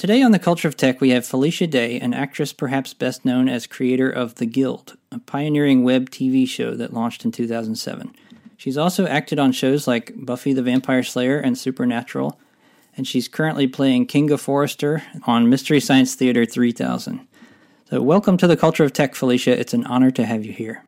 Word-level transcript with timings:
Today 0.00 0.22
on 0.22 0.32
the 0.32 0.38
Culture 0.38 0.66
of 0.66 0.78
Tech, 0.78 1.02
we 1.02 1.10
have 1.10 1.26
Felicia 1.26 1.66
Day, 1.66 2.00
an 2.00 2.14
actress 2.14 2.54
perhaps 2.54 2.94
best 2.94 3.26
known 3.26 3.50
as 3.50 3.66
creator 3.66 4.08
of 4.08 4.36
The 4.36 4.46
Guild, 4.46 4.96
a 5.12 5.18
pioneering 5.18 5.84
web 5.84 6.08
TV 6.08 6.48
show 6.48 6.74
that 6.74 6.94
launched 6.94 7.26
in 7.26 7.32
2007. 7.32 8.14
She's 8.56 8.78
also 8.78 9.06
acted 9.06 9.38
on 9.38 9.52
shows 9.52 9.86
like 9.86 10.14
Buffy 10.16 10.54
the 10.54 10.62
Vampire 10.62 11.02
Slayer 11.02 11.38
and 11.38 11.58
Supernatural, 11.58 12.40
and 12.96 13.06
she's 13.06 13.28
currently 13.28 13.68
playing 13.68 14.06
Kinga 14.06 14.40
Forrester 14.40 15.02
on 15.26 15.50
Mystery 15.50 15.80
Science 15.80 16.14
Theater 16.14 16.46
3000. 16.46 17.28
So, 17.90 18.00
welcome 18.00 18.38
to 18.38 18.46
the 18.46 18.56
Culture 18.56 18.84
of 18.84 18.94
Tech, 18.94 19.14
Felicia. 19.14 19.60
It's 19.60 19.74
an 19.74 19.84
honor 19.84 20.10
to 20.12 20.24
have 20.24 20.46
you 20.46 20.52
here. 20.54 20.82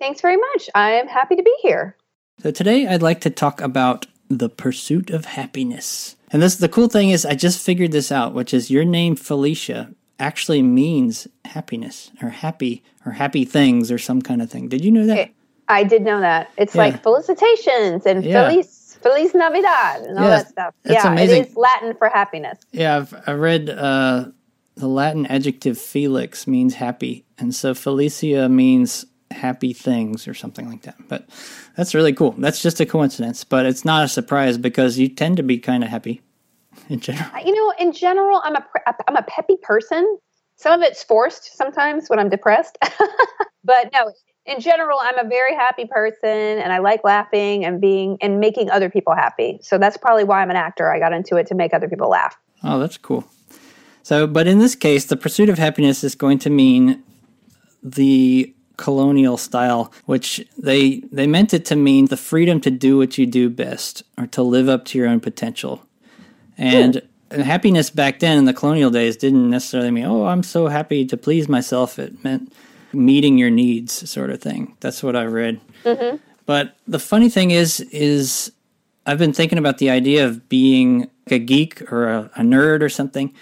Thanks 0.00 0.20
very 0.20 0.36
much. 0.36 0.68
I 0.74 0.94
am 0.94 1.06
happy 1.06 1.36
to 1.36 1.44
be 1.44 1.54
here. 1.62 1.96
So, 2.42 2.50
today 2.50 2.88
I'd 2.88 3.02
like 3.02 3.20
to 3.20 3.30
talk 3.30 3.60
about 3.60 4.08
the 4.28 4.48
pursuit 4.48 5.10
of 5.10 5.26
happiness. 5.26 6.16
And 6.30 6.42
this 6.42 6.56
the 6.56 6.68
cool 6.68 6.88
thing 6.88 7.10
is 7.10 7.24
I 7.24 7.34
just 7.34 7.64
figured 7.64 7.92
this 7.92 8.12
out, 8.12 8.34
which 8.34 8.52
is 8.52 8.70
your 8.70 8.84
name 8.84 9.16
Felicia 9.16 9.92
actually 10.18 10.62
means 10.62 11.28
happiness 11.44 12.10
or 12.22 12.28
happy 12.30 12.82
or 13.06 13.12
happy 13.12 13.44
things 13.44 13.90
or 13.90 13.98
some 13.98 14.20
kind 14.20 14.42
of 14.42 14.50
thing. 14.50 14.68
Did 14.68 14.84
you 14.84 14.90
know 14.90 15.06
that? 15.06 15.30
I 15.68 15.84
did 15.84 16.02
know 16.02 16.20
that. 16.20 16.50
It's 16.56 16.74
yeah. 16.74 16.82
like 16.82 17.02
felicitations 17.02 18.06
and 18.06 18.24
yeah. 18.24 18.48
feliz 18.48 18.98
feliz 19.02 19.34
navidad 19.34 20.02
and 20.02 20.18
all 20.18 20.24
yeah, 20.24 20.30
that 20.30 20.48
stuff. 20.48 20.74
yeah, 20.84 21.12
amazing. 21.12 21.42
it 21.42 21.48
is 21.48 21.56
Latin 21.56 21.94
for 21.94 22.08
happiness. 22.08 22.58
Yeah, 22.72 22.96
I've 22.96 23.14
I 23.26 23.32
read 23.32 23.70
uh, 23.70 24.26
the 24.76 24.88
Latin 24.88 25.26
adjective 25.26 25.78
felix 25.78 26.46
means 26.46 26.74
happy, 26.74 27.24
and 27.38 27.54
so 27.54 27.74
felicia 27.74 28.48
means 28.48 29.06
happy 29.30 29.72
things 29.72 30.26
or 30.26 30.34
something 30.34 30.68
like 30.68 30.82
that. 30.82 30.96
But 31.08 31.28
that's 31.76 31.94
really 31.94 32.12
cool. 32.12 32.32
That's 32.32 32.62
just 32.62 32.80
a 32.80 32.86
coincidence, 32.86 33.44
but 33.44 33.66
it's 33.66 33.84
not 33.84 34.04
a 34.04 34.08
surprise 34.08 34.58
because 34.58 34.98
you 34.98 35.08
tend 35.08 35.36
to 35.36 35.42
be 35.42 35.58
kind 35.58 35.84
of 35.84 35.90
happy 35.90 36.22
in 36.88 37.00
general. 37.00 37.28
You 37.44 37.54
know, 37.54 37.72
in 37.78 37.92
general, 37.92 38.40
I'm 38.44 38.56
a 38.56 38.64
I'm 39.06 39.16
a 39.16 39.22
peppy 39.22 39.56
person. 39.62 40.18
Some 40.56 40.80
of 40.80 40.86
it's 40.86 41.02
forced 41.02 41.56
sometimes 41.56 42.08
when 42.08 42.18
I'm 42.18 42.28
depressed. 42.28 42.78
but 43.64 43.90
no, 43.92 44.12
in 44.44 44.60
general, 44.60 44.98
I'm 45.00 45.24
a 45.24 45.28
very 45.28 45.54
happy 45.54 45.84
person 45.84 46.28
and 46.58 46.72
I 46.72 46.78
like 46.78 47.04
laughing 47.04 47.64
and 47.64 47.80
being 47.80 48.18
and 48.20 48.40
making 48.40 48.70
other 48.70 48.90
people 48.90 49.14
happy. 49.14 49.60
So 49.62 49.78
that's 49.78 49.96
probably 49.96 50.24
why 50.24 50.42
I'm 50.42 50.50
an 50.50 50.56
actor. 50.56 50.92
I 50.92 50.98
got 50.98 51.12
into 51.12 51.36
it 51.36 51.46
to 51.48 51.54
make 51.54 51.74
other 51.74 51.88
people 51.88 52.08
laugh. 52.08 52.36
Oh, 52.64 52.78
that's 52.80 52.96
cool. 52.96 53.24
So, 54.02 54.26
but 54.26 54.46
in 54.46 54.58
this 54.58 54.74
case, 54.74 55.04
the 55.04 55.16
pursuit 55.16 55.50
of 55.50 55.58
happiness 55.58 56.02
is 56.02 56.14
going 56.14 56.38
to 56.40 56.50
mean 56.50 57.02
the 57.82 58.54
colonial 58.78 59.36
style, 59.36 59.92
which 60.06 60.46
they 60.56 61.00
they 61.12 61.26
meant 61.26 61.52
it 61.52 61.66
to 61.66 61.76
mean 61.76 62.06
the 62.06 62.16
freedom 62.16 62.60
to 62.62 62.70
do 62.70 62.96
what 62.96 63.18
you 63.18 63.26
do 63.26 63.50
best 63.50 64.02
or 64.16 64.26
to 64.28 64.42
live 64.42 64.70
up 64.70 64.86
to 64.86 64.96
your 64.96 65.06
own 65.06 65.20
potential. 65.20 65.84
And 66.56 67.02
hmm. 67.30 67.40
happiness 67.42 67.90
back 67.90 68.20
then 68.20 68.38
in 68.38 68.46
the 68.46 68.54
colonial 68.54 68.90
days 68.90 69.16
didn't 69.16 69.50
necessarily 69.50 69.90
mean, 69.90 70.06
oh, 70.06 70.24
I'm 70.24 70.42
so 70.42 70.68
happy 70.68 71.04
to 71.04 71.16
please 71.16 71.48
myself. 71.48 71.98
It 71.98 72.24
meant 72.24 72.52
meeting 72.92 73.36
your 73.36 73.50
needs, 73.50 74.08
sort 74.10 74.30
of 74.30 74.40
thing. 74.40 74.74
That's 74.80 75.02
what 75.02 75.14
I 75.14 75.24
read. 75.24 75.60
Mm-hmm. 75.84 76.16
But 76.46 76.76
the 76.86 76.98
funny 76.98 77.28
thing 77.28 77.50
is, 77.50 77.80
is 77.92 78.50
I've 79.04 79.18
been 79.18 79.34
thinking 79.34 79.58
about 79.58 79.78
the 79.78 79.90
idea 79.90 80.26
of 80.26 80.48
being 80.48 81.10
a 81.30 81.38
geek 81.38 81.92
or 81.92 82.08
a, 82.08 82.30
a 82.36 82.40
nerd 82.40 82.80
or 82.80 82.88
something, 82.88 83.34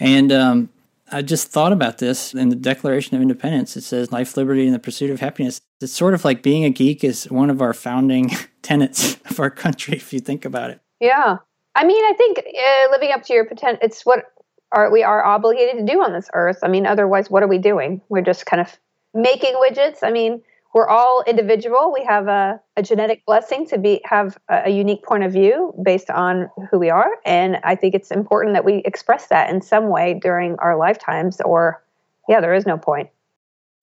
and 0.00 0.32
um, 0.32 0.68
I 1.10 1.22
just 1.22 1.48
thought 1.48 1.72
about 1.72 1.98
this 1.98 2.34
in 2.34 2.48
the 2.48 2.56
Declaration 2.56 3.16
of 3.16 3.22
Independence. 3.22 3.76
It 3.76 3.82
says 3.82 4.12
life, 4.12 4.36
liberty, 4.36 4.66
and 4.66 4.74
the 4.74 4.78
pursuit 4.78 5.10
of 5.10 5.20
happiness. 5.20 5.60
It's 5.80 5.92
sort 5.92 6.14
of 6.14 6.24
like 6.24 6.42
being 6.42 6.64
a 6.64 6.70
geek 6.70 7.02
is 7.04 7.24
one 7.30 7.50
of 7.50 7.62
our 7.62 7.72
founding 7.72 8.30
tenets 8.62 9.16
of 9.30 9.40
our 9.40 9.50
country, 9.50 9.94
if 9.94 10.12
you 10.12 10.20
think 10.20 10.44
about 10.44 10.70
it. 10.70 10.80
Yeah. 11.00 11.38
I 11.74 11.84
mean, 11.84 12.04
I 12.04 12.12
think 12.14 12.38
uh, 12.38 12.90
living 12.90 13.12
up 13.12 13.22
to 13.24 13.32
your 13.32 13.44
potential, 13.44 13.78
it's 13.82 14.04
what 14.04 14.24
are 14.72 14.90
we 14.90 15.02
are 15.02 15.24
obligated 15.24 15.78
to 15.78 15.92
do 15.92 16.02
on 16.02 16.12
this 16.12 16.28
earth. 16.34 16.58
I 16.62 16.68
mean, 16.68 16.86
otherwise, 16.86 17.30
what 17.30 17.42
are 17.42 17.48
we 17.48 17.58
doing? 17.58 18.02
We're 18.08 18.22
just 18.22 18.46
kind 18.46 18.60
of 18.60 18.78
making 19.14 19.54
widgets. 19.54 19.98
I 20.02 20.10
mean, 20.10 20.42
we're 20.74 20.88
all 20.88 21.22
individual. 21.26 21.92
We 21.92 22.04
have 22.04 22.28
a, 22.28 22.60
a 22.76 22.82
genetic 22.82 23.24
blessing 23.26 23.66
to 23.68 23.78
be 23.78 24.00
have 24.04 24.38
a, 24.48 24.64
a, 24.66 24.70
unique 24.70 25.02
point 25.02 25.24
of 25.24 25.32
view 25.32 25.74
based 25.82 26.10
on 26.10 26.50
who 26.70 26.78
we 26.78 26.90
are, 26.90 27.10
and 27.24 27.58
I 27.64 27.74
think 27.74 27.94
it's 27.94 28.10
important 28.10 28.54
that 28.54 28.64
we 28.64 28.82
express 28.84 29.28
that 29.28 29.50
in 29.50 29.62
some 29.62 29.88
way 29.88 30.18
during 30.20 30.56
our 30.58 30.76
lifetimes. 30.76 31.40
Or, 31.40 31.82
yeah, 32.28 32.40
there 32.40 32.54
is 32.54 32.66
no 32.66 32.76
point. 32.76 33.08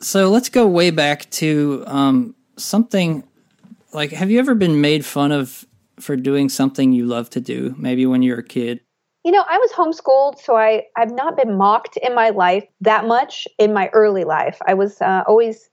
So 0.02 0.30
let's 0.30 0.50
go 0.50 0.68
way 0.68 0.92
back 0.92 1.30
to 1.32 1.84
um, 1.88 2.36
something 2.58 3.24
like: 3.92 4.12
Have 4.12 4.30
you 4.30 4.40
ever 4.40 4.54
been 4.54 4.80
made 4.80 5.06
fun 5.06 5.32
of 5.32 5.66
for 6.00 6.16
doing 6.16 6.50
something 6.50 6.94
you 6.94 7.06
love 7.06 7.30
to 7.32 7.42
do? 7.42 7.74
Maybe 7.78 8.06
when 8.06 8.22
you 8.22 8.34
were 8.34 8.40
a 8.40 8.44
kid. 8.44 8.82
You 9.24 9.32
know, 9.32 9.44
I 9.50 9.58
was 9.58 9.72
homeschooled, 9.72 10.38
so 10.40 10.56
I 10.56 10.84
I've 10.96 11.12
not 11.12 11.36
been 11.36 11.58
mocked 11.58 11.98
in 11.98 12.14
my 12.14 12.30
life 12.30 12.64
that 12.82 13.08
much 13.08 13.48
in 13.58 13.74
my 13.74 13.90
early 13.92 14.24
life. 14.24 14.60
I 14.68 14.76
was 14.76 15.02
uh, 15.02 15.24
always 15.26 15.72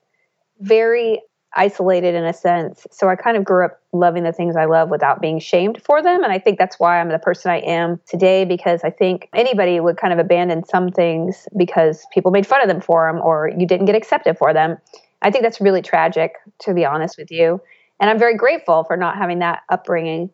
very 0.63 1.21
isolated 1.55 2.15
in 2.15 2.25
a 2.25 2.33
sense. 2.33 2.87
So 2.91 3.09
I 3.09 3.17
kind 3.17 3.37
of 3.37 3.45
grew 3.45 3.65
up 3.65 3.81
loving 3.93 4.25
the 4.25 4.33
things 4.33 4.57
I 4.57 4.65
love 4.65 4.89
without 4.89 5.21
being 5.21 5.39
shamed 5.39 5.83
for 5.85 6.03
them. 6.03 6.25
And 6.25 6.33
I 6.33 6.39
think 6.39 6.59
that's 6.59 6.79
why 6.79 6.99
I'm 6.99 7.11
the 7.11 7.19
person 7.19 7.51
I 7.51 7.59
am 7.59 8.01
today 8.07 8.45
because 8.45 8.83
I 8.85 8.91
think 8.91 9.29
anybody 9.35 9.79
would 9.79 9.99
kind 9.99 10.13
of 10.13 10.19
abandon 10.19 10.65
some 10.65 10.91
things 10.91 11.47
because 11.57 12.07
people 12.13 12.31
made 12.31 12.47
fun 12.47 12.63
of 12.63 12.69
them 12.69 12.81
for 12.81 13.07
them 13.07 13.21
or 13.23 13.51
you 13.57 13.67
didn't 13.67 13.87
get 13.87 13.95
accepted 13.95 14.39
for 14.39 14.55
them. 14.55 14.79
I 15.21 15.31
think 15.31 15.45
that's 15.45 15.61
really 15.61 15.83
tragic, 15.83 16.35
to 16.61 16.75
be 16.75 16.85
honest 16.85 17.19
with 17.19 17.31
you. 17.31 17.61
And 18.01 18.09
I'm 18.09 18.19
very 18.19 18.37
grateful 18.37 18.85
for 18.85 18.97
not 18.97 19.17
having 19.17 19.41
that 19.41 19.63
upbringing. 19.69 20.31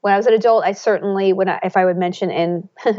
When 0.00 0.12
I 0.12 0.16
was 0.16 0.26
an 0.26 0.34
adult, 0.34 0.64
I 0.64 0.72
certainly, 0.72 1.32
when 1.32 1.48
I, 1.48 1.60
if 1.62 1.76
I 1.76 1.84
would 1.84 1.96
mention 1.96 2.30
in 2.30 2.68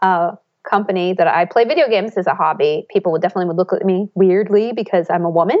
a 0.00 0.38
company 0.62 1.12
that 1.14 1.26
I 1.26 1.44
play 1.44 1.64
video 1.64 1.88
games 1.88 2.16
as 2.16 2.26
a 2.26 2.34
hobby, 2.34 2.86
people 2.88 3.12
would 3.12 3.20
definitely 3.20 3.46
would 3.46 3.56
look 3.56 3.72
at 3.72 3.84
me 3.84 4.08
weirdly 4.14 4.72
because 4.72 5.10
I'm 5.10 5.24
a 5.24 5.30
woman 5.30 5.58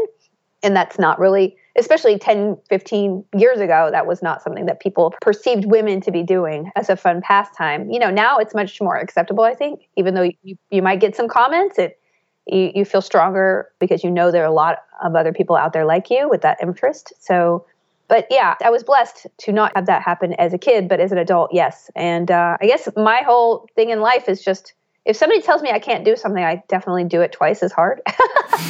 and 0.62 0.76
that's 0.76 0.98
not 0.98 1.18
really 1.18 1.56
especially 1.76 2.18
10 2.18 2.58
15 2.68 3.24
years 3.36 3.60
ago 3.60 3.88
that 3.92 4.06
was 4.06 4.22
not 4.22 4.42
something 4.42 4.66
that 4.66 4.80
people 4.80 5.14
perceived 5.20 5.64
women 5.66 6.00
to 6.00 6.10
be 6.10 6.22
doing 6.22 6.70
as 6.76 6.88
a 6.88 6.96
fun 6.96 7.20
pastime. 7.22 7.90
You 7.90 7.98
know 7.98 8.10
now 8.10 8.38
it's 8.38 8.54
much 8.54 8.80
more 8.80 8.96
acceptable 8.96 9.44
i 9.44 9.54
think. 9.54 9.88
Even 9.96 10.14
though 10.14 10.30
you, 10.42 10.56
you 10.70 10.82
might 10.82 11.00
get 11.00 11.16
some 11.16 11.28
comments 11.28 11.78
it 11.78 11.98
you, 12.46 12.72
you 12.74 12.84
feel 12.84 13.02
stronger 13.02 13.70
because 13.78 14.02
you 14.02 14.10
know 14.10 14.30
there 14.30 14.42
are 14.42 14.48
a 14.48 14.52
lot 14.52 14.78
of 15.02 15.14
other 15.14 15.32
people 15.32 15.56
out 15.56 15.72
there 15.72 15.84
like 15.84 16.10
you 16.10 16.28
with 16.28 16.42
that 16.42 16.58
interest. 16.62 17.12
So 17.20 17.64
but 18.08 18.26
yeah 18.30 18.56
i 18.62 18.70
was 18.70 18.82
blessed 18.82 19.26
to 19.38 19.52
not 19.52 19.72
have 19.76 19.86
that 19.86 20.02
happen 20.02 20.34
as 20.34 20.52
a 20.52 20.58
kid 20.58 20.88
but 20.88 21.00
as 21.00 21.12
an 21.12 21.18
adult 21.18 21.50
yes. 21.52 21.90
And 21.94 22.30
uh, 22.30 22.56
i 22.60 22.66
guess 22.66 22.88
my 22.96 23.22
whole 23.22 23.68
thing 23.76 23.90
in 23.90 24.00
life 24.00 24.28
is 24.28 24.42
just 24.42 24.74
if 25.06 25.16
somebody 25.16 25.40
tells 25.40 25.62
me 25.62 25.70
I 25.70 25.78
can't 25.78 26.04
do 26.04 26.14
something, 26.14 26.44
I 26.44 26.62
definitely 26.68 27.04
do 27.04 27.22
it 27.22 27.32
twice 27.32 27.62
as 27.62 27.72
hard. 27.72 28.02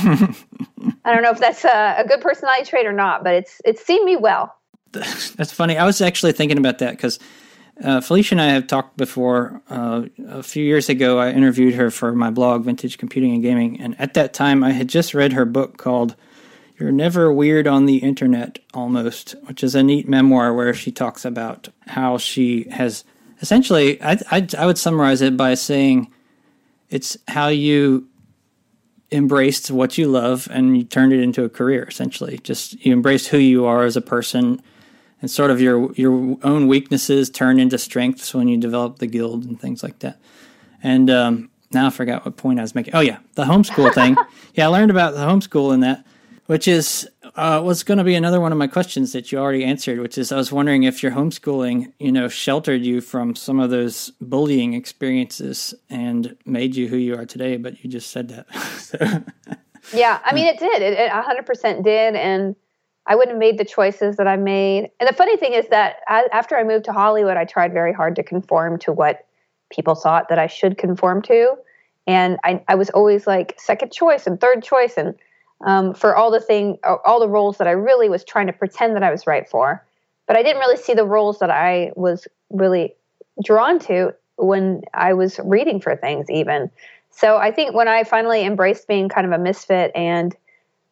I 1.11 1.15
don't 1.15 1.23
know 1.23 1.31
if 1.31 1.41
that's 1.41 1.65
a, 1.65 1.97
a, 1.99 2.05
good 2.07 2.21
personality 2.21 2.65
trait 2.65 2.87
or 2.87 2.93
not, 2.93 3.25
but 3.25 3.35
it's 3.35 3.61
it's 3.65 3.85
seen 3.85 4.05
me 4.05 4.17
well. 4.17 4.55
That's 4.93 5.53
funny. 5.53 5.77
I 5.77 5.85
was 5.85 6.01
actually 6.01 6.33
thinking 6.33 6.59
about 6.59 6.79
that 6.79 6.93
because 6.93 7.19
uh, 7.83 8.01
Felicia 8.01 8.35
and 8.35 8.41
I 8.41 8.49
have 8.49 8.67
talked 8.67 8.97
before. 8.97 9.61
Uh, 9.69 10.05
a 10.29 10.43
few 10.43 10.65
years 10.65 10.89
ago, 10.89 11.19
I 11.19 11.31
interviewed 11.31 11.75
her 11.75 11.91
for 11.91 12.12
my 12.12 12.31
blog, 12.31 12.65
Vintage 12.65 12.99
Computing 12.99 13.35
and 13.35 13.43
Gaming, 13.43 13.81
and 13.81 13.99
at 14.01 14.15
that 14.15 14.33
time, 14.33 14.62
I 14.62 14.71
had 14.71 14.89
just 14.89 15.15
read 15.15 15.33
her 15.33 15.45
book 15.45 15.79
called 15.79 16.15
"You're 16.79 16.93
Never 16.93 17.33
Weird 17.33 17.67
on 17.67 17.87
the 17.87 17.99
Internet," 17.99 18.59
almost, 18.75 19.35
which 19.45 19.65
is 19.65 19.75
a 19.75 19.83
neat 19.83 20.09
memoir 20.09 20.55
where 20.55 20.75
she 20.75 20.93
talks 20.93 21.25
about 21.25 21.69
how 21.87 22.19
she 22.19 22.69
has 22.71 23.05
essentially. 23.43 24.01
I, 24.03 24.19
I, 24.31 24.47
I 24.59 24.67
would 24.67 24.79
summarize 24.79 25.23
it 25.23 25.37
by 25.37 25.55
saying 25.55 26.12
it's 26.89 27.17
how 27.29 27.49
you 27.49 28.09
embraced 29.12 29.71
what 29.71 29.99
you 29.99 30.09
love 30.09 30.49
and 30.51 30.77
you 30.77 30.85
turned 30.85 31.12
it 31.12 31.21
into 31.21 31.45
a 31.45 31.49
career 31.49 31.85
essentially. 31.85 32.39
Just 32.39 32.85
you 32.85 32.93
embraced 32.93 33.29
who 33.29 33.39
you 33.39 33.67
are 33.67 33.85
as 33.85 33.97
a 33.97 34.01
person 34.01 34.62
and 35.21 35.31
sort 35.31 35.51
of 35.51 35.61
your 35.61 35.93
your 35.93 36.39
own 36.43 36.69
weaknesses 36.69 37.31
turn 37.31 37.59
into 37.59 37.79
strengths 37.79 38.35
when 38.35 38.49
you 38.49 38.57
develop 38.57 38.99
the 38.99 39.07
guild 39.07 39.45
and 39.45 39.61
things 39.61 39.83
like 39.83 39.99
that. 40.01 40.21
And 40.83 41.11
um, 41.11 41.51
now 41.73 41.87
i 41.87 41.91
forgot 41.91 42.25
what 42.25 42.37
point 42.37 42.59
i 42.59 42.62
was 42.62 42.75
making. 42.75 42.95
Oh 42.95 43.01
yeah 43.01 43.19
the 43.35 43.45
homeschool 43.45 43.93
thing. 43.95 44.17
Yeah 44.55 44.65
i 44.65 44.69
learned 44.69 44.91
about 44.91 45.15
the 45.15 45.21
homeschool 45.21 45.73
in 45.73 45.81
that 45.81 46.05
which 46.47 46.67
is 46.67 47.09
uh, 47.41 47.61
was 47.63 47.83
going 47.83 47.97
to 47.97 48.05
be 48.05 48.15
another 48.15 48.39
one 48.39 48.53
of 48.53 48.59
my 48.59 48.67
questions 48.67 49.13
that 49.13 49.33
you 49.33 49.39
already 49.39 49.65
answered, 49.65 49.99
which 49.99 50.19
is 50.19 50.31
I 50.31 50.37
was 50.37 50.53
wondering 50.53 50.83
if 50.83 51.03
your 51.03 51.13
homeschooling, 51.13 51.91
you 51.99 52.13
know, 52.13 52.29
sheltered 52.29 52.83
you 52.83 53.01
from 53.01 53.35
some 53.35 53.59
of 53.59 53.71
those 53.71 54.11
bullying 54.21 54.75
experiences 54.75 55.73
and 55.89 56.37
made 56.45 56.77
you 56.77 56.89
who 56.89 56.99
you 56.99 57.17
are 57.17 57.25
today. 57.25 57.57
But 57.57 57.83
you 57.83 57.91
just 57.91 58.11
said 58.11 58.29
that. 58.29 59.25
Yeah, 59.95 60.21
I 60.25 60.35
mean, 60.35 60.47
it 60.47 60.59
did. 60.59 60.83
It, 60.83 60.93
it 60.93 61.11
100% 61.11 61.83
did, 61.83 62.15
and 62.15 62.55
I 63.07 63.15
wouldn't 63.15 63.35
have 63.35 63.39
made 63.39 63.59
the 63.59 63.65
choices 63.65 64.17
that 64.17 64.29
I 64.29 64.37
made. 64.37 64.91
And 65.01 65.09
the 65.09 65.15
funny 65.15 65.37
thing 65.37 65.55
is 65.55 65.67
that 65.69 65.97
I, 66.07 66.29
after 66.33 66.57
I 66.57 66.65
moved 66.65 66.85
to 66.85 66.93
Hollywood, 66.93 67.37
I 67.37 67.47
tried 67.47 67.73
very 67.73 67.93
hard 67.93 68.15
to 68.17 68.23
conform 68.23 68.79
to 68.81 68.93
what 68.93 69.27
people 69.71 69.95
thought 69.95 70.29
that 70.29 70.39
I 70.39 70.47
should 70.47 70.79
conform 70.79 71.23
to, 71.23 71.55
and 72.07 72.39
I, 72.45 72.63
I 72.69 72.75
was 72.75 72.91
always 72.91 73.27
like 73.27 73.55
second 73.59 73.91
choice 73.93 74.27
and 74.27 74.41
third 74.41 74.63
choice 74.63 74.97
and 74.97 75.15
um, 75.62 75.95
for 75.95 76.17
all 76.17 76.31
the 76.31 76.41
thing, 76.41 76.79
all 76.85 77.21
the 77.21 77.29
roles 77.29 77.59
that 77.59 77.67
I 77.67 77.73
really 77.73 78.09
was 78.09 78.25
trying 78.25 78.47
to 78.47 78.53
pretend 78.53 78.97
that 78.97 79.03
I 79.03 79.11
was 79.11 79.27
right 79.27 79.49
for. 79.49 79.85
But 80.27 80.37
I 80.37 80.43
didn't 80.43 80.61
really 80.61 80.77
see 80.77 80.95
the 80.95 81.05
roles 81.05 81.39
that 81.41 81.51
I 81.51 81.93
was 81.97 82.29
really 82.51 82.95
drawn 83.45 83.79
to 83.81 84.15
when 84.37 84.83
I 84.95 85.12
was 85.12 85.41
reading 85.45 85.81
for 85.81 85.97
things, 85.97 86.31
even. 86.31 86.71
So 87.11 87.37
I 87.37 87.51
think 87.51 87.75
when 87.75 87.89
I 87.89 88.05
finally 88.05 88.45
embraced 88.45 88.87
being 88.87 89.09
kind 89.09 89.27
of 89.27 89.33
a 89.33 89.43
misfit 89.43 89.91
and 89.95 90.35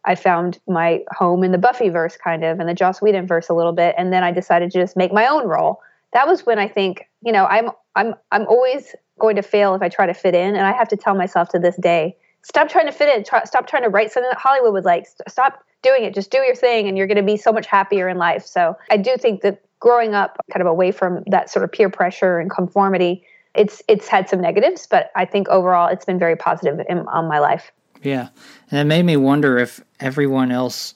I 0.05 0.15
found 0.15 0.59
my 0.67 1.05
home 1.11 1.45
in 1.45 1.53
the 1.53 1.59
Buffy 1.59 1.89
verse, 1.89 2.17
kind 2.17 2.45
of, 2.45 2.61
and 2.61 2.69
the 2.69 2.75
Joss 2.75 3.03
Whedon 3.03 3.27
verse 3.27 3.49
a 3.49 3.55
little 3.55 3.73
bit, 3.73 3.95
and 3.99 4.13
then 4.13 4.25
I 4.25 4.33
decided 4.33 4.71
to 4.73 4.81
just 4.81 4.97
make 4.97 5.13
my 5.13 5.27
own 5.27 5.47
role. 5.47 5.81
That 6.13 6.27
was 6.27 6.47
when 6.47 6.59
I 6.59 6.67
think, 6.69 7.09
you 7.23 7.33
know, 7.33 7.47
I'm 7.47 7.71
I'm 7.95 8.15
I'm 8.31 8.47
always 8.47 8.95
going 9.19 9.37
to 9.37 9.43
fail 9.43 9.75
if 9.75 9.83
I 9.83 9.89
try 9.89 10.07
to 10.07 10.15
fit 10.15 10.35
in, 10.35 10.57
and 10.57 10.67
I 10.67 10.73
have 10.73 10.89
to 10.89 10.97
tell 10.97 11.15
myself 11.15 11.51
to 11.51 11.59
this 11.59 11.77
day, 11.77 12.17
stop 12.49 12.69
trying 12.69 12.87
to 12.87 12.93
fit 12.93 13.15
in. 13.15 13.25
Try, 13.25 13.45
stop 13.45 13.67
trying 13.67 13.83
to 13.83 13.89
write 13.89 14.11
something 14.11 14.31
that 14.31 14.39
Hollywood 14.39 14.73
would 14.73 14.85
like. 14.85 15.07
Stop 15.29 15.63
doing 15.83 16.05
it. 16.05 16.15
Just 16.15 16.31
do 16.31 16.39
your 16.39 16.55
thing, 16.55 16.89
and 16.89 16.97
you're 16.97 17.07
going 17.07 17.17
to 17.17 17.23
be 17.23 17.37
so 17.37 17.53
much 17.53 17.67
happier 17.67 18.09
in 18.09 18.19
life. 18.19 18.45
So 18.45 18.77
I 18.91 18.97
do 18.97 19.17
think 19.17 19.43
that 19.43 19.63
growing 19.81 20.15
up 20.15 20.39
kind 20.51 20.61
of 20.61 20.67
away 20.67 20.91
from 20.91 21.23
that 21.29 21.51
sort 21.51 21.65
of 21.65 21.71
peer 21.71 21.89
pressure 21.89 22.39
and 22.39 22.51
conformity, 22.51 23.23
it's 23.55 23.83
it's 23.89 24.09
had 24.09 24.29
some 24.29 24.41
negatives, 24.41 24.87
but 24.87 25.11
I 25.15 25.25
think 25.25 25.49
overall 25.49 25.89
it's 25.89 26.05
been 26.05 26.19
very 26.19 26.37
positive 26.37 26.81
in, 26.89 27.01
on 27.09 27.29
my 27.29 27.39
life. 27.39 27.73
Yeah, 28.03 28.29
and 28.71 28.81
it 28.81 28.85
made 28.85 29.05
me 29.05 29.17
wonder 29.17 29.59
if 29.59 29.81
everyone 30.01 30.53
else 30.53 30.95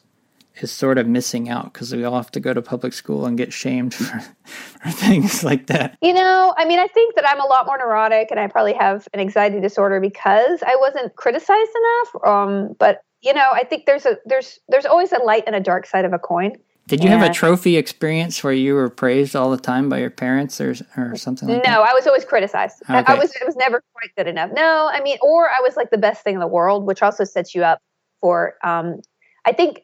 is 0.61 0.71
sort 0.71 0.99
of 0.99 1.07
missing 1.07 1.49
out 1.49 1.73
because 1.73 1.95
we 1.95 2.05
all 2.05 2.17
have 2.17 2.31
to 2.33 2.41
go 2.41 2.53
to 2.53 2.61
public 2.61 2.93
school 2.93 3.25
and 3.27 3.39
get 3.39 3.53
shamed 3.53 3.95
for, 3.95 4.21
for 4.45 4.91
things 4.91 5.43
like 5.43 5.67
that. 5.69 5.97
You 6.03 6.13
know, 6.13 6.55
I 6.57 6.65
mean, 6.65 6.79
I 6.79 6.89
think 6.89 7.15
that 7.15 7.29
I'm 7.29 7.41
a 7.41 7.47
lot 7.47 7.67
more 7.67 7.79
neurotic 7.79 8.31
and 8.31 8.39
I 8.39 8.47
probably 8.47 8.75
have 8.75 9.09
an 9.13 9.21
anxiety 9.21 9.61
disorder 9.61 10.01
because 10.01 10.63
I 10.67 10.77
wasn't 10.77 11.15
criticized 11.17 11.71
enough. 11.77 12.27
Um, 12.27 12.77
but 12.79 13.03
you 13.23 13.33
know, 13.33 13.51
I 13.53 13.65
think 13.65 13.87
there's 13.87 14.05
a 14.05 14.19
there's 14.27 14.59
there's 14.69 14.87
always 14.87 15.13
a 15.13 15.19
light 15.19 15.45
and 15.47 15.55
a 15.55 15.61
dark 15.61 15.87
side 15.87 16.05
of 16.05 16.13
a 16.13 16.19
coin. 16.19 16.57
Did 16.89 17.05
you 17.05 17.11
have 17.11 17.23
a 17.23 17.33
trophy 17.33 17.77
experience 17.77 18.43
where 18.43 18.53
you 18.53 18.75
were 18.75 18.91
praised 18.91 19.37
all 19.37 19.51
the 19.51 19.57
time 19.57 19.89
by 19.89 19.99
your 19.99 20.11
parents 20.11 20.61
or 20.61 20.75
or 20.97 21.17
something 21.17 21.49
like 21.49 21.59
no, 21.59 21.63
that? 21.63 21.77
No, 21.77 21.83
I 21.83 21.95
was 21.95 22.07
always 22.09 22.25
criticized. 22.25 22.83
Okay. 22.83 23.05
I 23.07 23.15
was 23.15 23.33
I 23.41 23.45
was 23.45 23.55
never 23.55 23.83
quite 23.95 24.11
good 24.17 24.27
enough. 24.27 24.51
No, 24.53 24.91
I 24.93 25.01
mean, 25.01 25.17
or 25.23 25.49
I 25.49 25.61
was 25.61 25.77
like 25.77 25.91
the 25.91 25.99
best 25.99 26.25
thing 26.25 26.35
in 26.35 26.41
the 26.41 26.49
world, 26.49 26.85
which 26.85 27.03
also 27.03 27.25
sets 27.25 27.55
you 27.55 27.63
up 27.63 27.79
for. 28.21 28.55
Um, 28.65 29.01
I 29.45 29.53
think 29.53 29.83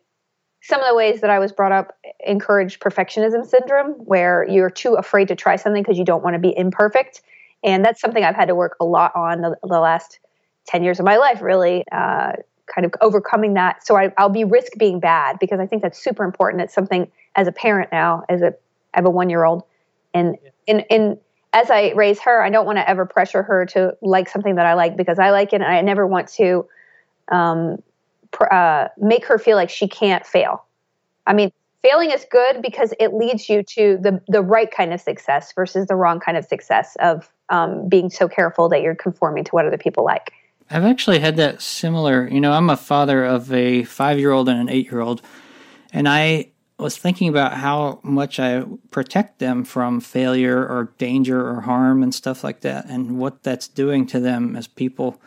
some 0.61 0.81
of 0.81 0.89
the 0.89 0.95
ways 0.95 1.21
that 1.21 1.31
I 1.31 1.39
was 1.39 1.53
brought 1.53 1.73
up 1.73 1.97
encouraged 2.27 2.81
perfectionism 2.81 3.47
syndrome, 3.47 3.93
where 3.93 4.47
you're 4.49 4.71
too 4.71 4.95
afraid 4.95 5.29
to 5.29 5.37
try 5.37 5.57
something 5.57 5.83
because 5.83 5.99
you 5.99 6.05
don't 6.05 6.23
want 6.23 6.35
to 6.35 6.41
be 6.41 6.57
imperfect, 6.57 7.23
and 7.63 7.85
that's 7.85 8.01
something 8.01 8.25
I've 8.25 8.37
had 8.37 8.49
to 8.49 8.55
work 8.55 8.77
a 8.81 8.85
lot 8.85 9.15
on 9.15 9.41
the, 9.41 9.57
the 9.63 9.81
last 9.81 10.19
ten 10.67 10.83
years 10.83 10.99
of 10.99 11.07
my 11.07 11.17
life, 11.17 11.41
really. 11.43 11.85
Uh, 11.91 12.33
kind 12.75 12.85
of 12.85 12.93
overcoming 13.01 13.55
that. 13.55 13.87
So 13.87 13.97
I, 13.97 14.13
will 14.19 14.29
be 14.29 14.45
risk 14.45 14.73
being 14.79 15.01
bad 15.01 15.39
because 15.39 15.59
I 15.59 15.67
think 15.67 15.83
that's 15.83 16.03
super 16.03 16.23
important. 16.23 16.63
It's 16.63 16.75
something 16.75 17.11
as 17.35 17.49
a 17.49 17.53
parent 17.53 17.91
now, 17.91 18.25
as 18.29 18.43
a 18.43 18.55
I 18.95 18.99
have 18.99 19.07
a 19.07 19.11
one 19.11 19.31
year 19.31 19.45
old, 19.45 19.65
and 20.15 20.37
in 20.67 20.81
in 20.91 21.19
as 21.53 21.71
I 21.71 21.93
raise 21.93 22.21
her, 22.21 22.43
I 22.43 22.51
don't 22.51 22.67
want 22.67 22.77
to 22.77 22.89
ever 22.89 23.07
pressure 23.07 23.43
her 23.43 23.65
to 23.67 23.97
like 24.03 24.29
something 24.29 24.57
that 24.57 24.67
I 24.67 24.75
like 24.75 24.97
because 24.97 25.19
I 25.19 25.31
like 25.31 25.53
it, 25.53 25.57
and 25.57 25.65
I 25.65 25.81
never 25.83 26.07
want 26.07 26.29
to 26.35 26.67
um, 27.31 27.83
uh, 28.53 28.89
make 28.99 29.25
her 29.27 29.39
feel 29.39 29.57
like 29.57 29.71
she 29.71 29.89
can't 29.89 30.27
fail. 30.27 30.65
I 31.27 31.33
mean, 31.33 31.53
failing 31.83 32.11
is 32.11 32.27
good 32.31 32.63
because 32.63 32.93
it 32.99 33.15
leads 33.15 33.49
you 33.49 33.63
to 33.63 33.99
the 34.01 34.21
the 34.29 34.43
right 34.43 34.71
kind 34.71 34.93
of 34.93 35.01
success 35.01 35.53
versus 35.53 35.87
the 35.87 35.95
wrong 35.95 36.21
kind 36.21 36.37
of 36.37 36.45
success 36.45 36.97
of 37.01 37.31
um, 37.49 37.89
being 37.89 38.11
so 38.11 38.29
careful 38.29 38.69
that 38.69 38.83
you're 38.83 38.95
conforming 38.95 39.45
to 39.45 39.51
what 39.53 39.67
other 39.67 39.79
people 39.79 40.05
like. 40.05 40.33
I've 40.71 40.85
actually 40.85 41.19
had 41.19 41.37
that 41.37 41.63
similar. 41.63 42.29
You 42.29 42.41
know, 42.41 42.53
I'm 42.53 42.69
a 42.69 42.77
father 42.77 43.25
of 43.25 43.53
a 43.53 43.85
five 43.85 44.19
year 44.19 44.33
old 44.33 44.49
and 44.49 44.61
an 44.61 44.69
eight 44.69 44.91
year 44.91 45.01
old, 45.01 45.23
and 45.93 46.09
I 46.09 46.51
was 46.79 46.97
thinking 46.97 47.29
about 47.29 47.55
how 47.55 47.99
much 48.03 48.39
I 48.39 48.65
protect 48.91 49.41
them 49.41 49.65
from 49.65 50.01
failure 50.01 50.59
or 50.59 50.93
danger 50.99 51.49
or 51.49 51.63
harm 51.63 52.03
and 52.03 52.15
stuff 52.15 52.45
like 52.45 52.61
that, 52.61 52.87
and 52.87 53.19
what 53.19 53.43
that's 53.43 53.69
doing 53.69 54.07
to 54.09 54.21
them 54.21 54.57
as 54.57 54.67
people 54.67 55.21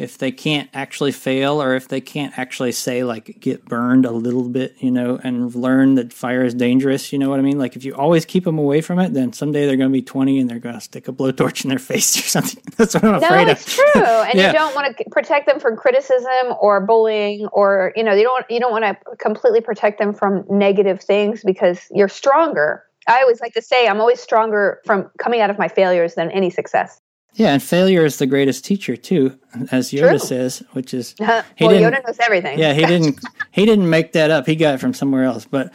if 0.00 0.16
they 0.16 0.32
can't 0.32 0.70
actually 0.72 1.12
fail 1.12 1.62
or 1.62 1.74
if 1.74 1.88
they 1.88 2.00
can't 2.00 2.36
actually 2.38 2.72
say 2.72 3.04
like 3.04 3.38
get 3.38 3.64
burned 3.66 4.06
a 4.06 4.10
little 4.10 4.48
bit 4.48 4.74
you 4.78 4.90
know 4.90 5.20
and 5.22 5.54
learn 5.54 5.94
that 5.94 6.12
fire 6.12 6.42
is 6.42 6.54
dangerous 6.54 7.12
you 7.12 7.18
know 7.18 7.28
what 7.28 7.38
i 7.38 7.42
mean 7.42 7.58
like 7.58 7.76
if 7.76 7.84
you 7.84 7.94
always 7.94 8.24
keep 8.24 8.44
them 8.44 8.58
away 8.58 8.80
from 8.80 8.98
it 8.98 9.12
then 9.12 9.32
someday 9.32 9.66
they're 9.66 9.76
going 9.76 9.90
to 9.90 9.92
be 9.92 10.02
20 10.02 10.40
and 10.40 10.48
they're 10.48 10.58
going 10.58 10.74
to 10.74 10.80
stick 10.80 11.06
a 11.06 11.12
blowtorch 11.12 11.64
in 11.64 11.68
their 11.68 11.78
face 11.90 12.16
or 12.16 12.22
something 12.22 12.62
that's 12.76 12.94
what 12.94 13.04
i'm 13.04 13.14
afraid 13.14 13.44
no, 13.44 13.52
it's 13.52 13.66
of 13.66 13.74
true 13.74 14.02
and 14.02 14.38
yeah. 14.38 14.46
you 14.46 14.52
don't 14.52 14.74
want 14.74 14.96
to 14.96 15.04
protect 15.10 15.46
them 15.46 15.60
from 15.60 15.76
criticism 15.76 16.54
or 16.60 16.80
bullying 16.80 17.46
or 17.48 17.92
you 17.94 18.02
know 18.02 18.14
you 18.14 18.22
don't 18.22 18.46
you 18.50 18.58
don't 18.58 18.72
want 18.72 18.84
to 18.84 18.96
completely 19.16 19.60
protect 19.60 19.98
them 19.98 20.14
from 20.14 20.44
negative 20.48 21.00
things 21.00 21.42
because 21.44 21.86
you're 21.90 22.08
stronger 22.08 22.84
I 23.08 23.22
always 23.22 23.40
like 23.40 23.54
to 23.54 23.62
say 23.62 23.88
I'm 23.88 23.98
always 23.98 24.20
stronger 24.20 24.80
from 24.84 25.10
coming 25.18 25.40
out 25.40 25.50
of 25.50 25.58
my 25.58 25.68
failures 25.68 26.14
than 26.14 26.30
any 26.30 26.50
success. 26.50 27.00
Yeah, 27.34 27.52
and 27.52 27.62
failure 27.62 28.04
is 28.04 28.18
the 28.18 28.26
greatest 28.26 28.64
teacher 28.64 28.96
too, 28.96 29.38
as 29.70 29.90
Yoda 29.90 30.10
True. 30.10 30.18
says, 30.18 30.62
which 30.72 30.92
is 30.92 31.14
he 31.18 31.24
well, 31.24 31.44
Yoda 31.56 32.04
knows 32.04 32.18
everything. 32.20 32.58
Yeah, 32.58 32.72
he 32.72 32.84
didn't 32.84 33.20
he 33.52 33.64
didn't 33.64 33.88
make 33.88 34.12
that 34.12 34.30
up. 34.30 34.46
He 34.46 34.56
got 34.56 34.74
it 34.74 34.78
from 34.78 34.94
somewhere 34.94 35.24
else. 35.24 35.44
But 35.44 35.72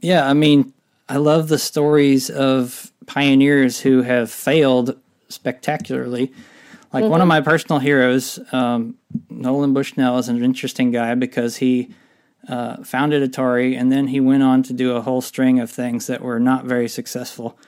yeah, 0.00 0.28
I 0.28 0.32
mean, 0.32 0.72
I 1.08 1.16
love 1.16 1.48
the 1.48 1.58
stories 1.58 2.30
of 2.30 2.92
pioneers 3.06 3.80
who 3.80 4.02
have 4.02 4.30
failed 4.30 4.98
spectacularly. 5.28 6.32
Like 6.92 7.04
mm-hmm. 7.04 7.10
one 7.10 7.20
of 7.20 7.24
mm-hmm. 7.24 7.28
my 7.28 7.40
personal 7.40 7.78
heroes, 7.80 8.38
um, 8.52 8.96
Nolan 9.30 9.72
Bushnell, 9.72 10.18
is 10.18 10.28
an 10.28 10.42
interesting 10.44 10.90
guy 10.90 11.14
because 11.14 11.56
he 11.56 11.94
uh, 12.48 12.82
founded 12.84 13.28
Atari 13.30 13.76
and 13.76 13.90
then 13.90 14.08
he 14.08 14.20
went 14.20 14.42
on 14.42 14.62
to 14.64 14.72
do 14.72 14.96
a 14.96 15.00
whole 15.00 15.20
string 15.20 15.58
of 15.60 15.70
things 15.70 16.06
that 16.06 16.20
were 16.20 16.40
not 16.40 16.64
very 16.64 16.88
successful. 16.88 17.58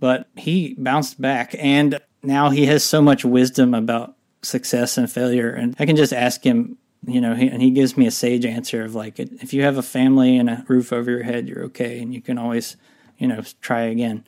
But 0.00 0.26
he 0.36 0.74
bounced 0.74 1.20
back 1.20 1.54
and 1.58 2.00
now 2.24 2.50
he 2.50 2.66
has 2.66 2.84
so 2.84 3.00
much 3.00 3.24
wisdom 3.24 3.74
about 3.74 4.16
success 4.42 4.98
and 4.98 5.10
failure 5.10 5.50
and 5.50 5.74
i 5.78 5.86
can 5.86 5.96
just 5.96 6.12
ask 6.12 6.44
him 6.44 6.76
you 7.06 7.20
know 7.20 7.34
he, 7.34 7.48
and 7.48 7.62
he 7.62 7.70
gives 7.70 7.96
me 7.96 8.06
a 8.06 8.10
sage 8.10 8.44
answer 8.44 8.84
of 8.84 8.94
like 8.94 9.18
if 9.18 9.52
you 9.52 9.62
have 9.62 9.78
a 9.78 9.82
family 9.82 10.36
and 10.36 10.48
a 10.48 10.64
roof 10.68 10.92
over 10.92 11.10
your 11.10 11.22
head 11.22 11.48
you're 11.48 11.64
okay 11.64 12.00
and 12.00 12.14
you 12.14 12.20
can 12.20 12.38
always 12.38 12.76
you 13.18 13.26
know 13.26 13.42
try 13.60 13.82
again. 13.82 14.24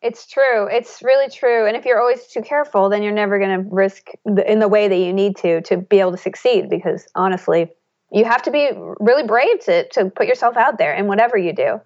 It's 0.00 0.28
true. 0.28 0.68
It's 0.68 1.02
really 1.02 1.28
true. 1.28 1.66
And 1.66 1.76
if 1.76 1.84
you're 1.84 2.00
always 2.00 2.26
too 2.26 2.42
careful 2.42 2.88
then 2.88 3.02
you're 3.02 3.12
never 3.12 3.38
going 3.38 3.64
to 3.64 3.68
risk 3.70 4.08
the, 4.24 4.50
in 4.50 4.58
the 4.60 4.68
way 4.68 4.88
that 4.88 4.96
you 4.96 5.12
need 5.12 5.36
to 5.38 5.60
to 5.62 5.78
be 5.78 6.00
able 6.00 6.12
to 6.12 6.18
succeed 6.18 6.68
because 6.70 7.06
honestly 7.14 7.68
you 8.10 8.24
have 8.24 8.42
to 8.42 8.50
be 8.50 8.70
really 9.00 9.24
brave 9.24 9.60
to, 9.64 9.86
to 9.88 10.06
put 10.10 10.26
yourself 10.26 10.56
out 10.56 10.78
there 10.78 10.94
in 10.94 11.06
whatever 11.06 11.36
you 11.36 11.52
do. 11.52 11.80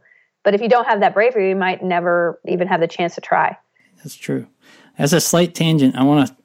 But 0.45 0.55
if 0.55 0.61
you 0.61 0.69
don't 0.69 0.87
have 0.87 1.01
that 1.01 1.15
bravery 1.15 1.49
you 1.49 1.57
might 1.57 1.83
never 1.83 2.41
even 2.47 2.69
have 2.69 2.81
the 2.81 2.89
chance 2.89 3.15
to 3.15 3.21
try. 3.21 3.57
That's 3.99 4.15
true 4.15 4.47
as 4.99 5.13
a 5.13 5.21
slight 5.21 5.55
tangent, 5.55 5.97
I 5.97 6.03
want 6.03 6.29
to 6.29 6.37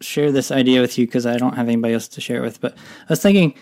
share 0.00 0.30
this 0.32 0.50
idea 0.50 0.80
with 0.80 0.98
you 0.98 1.06
because 1.06 1.26
I 1.26 1.36
don't 1.36 1.54
have 1.54 1.68
anybody 1.68 1.94
else 1.94 2.08
to 2.08 2.20
share 2.20 2.38
it 2.38 2.42
with. 2.42 2.60
But 2.60 2.74
I 2.74 3.06
was 3.10 3.22
thinking 3.22 3.54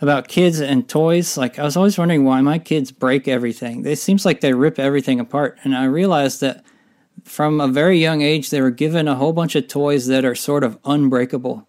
about 0.00 0.28
kids 0.28 0.60
and 0.60 0.88
toys. 0.88 1.36
Like 1.36 1.58
I 1.58 1.64
was 1.64 1.76
always 1.76 1.98
wondering 1.98 2.24
why 2.24 2.40
my 2.40 2.58
kids 2.58 2.92
break 2.92 3.28
everything. 3.28 3.86
It 3.86 3.98
seems 3.98 4.24
like 4.24 4.40
they 4.40 4.52
rip 4.52 4.78
everything 4.78 5.20
apart, 5.20 5.58
and 5.64 5.76
I 5.76 5.84
realized 5.84 6.40
that 6.40 6.64
from 7.24 7.60
a 7.60 7.68
very 7.68 7.98
young 7.98 8.22
age 8.22 8.50
they 8.50 8.60
were 8.60 8.70
given 8.70 9.08
a 9.08 9.14
whole 9.14 9.32
bunch 9.32 9.54
of 9.54 9.68
toys 9.68 10.06
that 10.06 10.24
are 10.24 10.34
sort 10.34 10.64
of 10.64 10.78
unbreakable, 10.84 11.66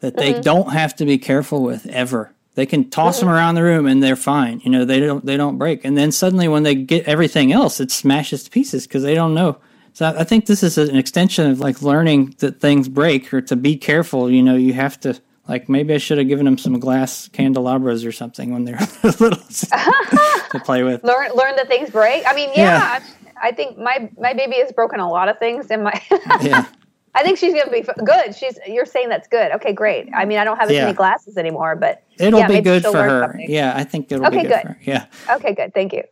that 0.00 0.16
they 0.16 0.32
mm-hmm. 0.32 0.42
don't 0.42 0.72
have 0.72 0.94
to 0.96 1.04
be 1.04 1.18
careful 1.18 1.62
with 1.62 1.86
ever. 1.86 2.32
They 2.54 2.66
can 2.66 2.90
toss 2.90 3.18
mm-hmm. 3.18 3.26
them 3.26 3.34
around 3.34 3.54
the 3.54 3.62
room 3.62 3.86
and 3.86 4.02
they're 4.02 4.16
fine. 4.16 4.60
You 4.64 4.70
know, 4.70 4.84
they 4.84 5.00
don't 5.00 5.24
they 5.24 5.36
don't 5.36 5.58
break. 5.58 5.84
And 5.84 5.96
then 5.96 6.12
suddenly 6.12 6.48
when 6.48 6.62
they 6.62 6.74
get 6.74 7.06
everything 7.06 7.52
else, 7.52 7.80
it 7.80 7.90
smashes 7.90 8.44
to 8.44 8.50
pieces 8.50 8.86
because 8.86 9.02
they 9.02 9.14
don't 9.14 9.34
know 9.34 9.58
so 9.94 10.06
I 10.06 10.24
think 10.24 10.46
this 10.46 10.64
is 10.64 10.76
an 10.76 10.96
extension 10.96 11.48
of 11.48 11.60
like 11.60 11.80
learning 11.80 12.34
that 12.38 12.60
things 12.60 12.88
break 12.88 13.32
or 13.32 13.40
to 13.42 13.54
be 13.54 13.76
careful. 13.76 14.28
You 14.28 14.42
know, 14.42 14.56
you 14.56 14.72
have 14.72 14.98
to 15.00 15.18
like 15.48 15.68
maybe 15.68 15.94
I 15.94 15.98
should 15.98 16.18
have 16.18 16.26
given 16.26 16.44
them 16.46 16.58
some 16.58 16.80
glass 16.80 17.28
candelabras 17.28 18.04
or 18.04 18.10
something 18.10 18.52
when 18.52 18.64
they're 18.64 18.78
little 19.04 19.30
to 19.38 20.60
play 20.64 20.82
with. 20.82 21.04
Learn 21.04 21.30
learn 21.36 21.54
that 21.56 21.68
things 21.68 21.90
break. 21.90 22.24
I 22.26 22.34
mean, 22.34 22.50
yeah, 22.56 22.98
yeah. 22.98 23.04
I, 23.40 23.52
think 23.52 23.78
my 23.78 24.10
my 24.18 24.34
baby 24.34 24.56
has 24.56 24.72
broken 24.72 24.98
a 24.98 25.08
lot 25.08 25.28
of 25.28 25.38
things 25.38 25.70
in 25.70 25.84
my. 25.84 26.02
yeah. 26.42 26.66
I 27.14 27.22
think 27.22 27.38
she's 27.38 27.54
gonna 27.54 27.70
be 27.70 27.82
good. 28.04 28.34
She's 28.34 28.58
you're 28.66 28.86
saying 28.86 29.10
that's 29.10 29.28
good. 29.28 29.52
Okay, 29.52 29.72
great. 29.72 30.08
I 30.12 30.24
mean, 30.24 30.38
I 30.38 30.44
don't 30.44 30.56
have 30.56 30.68
as 30.68 30.74
yeah. 30.74 30.86
many 30.86 30.96
glasses 30.96 31.36
anymore, 31.36 31.76
but 31.76 32.02
it'll 32.18 32.40
yeah, 32.40 32.48
be 32.48 32.60
good 32.60 32.82
for 32.82 33.00
her. 33.00 33.22
Something. 33.22 33.48
Yeah, 33.48 33.74
I 33.76 33.84
think 33.84 34.10
it'll 34.10 34.26
okay, 34.26 34.42
be 34.42 34.48
good, 34.48 34.62
good. 34.64 34.76
Yeah. 34.82 35.06
Okay, 35.30 35.54
good. 35.54 35.72
Thank 35.72 35.92
you. 35.92 36.02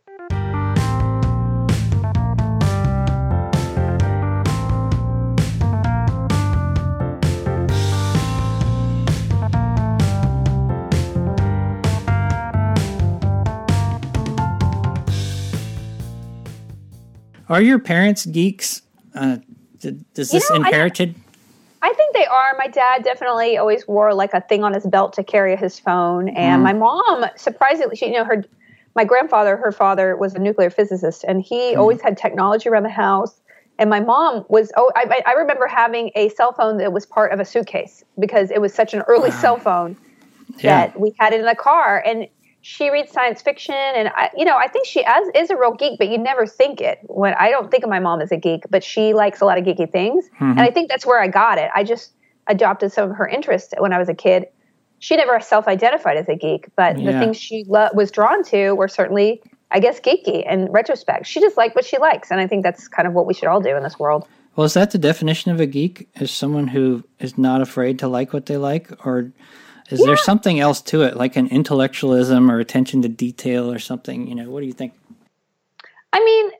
Are 17.53 17.61
your 17.61 17.77
parents 17.77 18.25
geeks? 18.25 18.81
Uh, 19.13 19.37
did, 19.77 20.11
does 20.15 20.31
this 20.31 20.49
you 20.49 20.57
know, 20.57 20.65
inherited? 20.65 21.13
I, 21.83 21.89
I, 21.91 21.93
think 21.93 22.15
they 22.15 22.25
are. 22.25 22.55
My 22.57 22.67
dad 22.67 23.03
definitely 23.03 23.57
always 23.57 23.87
wore 23.87 24.11
like 24.15 24.33
a 24.33 24.41
thing 24.41 24.63
on 24.63 24.73
his 24.73 24.87
belt 24.87 25.13
to 25.13 25.23
carry 25.23 25.55
his 25.55 25.77
phone, 25.77 26.29
and 26.29 26.61
mm. 26.61 26.63
my 26.63 26.73
mom, 26.73 27.25
surprisingly, 27.35 27.95
she 27.95 28.07
you 28.07 28.13
know 28.13 28.25
her. 28.25 28.43
My 28.95 29.03
grandfather, 29.05 29.55
her 29.57 29.71
father, 29.71 30.17
was 30.17 30.33
a 30.33 30.39
nuclear 30.39 30.71
physicist, 30.71 31.23
and 31.25 31.43
he 31.43 31.75
mm. 31.75 31.77
always 31.77 32.01
had 32.01 32.17
technology 32.17 32.69
around 32.69 32.83
the 32.83 32.89
house. 32.89 33.39
And 33.77 33.87
my 33.87 33.99
mom 33.99 34.45
was, 34.49 34.71
oh, 34.77 34.91
I, 34.95 35.21
I 35.25 35.33
remember 35.33 35.67
having 35.67 36.11
a 36.15 36.29
cell 36.29 36.53
phone 36.53 36.77
that 36.77 36.91
was 36.91 37.05
part 37.05 37.31
of 37.31 37.39
a 37.39 37.45
suitcase 37.45 38.03
because 38.19 38.49
it 38.51 38.61
was 38.61 38.73
such 38.73 38.93
an 38.93 39.01
early 39.07 39.29
wow. 39.29 39.41
cell 39.41 39.57
phone 39.57 39.97
yeah. 40.57 40.87
that 40.87 40.99
we 40.99 41.13
had 41.19 41.33
it 41.33 41.39
in 41.39 41.45
the 41.45 41.55
car. 41.55 42.03
And 42.05 42.27
she 42.63 42.89
reads 42.89 43.11
science 43.11 43.41
fiction. 43.41 43.75
And, 43.75 44.09
I, 44.15 44.29
you 44.35 44.45
know, 44.45 44.57
I 44.57 44.67
think 44.67 44.87
she 44.87 45.03
as, 45.05 45.27
is 45.35 45.49
a 45.49 45.57
real 45.57 45.73
geek, 45.73 45.99
but 45.99 46.09
you 46.09 46.17
never 46.17 46.47
think 46.47 46.81
it. 46.81 46.99
When 47.03 47.33
I 47.35 47.49
don't 47.49 47.69
think 47.69 47.83
of 47.83 47.89
my 47.89 47.99
mom 47.99 48.21
as 48.21 48.31
a 48.31 48.37
geek, 48.37 48.63
but 48.69 48.83
she 48.83 49.13
likes 49.13 49.41
a 49.41 49.45
lot 49.45 49.57
of 49.57 49.65
geeky 49.65 49.91
things. 49.91 50.25
Mm-hmm. 50.35 50.51
And 50.51 50.61
I 50.61 50.71
think 50.71 50.89
that's 50.89 51.05
where 51.05 51.21
I 51.21 51.27
got 51.27 51.57
it. 51.57 51.69
I 51.75 51.83
just 51.83 52.13
adopted 52.47 52.91
some 52.91 53.11
of 53.11 53.17
her 53.17 53.27
interests 53.27 53.73
when 53.77 53.93
I 53.93 53.99
was 53.99 54.09
a 54.09 54.13
kid. 54.13 54.47
She 54.99 55.15
never 55.17 55.39
self 55.41 55.67
identified 55.67 56.17
as 56.17 56.29
a 56.29 56.35
geek, 56.35 56.67
but 56.77 56.97
yeah. 56.97 57.11
the 57.11 57.19
things 57.19 57.37
she 57.37 57.65
lo- 57.67 57.89
was 57.93 58.09
drawn 58.09 58.43
to 58.45 58.73
were 58.73 58.87
certainly 58.87 59.41
I 59.73 59.79
guess, 59.79 59.99
geeky 59.99 60.49
in 60.49 60.71
retrospect. 60.71 61.25
She 61.25 61.41
just 61.41 61.57
liked 61.57 61.75
what 61.75 61.83
she 61.83 61.97
likes. 61.97 62.29
And 62.29 62.39
I 62.39 62.45
think 62.45 62.63
that's 62.63 62.87
kind 62.87 63.07
of 63.07 63.13
what 63.13 63.25
we 63.25 63.33
should 63.33 63.47
all 63.47 63.59
do 63.59 63.75
in 63.75 63.81
this 63.81 63.97
world. 63.97 64.27
Well, 64.55 64.65
is 64.65 64.75
that 64.75 64.91
the 64.91 64.99
definition 64.99 65.51
of 65.51 65.59
a 65.59 65.65
geek? 65.65 66.07
Is 66.19 66.29
someone 66.29 66.67
who 66.67 67.03
is 67.19 67.39
not 67.39 67.59
afraid 67.59 67.97
to 67.99 68.07
like 68.07 68.33
what 68.33 68.45
they 68.45 68.57
like? 68.57 68.91
Or 69.03 69.31
is 69.89 69.99
yeah. 69.99 70.07
there 70.07 70.17
something 70.17 70.59
else 70.59 70.81
to 70.81 71.03
it, 71.03 71.17
like 71.17 71.35
an 71.35 71.47
intellectualism 71.47 72.49
or 72.49 72.59
attention 72.59 73.01
to 73.01 73.09
detail 73.09 73.71
or 73.71 73.79
something? 73.79 74.27
You 74.27 74.35
know, 74.35 74.49
what 74.49 74.61
do 74.61 74.67
you 74.67 74.73
think? 74.73 74.93
I 76.13 76.23
mean, 76.23 76.51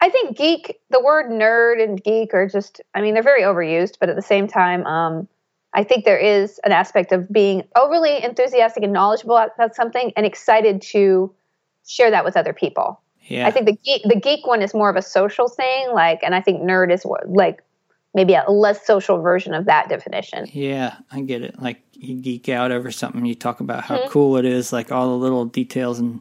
I 0.00 0.10
think 0.10 0.36
geek, 0.36 0.78
the 0.90 1.00
word 1.00 1.26
nerd 1.30 1.82
and 1.82 2.02
geek 2.02 2.34
are 2.34 2.46
just, 2.46 2.80
I 2.94 3.00
mean, 3.00 3.14
they're 3.14 3.22
very 3.22 3.42
overused, 3.42 3.94
but 3.98 4.08
at 4.08 4.16
the 4.16 4.22
same 4.22 4.46
time, 4.46 4.86
um, 4.86 5.26
I 5.74 5.84
think 5.84 6.04
there 6.04 6.18
is 6.18 6.60
an 6.64 6.72
aspect 6.72 7.12
of 7.12 7.30
being 7.30 7.66
overly 7.76 8.22
enthusiastic 8.22 8.82
and 8.82 8.92
knowledgeable 8.92 9.36
about 9.36 9.74
something 9.74 10.12
and 10.16 10.24
excited 10.24 10.80
to 10.82 11.34
share 11.86 12.10
that 12.10 12.24
with 12.24 12.36
other 12.36 12.52
people. 12.52 13.00
Yeah. 13.22 13.46
I 13.46 13.50
think 13.50 13.66
the 13.66 13.76
geek, 13.76 14.02
the 14.04 14.18
geek 14.18 14.46
one 14.46 14.62
is 14.62 14.72
more 14.72 14.88
of 14.88 14.96
a 14.96 15.02
social 15.02 15.48
thing, 15.48 15.90
like, 15.92 16.20
and 16.22 16.34
I 16.34 16.40
think 16.40 16.62
nerd 16.62 16.92
is 16.92 17.02
what, 17.02 17.28
like 17.28 17.62
maybe 18.18 18.34
a 18.34 18.50
less 18.50 18.84
social 18.84 19.22
version 19.22 19.54
of 19.54 19.64
that 19.66 19.88
definition. 19.88 20.48
Yeah, 20.52 20.96
I 21.12 21.20
get 21.20 21.42
it. 21.42 21.60
Like 21.62 21.80
you 21.92 22.16
geek 22.16 22.48
out 22.48 22.72
over 22.72 22.90
something, 22.90 23.24
you 23.24 23.36
talk 23.36 23.60
about 23.60 23.84
how 23.84 23.96
mm-hmm. 23.96 24.10
cool 24.10 24.36
it 24.36 24.44
is, 24.44 24.72
like 24.72 24.90
all 24.90 25.06
the 25.06 25.16
little 25.16 25.44
details, 25.44 26.00
and 26.00 26.20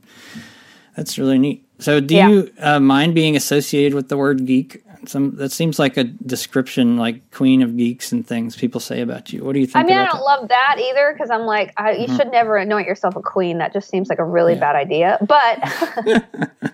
that's 0.96 1.18
really 1.18 1.40
neat. 1.40 1.68
So, 1.80 2.00
do 2.00 2.16
yeah. 2.16 2.30
you 2.30 2.54
uh, 2.60 2.80
mind 2.80 3.16
being 3.16 3.36
associated 3.36 3.96
with 3.96 4.10
the 4.10 4.18
word 4.18 4.46
geek? 4.46 4.84
Some 5.06 5.36
that 5.38 5.52
seems 5.52 5.80
like 5.80 5.98
a 5.98 6.04
description, 6.04 6.98
like 6.98 7.32
queen 7.32 7.64
of 7.64 7.76
geeks 7.78 8.12
and 8.12 8.26
things 8.26 8.56
people 8.56 8.80
say 8.80 9.02
about 9.02 9.34
you. 9.34 9.44
What 9.44 9.54
do 9.54 9.60
you 9.60 9.66
think? 9.66 9.78
I 9.78 9.84
mean, 9.84 9.98
I 9.98 10.06
don't 10.06 10.18
that? 10.18 10.24
love 10.24 10.48
that 10.50 10.76
either 10.80 11.14
because 11.14 11.32
I'm 11.32 11.46
like, 11.46 11.74
I, 11.78 11.94
you 11.94 12.06
mm-hmm. 12.06 12.16
should 12.16 12.32
never 12.32 12.58
anoint 12.58 12.88
yourself 12.88 13.16
a 13.16 13.22
queen. 13.22 13.58
That 13.58 13.74
just 13.74 13.90
seems 13.90 14.10
like 14.10 14.20
a 14.20 14.24
really 14.24 14.54
yeah. 14.54 14.60
bad 14.60 14.76
idea. 14.76 15.18
But 15.22 15.64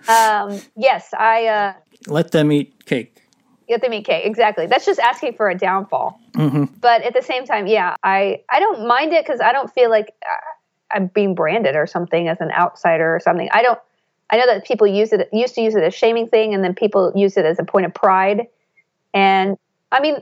um, 0.08 0.60
yes, 0.76 1.14
I 1.18 1.46
uh, 1.46 1.72
let 2.08 2.32
them 2.32 2.52
eat 2.52 2.84
cake. 2.84 3.23
Let 3.68 3.80
them 3.80 3.92
eat 3.92 4.04
cake. 4.04 4.26
Exactly. 4.26 4.66
That's 4.66 4.84
just 4.84 5.00
asking 5.00 5.34
for 5.34 5.48
a 5.48 5.56
downfall. 5.56 6.20
Mm-hmm. 6.32 6.64
But 6.80 7.02
at 7.02 7.14
the 7.14 7.22
same 7.22 7.44
time, 7.44 7.66
yeah, 7.66 7.96
I 8.02 8.42
I 8.50 8.60
don't 8.60 8.86
mind 8.86 9.12
it 9.12 9.24
because 9.24 9.40
I 9.40 9.52
don't 9.52 9.72
feel 9.72 9.90
like 9.90 10.14
uh, 10.22 10.96
I'm 10.96 11.06
being 11.08 11.34
branded 11.34 11.76
or 11.76 11.86
something 11.86 12.28
as 12.28 12.40
an 12.40 12.50
outsider 12.52 13.14
or 13.14 13.20
something. 13.20 13.48
I 13.52 13.62
don't. 13.62 13.78
I 14.30 14.36
know 14.36 14.46
that 14.46 14.64
people 14.64 14.86
use 14.86 15.12
it 15.12 15.28
used 15.32 15.54
to 15.54 15.60
use 15.60 15.74
it 15.74 15.82
as 15.82 15.94
a 15.94 15.96
shaming 15.96 16.28
thing, 16.28 16.54
and 16.54 16.62
then 16.62 16.74
people 16.74 17.12
use 17.14 17.36
it 17.36 17.44
as 17.44 17.58
a 17.58 17.64
point 17.64 17.86
of 17.86 17.94
pride. 17.94 18.46
And 19.12 19.56
I 19.92 20.00
mean, 20.00 20.16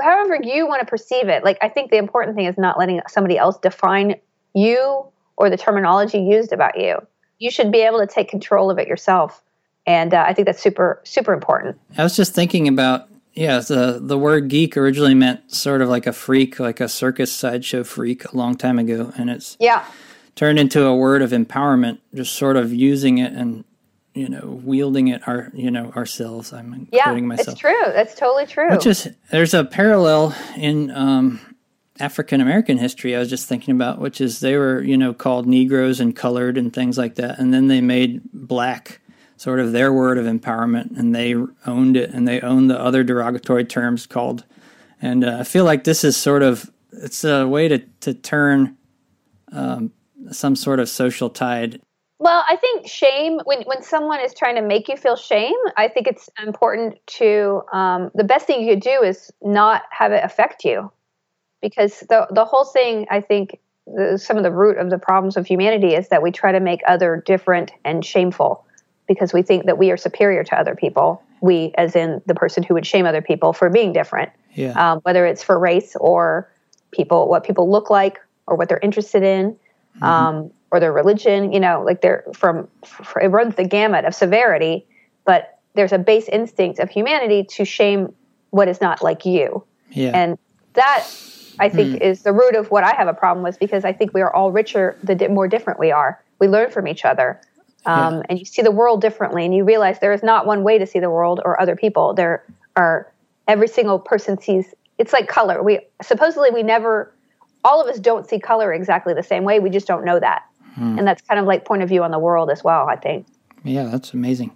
however 0.00 0.38
you 0.42 0.66
want 0.66 0.80
to 0.80 0.86
perceive 0.86 1.28
it, 1.28 1.44
like 1.44 1.58
I 1.62 1.68
think 1.68 1.90
the 1.90 1.98
important 1.98 2.36
thing 2.36 2.46
is 2.46 2.56
not 2.56 2.78
letting 2.78 3.00
somebody 3.08 3.38
else 3.38 3.58
define 3.58 4.16
you 4.54 5.04
or 5.36 5.50
the 5.50 5.56
terminology 5.56 6.18
used 6.18 6.52
about 6.52 6.78
you. 6.78 6.98
You 7.38 7.50
should 7.50 7.72
be 7.72 7.80
able 7.80 7.98
to 7.98 8.06
take 8.06 8.28
control 8.28 8.70
of 8.70 8.78
it 8.78 8.86
yourself, 8.86 9.42
and 9.86 10.14
uh, 10.14 10.24
I 10.26 10.34
think 10.34 10.46
that's 10.46 10.62
super 10.62 11.00
super 11.04 11.32
important. 11.32 11.78
I 11.96 12.02
was 12.02 12.16
just 12.16 12.34
thinking 12.34 12.68
about 12.68 13.08
yeah, 13.34 13.60
the 13.60 14.00
the 14.02 14.18
word 14.18 14.48
geek 14.48 14.76
originally 14.76 15.14
meant 15.14 15.52
sort 15.52 15.82
of 15.82 15.88
like 15.88 16.06
a 16.06 16.12
freak, 16.12 16.58
like 16.58 16.80
a 16.80 16.88
circus 16.88 17.32
sideshow 17.32 17.84
freak, 17.84 18.24
a 18.24 18.36
long 18.36 18.56
time 18.56 18.78
ago, 18.78 19.12
and 19.16 19.30
it's 19.30 19.56
yeah 19.60 19.84
turned 20.34 20.58
into 20.58 20.84
a 20.84 20.94
word 20.94 21.22
of 21.22 21.30
empowerment, 21.30 21.98
just 22.14 22.34
sort 22.34 22.56
of 22.56 22.72
using 22.72 23.18
it 23.18 23.32
and 23.32 23.64
you 24.14 24.28
know 24.28 24.60
wielding 24.64 25.08
it 25.08 25.26
our 25.28 25.50
you 25.54 25.70
know 25.70 25.92
ourselves. 25.92 26.52
I'm 26.52 26.72
including 26.72 27.24
yeah, 27.24 27.28
myself. 27.28 27.48
it's 27.48 27.60
true. 27.60 27.82
That's 27.86 28.14
totally 28.14 28.46
true. 28.46 28.70
Which 28.70 28.86
is 28.86 29.08
there's 29.30 29.54
a 29.54 29.64
parallel 29.64 30.34
in 30.56 30.90
um, 30.90 31.40
African 32.00 32.40
American 32.40 32.78
history. 32.78 33.14
I 33.14 33.20
was 33.20 33.30
just 33.30 33.48
thinking 33.48 33.74
about, 33.74 34.00
which 34.00 34.20
is 34.20 34.40
they 34.40 34.56
were 34.56 34.82
you 34.82 34.96
know 34.96 35.14
called 35.14 35.46
Negroes 35.46 36.00
and 36.00 36.16
colored 36.16 36.58
and 36.58 36.72
things 36.72 36.98
like 36.98 37.14
that, 37.14 37.38
and 37.38 37.54
then 37.54 37.68
they 37.68 37.80
made 37.80 38.22
black 38.32 39.00
sort 39.40 39.58
of 39.58 39.72
their 39.72 39.90
word 39.90 40.18
of 40.18 40.26
empowerment, 40.26 40.98
and 40.98 41.14
they 41.14 41.34
owned 41.66 41.96
it, 41.96 42.10
and 42.10 42.28
they 42.28 42.42
owned 42.42 42.68
the 42.68 42.78
other 42.78 43.02
derogatory 43.02 43.64
terms 43.64 44.06
called. 44.06 44.44
And 45.00 45.24
uh, 45.24 45.38
I 45.40 45.44
feel 45.44 45.64
like 45.64 45.84
this 45.84 46.04
is 46.04 46.14
sort 46.14 46.42
of 46.42 46.70
it's 46.92 47.24
a 47.24 47.48
way 47.48 47.66
to 47.66 47.78
to 48.00 48.12
turn 48.12 48.76
um, 49.52 49.92
some 50.30 50.54
sort 50.54 50.78
of 50.78 50.90
social 50.90 51.30
tide. 51.30 51.80
Well, 52.18 52.44
I 52.46 52.56
think 52.56 52.86
shame 52.86 53.40
when 53.44 53.62
when 53.62 53.82
someone 53.82 54.20
is 54.20 54.34
trying 54.34 54.56
to 54.56 54.62
make 54.62 54.88
you 54.88 54.96
feel 54.98 55.16
shame, 55.16 55.56
I 55.78 55.88
think 55.88 56.06
it's 56.06 56.28
important 56.46 56.98
to 57.18 57.62
um, 57.72 58.10
the 58.14 58.24
best 58.24 58.46
thing 58.46 58.60
you 58.60 58.74
could 58.74 58.82
do 58.82 59.02
is 59.02 59.32
not 59.40 59.84
have 59.90 60.12
it 60.12 60.22
affect 60.22 60.66
you, 60.66 60.92
because 61.62 62.00
the 62.10 62.26
the 62.30 62.44
whole 62.44 62.66
thing 62.66 63.06
I 63.10 63.22
think 63.22 63.58
the, 63.86 64.18
some 64.18 64.36
of 64.36 64.42
the 64.42 64.52
root 64.52 64.76
of 64.76 64.90
the 64.90 64.98
problems 64.98 65.38
of 65.38 65.46
humanity 65.46 65.94
is 65.94 66.08
that 66.10 66.20
we 66.20 66.30
try 66.30 66.52
to 66.52 66.60
make 66.60 66.80
other 66.86 67.22
different 67.24 67.72
and 67.86 68.04
shameful 68.04 68.66
because 69.10 69.32
we 69.32 69.42
think 69.42 69.66
that 69.66 69.76
we 69.76 69.90
are 69.90 69.96
superior 69.96 70.44
to 70.44 70.56
other 70.56 70.76
people. 70.76 71.20
We, 71.40 71.72
as 71.76 71.96
in 71.96 72.22
the 72.26 72.34
person 72.36 72.62
who 72.62 72.74
would 72.74 72.86
shame 72.86 73.06
other 73.06 73.20
people 73.20 73.52
for 73.52 73.68
being 73.68 73.92
different, 73.92 74.30
yeah. 74.54 74.92
um, 74.92 75.00
whether 75.00 75.26
it's 75.26 75.42
for 75.42 75.58
race 75.58 75.96
or 75.96 76.48
people, 76.92 77.26
what 77.26 77.42
people 77.42 77.68
look 77.68 77.90
like 77.90 78.20
or 78.46 78.54
what 78.54 78.68
they're 78.68 78.78
interested 78.78 79.24
in 79.24 79.54
mm-hmm. 79.96 80.04
um, 80.04 80.52
or 80.70 80.78
their 80.78 80.92
religion. 80.92 81.52
You 81.52 81.58
know, 81.58 81.82
like 81.84 82.02
they're 82.02 82.22
from 82.32 82.68
it 83.20 83.26
runs 83.26 83.56
the 83.56 83.64
gamut 83.64 84.04
of 84.04 84.14
severity, 84.14 84.86
but 85.24 85.58
there's 85.74 85.90
a 85.90 85.98
base 85.98 86.28
instinct 86.28 86.78
of 86.78 86.88
humanity 86.88 87.42
to 87.42 87.64
shame 87.64 88.14
what 88.50 88.68
is 88.68 88.80
not 88.80 89.02
like 89.02 89.26
you. 89.26 89.64
Yeah. 89.90 90.12
And 90.14 90.38
that 90.74 91.04
I 91.58 91.68
think 91.68 91.96
mm. 91.96 92.00
is 92.00 92.22
the 92.22 92.32
root 92.32 92.54
of 92.54 92.70
what 92.70 92.84
I 92.84 92.94
have 92.94 93.08
a 93.08 93.14
problem 93.14 93.42
with 93.42 93.58
because 93.58 93.84
I 93.84 93.92
think 93.92 94.14
we 94.14 94.20
are 94.20 94.32
all 94.32 94.52
richer 94.52 94.96
the 95.02 95.28
more 95.28 95.48
different 95.48 95.80
we 95.80 95.90
are. 95.90 96.22
We 96.38 96.46
learn 96.46 96.70
from 96.70 96.86
each 96.86 97.04
other. 97.04 97.40
Um, 97.86 98.16
yeah. 98.16 98.22
And 98.28 98.38
you 98.38 98.44
see 98.44 98.62
the 98.62 98.70
world 98.70 99.00
differently, 99.00 99.44
and 99.44 99.54
you 99.54 99.64
realize 99.64 99.98
there 100.00 100.12
is 100.12 100.22
not 100.22 100.46
one 100.46 100.62
way 100.62 100.78
to 100.78 100.86
see 100.86 100.98
the 100.98 101.10
world 101.10 101.40
or 101.44 101.60
other 101.60 101.76
people. 101.76 102.14
There 102.14 102.44
are 102.76 103.12
every 103.48 103.68
single 103.68 103.98
person 103.98 104.40
sees. 104.40 104.74
It's 104.98 105.12
like 105.12 105.28
color. 105.28 105.62
We 105.62 105.80
supposedly 106.02 106.50
we 106.50 106.62
never 106.62 107.14
all 107.64 107.80
of 107.82 107.88
us 107.88 107.98
don't 107.98 108.28
see 108.28 108.38
color 108.38 108.72
exactly 108.72 109.14
the 109.14 109.22
same 109.22 109.44
way. 109.44 109.60
We 109.60 109.70
just 109.70 109.86
don't 109.86 110.04
know 110.04 110.18
that. 110.20 110.44
Hmm. 110.74 110.98
And 110.98 111.06
that's 111.06 111.22
kind 111.22 111.38
of 111.40 111.46
like 111.46 111.64
point 111.64 111.82
of 111.82 111.88
view 111.88 112.02
on 112.02 112.10
the 112.10 112.18
world 112.18 112.50
as 112.50 112.64
well, 112.64 112.88
I 112.88 112.96
think. 112.96 113.26
Yeah, 113.64 113.84
that's 113.84 114.14
amazing. 114.14 114.52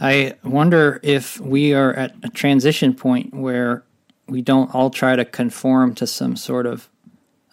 I 0.00 0.34
wonder 0.44 1.00
if 1.02 1.40
we 1.40 1.74
are 1.74 1.92
at 1.94 2.14
a 2.22 2.28
transition 2.28 2.94
point 2.94 3.34
where 3.34 3.84
we 4.28 4.42
don't 4.42 4.72
all 4.74 4.90
try 4.90 5.16
to 5.16 5.24
conform 5.24 5.94
to 5.96 6.06
some 6.06 6.36
sort 6.36 6.66
of 6.66 6.88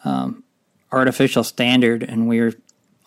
um, 0.03 0.43
artificial 0.91 1.43
standard 1.43 2.03
and 2.03 2.27
we're 2.27 2.53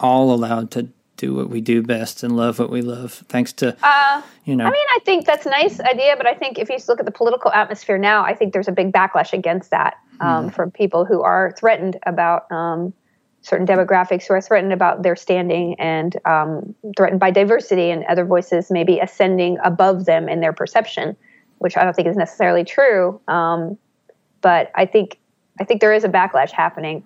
all 0.00 0.33
allowed 0.33 0.71
to 0.73 0.88
do 1.18 1.34
what 1.34 1.50
we 1.50 1.60
do 1.60 1.82
best 1.82 2.22
and 2.22 2.37
love 2.37 2.58
what 2.58 2.70
we 2.70 2.80
love 2.80 3.25
thanks 3.28 3.52
to 3.52 3.76
uh, 3.82 4.22
you 4.44 4.56
know 4.56 4.64
i 4.64 4.70
mean 4.70 4.87
i 4.96 4.98
think 5.04 5.26
that's 5.26 5.44
a 5.44 5.50
nice 5.50 5.78
idea 5.80 6.16
but 6.16 6.26
i 6.26 6.32
think 6.32 6.58
if 6.58 6.70
you 6.70 6.78
look 6.88 6.98
at 6.98 7.04
the 7.04 7.12
political 7.12 7.52
atmosphere 7.52 7.98
now 7.98 8.25
i 8.25 8.34
think 8.34 8.52
there's 8.52 8.68
a 8.68 8.72
big 8.72 8.92
backlash 8.92 9.32
against 9.32 9.70
that 9.70 9.98
um, 10.20 10.48
mm. 10.48 10.54
from 10.54 10.70
people 10.70 11.04
who 11.04 11.22
are 11.22 11.52
threatened 11.58 11.98
about 12.06 12.50
um, 12.50 12.94
certain 13.42 13.66
demographics 13.66 14.26
who 14.26 14.34
are 14.34 14.40
threatened 14.40 14.72
about 14.72 15.02
their 15.02 15.16
standing 15.16 15.75
and 15.78 16.16
um, 16.25 16.75
threatened 16.96 17.20
by 17.20 17.30
diversity 17.30 17.90
and 17.90 18.04
other 18.04 18.25
voices 18.25 18.70
maybe 18.70 18.98
ascending 18.98 19.58
above 19.64 20.04
them 20.04 20.28
in 20.28 20.40
their 20.40 20.52
perception, 20.52 21.16
which 21.58 21.76
I 21.76 21.84
don't 21.84 21.94
think 21.94 22.08
is 22.08 22.16
necessarily 22.16 22.64
true. 22.64 23.20
Um, 23.28 23.78
but 24.40 24.70
I 24.75 24.87
think 24.87 25.18
I 25.60 25.64
think 25.64 25.80
there 25.80 25.92
is 25.92 26.04
a 26.04 26.08
backlash 26.08 26.52
happening, 26.52 27.04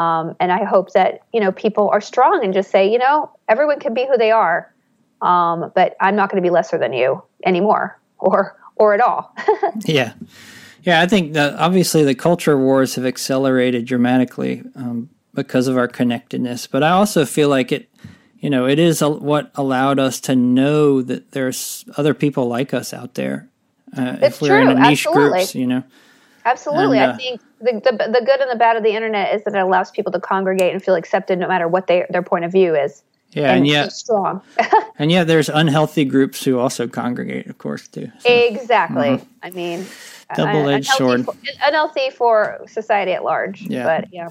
um, 0.00 0.34
and 0.40 0.50
I 0.50 0.64
hope 0.64 0.92
that 0.94 1.20
you 1.34 1.40
know 1.40 1.52
people 1.52 1.90
are 1.90 2.00
strong 2.00 2.42
and 2.42 2.54
just 2.54 2.70
say, 2.70 2.90
you 2.90 2.98
know, 2.98 3.30
everyone 3.48 3.80
can 3.80 3.92
be 3.92 4.06
who 4.06 4.16
they 4.16 4.30
are, 4.30 4.72
um, 5.20 5.70
but 5.74 5.94
I'm 6.00 6.16
not 6.16 6.30
going 6.30 6.42
to 6.42 6.46
be 6.46 6.50
lesser 6.50 6.78
than 6.78 6.94
you 6.94 7.22
anymore, 7.44 8.00
or 8.18 8.56
or 8.76 8.94
at 8.94 9.00
all. 9.00 9.34
yeah. 9.84 10.14
Yeah, 10.82 11.02
I 11.02 11.06
think 11.06 11.34
that 11.34 11.56
obviously 11.56 12.04
the 12.04 12.14
culture 12.14 12.56
wars 12.56 12.94
have 12.94 13.04
accelerated 13.04 13.84
dramatically 13.84 14.62
um, 14.74 15.10
because 15.34 15.68
of 15.68 15.76
our 15.76 15.86
connectedness. 15.86 16.66
But 16.66 16.82
I 16.82 16.92
also 16.92 17.26
feel 17.26 17.50
like 17.50 17.70
it, 17.70 17.90
you 18.38 18.48
know, 18.48 18.66
it 18.66 18.78
is 18.78 19.02
a, 19.02 19.10
what 19.10 19.50
allowed 19.56 19.98
us 19.98 20.20
to 20.20 20.34
know 20.34 21.02
that 21.02 21.32
there's 21.32 21.84
other 21.98 22.14
people 22.14 22.48
like 22.48 22.72
us 22.72 22.94
out 22.94 23.12
there. 23.12 23.50
Uh, 23.94 24.16
if 24.22 24.40
we're 24.40 24.62
true. 24.62 24.70
in 24.70 24.80
niche 24.80 25.06
Absolutely. 25.06 25.30
groups, 25.30 25.54
you 25.54 25.66
know. 25.66 25.84
Absolutely, 26.46 26.98
and, 26.98 27.10
uh, 27.10 27.14
I 27.14 27.16
think 27.18 27.40
the, 27.60 27.72
the, 27.72 27.92
the 28.10 28.24
good 28.24 28.40
and 28.40 28.50
the 28.50 28.56
bad 28.56 28.76
of 28.76 28.82
the 28.82 28.94
internet 28.94 29.34
is 29.34 29.44
that 29.44 29.54
it 29.54 29.60
allows 29.60 29.90
people 29.90 30.12
to 30.12 30.20
congregate 30.20 30.72
and 30.72 30.82
feel 30.82 30.94
accepted 30.94 31.38
no 31.38 31.48
matter 31.48 31.68
what 31.68 31.86
they, 31.86 32.06
their 32.10 32.22
point 32.22 32.44
of 32.44 32.52
view 32.52 32.74
is. 32.74 33.02
Yeah, 33.32 33.50
and, 33.50 33.58
and 33.58 33.66
yet 33.66 33.92
strong. 33.92 34.42
and 34.98 35.10
yet 35.12 35.28
there's 35.28 35.48
unhealthy 35.48 36.04
groups 36.04 36.42
who 36.44 36.58
also 36.58 36.88
congregate, 36.88 37.46
of 37.46 37.58
course, 37.58 37.86
too. 37.86 38.10
So, 38.18 38.28
exactly. 38.28 39.20
I 39.42 39.50
mean, 39.50 39.86
uh, 40.30 40.34
Double-edged 40.34 40.88
sword. 40.88 41.24
For, 41.24 41.34
unhealthy 41.62 42.10
for 42.10 42.60
society 42.66 43.12
at 43.12 43.22
large. 43.22 43.62
Yeah. 43.62 43.84
But 43.84 44.12
yeah. 44.12 44.30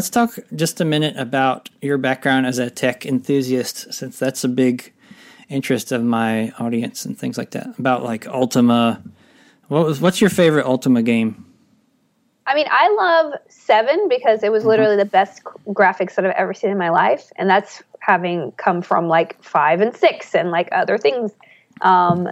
Let's 0.00 0.08
talk 0.08 0.38
just 0.54 0.80
a 0.80 0.86
minute 0.86 1.18
about 1.18 1.68
your 1.82 1.98
background 1.98 2.46
as 2.46 2.58
a 2.58 2.70
tech 2.70 3.04
enthusiast, 3.04 3.92
since 3.92 4.18
that's 4.18 4.42
a 4.44 4.48
big 4.48 4.94
interest 5.50 5.92
of 5.92 6.02
my 6.02 6.52
audience 6.58 7.04
and 7.04 7.18
things 7.18 7.36
like 7.36 7.50
that. 7.50 7.78
About 7.78 8.02
like 8.02 8.26
Ultima. 8.26 9.02
What 9.68 9.84
was 9.84 10.00
what's 10.00 10.18
your 10.18 10.30
favorite 10.30 10.64
Ultima 10.64 11.02
game? 11.02 11.44
I 12.46 12.54
mean, 12.54 12.64
I 12.70 12.88
love 12.94 13.40
Seven 13.50 14.08
because 14.08 14.42
it 14.42 14.50
was 14.50 14.64
literally 14.64 14.96
the 14.96 15.04
best 15.04 15.44
graphics 15.66 16.14
that 16.14 16.24
I've 16.24 16.30
ever 16.30 16.54
seen 16.54 16.70
in 16.70 16.78
my 16.78 16.88
life, 16.88 17.30
and 17.36 17.50
that's 17.50 17.82
having 17.98 18.52
come 18.52 18.80
from 18.80 19.06
like 19.06 19.42
five 19.44 19.82
and 19.82 19.94
six 19.94 20.34
and 20.34 20.50
like 20.50 20.70
other 20.72 20.96
things 20.96 21.32
um, 21.82 22.26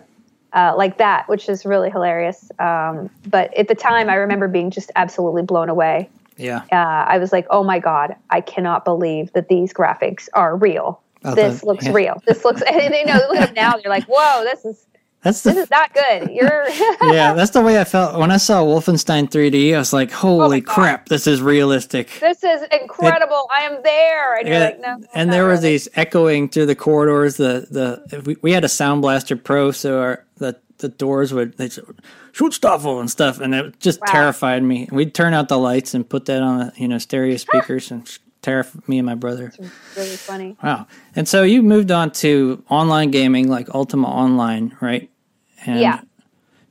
uh, 0.54 0.72
like 0.74 0.96
that, 0.96 1.28
which 1.28 1.50
is 1.50 1.66
really 1.66 1.90
hilarious. 1.90 2.50
Um, 2.58 3.10
but 3.26 3.54
at 3.58 3.68
the 3.68 3.74
time, 3.74 4.08
I 4.08 4.14
remember 4.14 4.48
being 4.48 4.70
just 4.70 4.90
absolutely 4.96 5.42
blown 5.42 5.68
away. 5.68 6.08
Yeah. 6.38 6.62
Uh, 6.72 7.04
I 7.08 7.18
was 7.18 7.32
like, 7.32 7.46
"Oh 7.50 7.62
my 7.64 7.78
god, 7.78 8.16
I 8.30 8.40
cannot 8.40 8.84
believe 8.84 9.32
that 9.34 9.48
these 9.48 9.72
graphics 9.72 10.28
are 10.34 10.56
real. 10.56 11.00
Oh, 11.24 11.34
this 11.34 11.60
the- 11.60 11.66
looks 11.66 11.86
yeah. 11.86 11.92
real. 11.92 12.22
This 12.26 12.44
looks." 12.44 12.62
And 12.66 12.94
they 12.94 13.04
know 13.04 13.14
look 13.28 13.38
at 13.38 13.46
them 13.48 13.54
now. 13.54 13.72
They're 13.72 13.90
like, 13.90 14.04
"Whoa, 14.08 14.44
this 14.44 14.64
is 14.64 14.86
That's 15.22 15.42
this 15.42 15.56
is 15.56 15.68
not 15.70 15.92
good. 15.92 16.30
You're 16.30 16.68
yeah, 17.12 17.34
that's 17.34 17.50
the 17.50 17.60
way 17.60 17.80
I 17.80 17.84
felt 17.84 18.18
when 18.20 18.30
I 18.30 18.36
saw 18.36 18.62
Wolfenstein 18.62 19.28
3D. 19.28 19.74
I 19.74 19.78
was 19.78 19.92
like, 19.92 20.12
"Holy 20.12 20.58
Oh 20.58 20.60
God. 20.60 20.72
crap, 20.74 21.08
this 21.08 21.26
is 21.26 21.42
realistic!" 21.42 22.08
this 22.20 22.44
is 22.44 22.62
incredible. 22.70 23.48
I 23.52 23.62
am 23.62 23.82
there." 23.82 24.36
And 24.38 24.48
Yeah, 24.48 24.58
like, 24.64 24.80
"No." 24.80 25.00
and 25.14 25.32
there 25.32 25.46
was 25.46 25.60
these 25.60 25.88
echoing 25.96 26.48
through 26.48 26.66
the 26.66 26.76
corridors. 26.76 27.36
The 27.36 27.66
the 28.08 28.22
we, 28.22 28.36
we 28.42 28.52
had 28.52 28.62
a 28.64 28.68
Sound 28.68 29.02
Blaster 29.02 29.34
Pro, 29.36 29.72
so 29.72 30.00
our 30.00 30.24
the 30.36 30.56
the 30.78 30.88
doors 30.88 31.34
would 31.34 31.56
they 31.58 31.68
Stoffel 32.50 33.00
and 33.00 33.10
stuff, 33.10 33.40
and 33.40 33.54
it 33.54 33.80
just 33.80 34.00
Wow. 34.00 34.12
terrified 34.12 34.62
me. 34.62 34.88
We'd 34.92 35.14
turn 35.14 35.34
out 35.34 35.48
the 35.48 35.58
lights 35.58 35.92
and 35.94 36.08
put 36.08 36.24
that 36.26 36.42
on 36.42 36.72
you 36.76 36.88
know 36.88 36.98
stereo 36.98 37.36
speakers 37.36 37.90
and 37.90 38.08
terrified 38.42 38.88
me 38.88 38.98
and 38.98 39.06
my 39.06 39.14
brother. 39.14 39.52
really 39.96 40.16
funny. 40.16 40.56
Wow! 40.62 40.86
And 41.16 41.28
so 41.28 41.42
you 41.42 41.62
moved 41.62 41.90
on 41.90 42.10
to 42.12 42.62
online 42.70 43.10
gaming, 43.10 43.48
like 43.48 43.74
Ultima 43.74 44.08
Online, 44.08 44.76
right? 44.80 45.10
And 45.66 45.80
Yeah. 45.80 45.94
Um, 45.94 46.04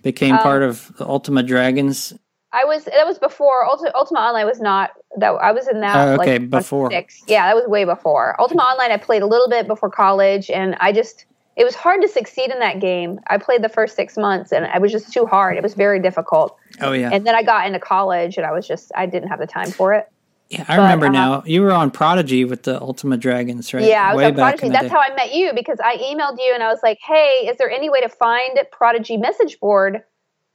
Became 0.03 0.37
part 0.37 0.63
of 0.63 0.95
the 0.97 1.05
Ultima 1.05 1.43
Dragons. 1.43 2.13
I 2.53 2.63
was 2.63 2.85
that 2.85 3.05
was 3.05 3.19
before 3.19 3.65
Ultima, 3.65 3.91
Ultima 3.93 4.19
Online 4.21 4.45
was 4.45 4.61
not 4.61 4.91
that 5.17 5.31
I 5.31 5.51
was 5.51 5.67
in 5.67 5.81
that 5.81 5.95
Oh, 5.95 6.21
okay, 6.21 6.37
like 6.39 6.49
before. 6.49 6.89
six. 6.91 7.23
Yeah, 7.27 7.45
that 7.47 7.55
was 7.55 7.67
way 7.67 7.83
before 7.83 8.39
Ultima 8.39 8.61
Online. 8.61 8.91
I 8.91 8.97
played 8.97 9.21
a 9.21 9.25
little 9.27 9.49
bit 9.49 9.67
before 9.67 9.89
college, 9.89 10.49
and 10.49 10.77
I 10.79 10.93
just 10.93 11.25
it 11.57 11.63
was 11.63 11.73
hard 11.73 12.03
to 12.03 12.07
succeed 12.07 12.51
in 12.51 12.59
that 12.59 12.79
game. 12.79 13.19
I 13.27 13.39
played 13.39 13.63
the 13.63 13.69
first 13.69 13.95
six 13.95 14.15
months, 14.15 14.51
and 14.51 14.63
it 14.63 14.79
was 14.79 14.91
just 14.91 15.11
too 15.11 15.25
hard. 15.25 15.57
It 15.57 15.63
was 15.63 15.73
very 15.73 15.99
difficult. 15.99 16.55
Oh 16.79 16.91
yeah, 16.91 17.09
And 17.11 17.25
then 17.25 17.33
I 17.33 17.41
got 17.41 17.65
into 17.65 17.79
college, 17.79 18.37
and 18.37 18.45
I 18.45 18.51
was 18.51 18.67
just 18.67 18.91
I 18.95 19.07
didn't 19.07 19.29
have 19.29 19.39
the 19.39 19.47
time 19.47 19.71
for 19.71 19.93
it. 19.95 20.07
yeah. 20.49 20.65
I 20.67 20.75
remember 20.75 21.07
uh, 21.07 21.09
now. 21.09 21.43
You 21.47 21.63
were 21.63 21.71
on 21.71 21.89
Prodigy 21.89 22.45
with 22.45 22.61
the 22.63 22.79
Ultima 22.79 23.17
Dragons, 23.17 23.73
right? 23.73 23.83
Yeah, 23.83 24.03
I 24.03 24.13
was 24.13 24.17
Way 24.17 24.25
on 24.25 24.35
back 24.35 24.59
Prodigy. 24.59 24.67
in 24.67 24.71
the 24.71 24.79
That's 24.79 24.91
how 24.91 24.99
I 24.99 25.15
met 25.15 25.33
you 25.33 25.51
because 25.55 25.79
I 25.83 25.97
emailed 25.97 26.37
you 26.37 26.51
and 26.53 26.61
I 26.61 26.67
was 26.67 26.79
like, 26.83 26.99
"Hey, 27.01 27.47
is 27.49 27.57
there 27.57 27.71
any 27.71 27.89
way 27.89 28.01
to 28.01 28.09
find 28.09 28.59
Prodigy 28.71 29.17
message 29.17 29.59
board 29.59 30.03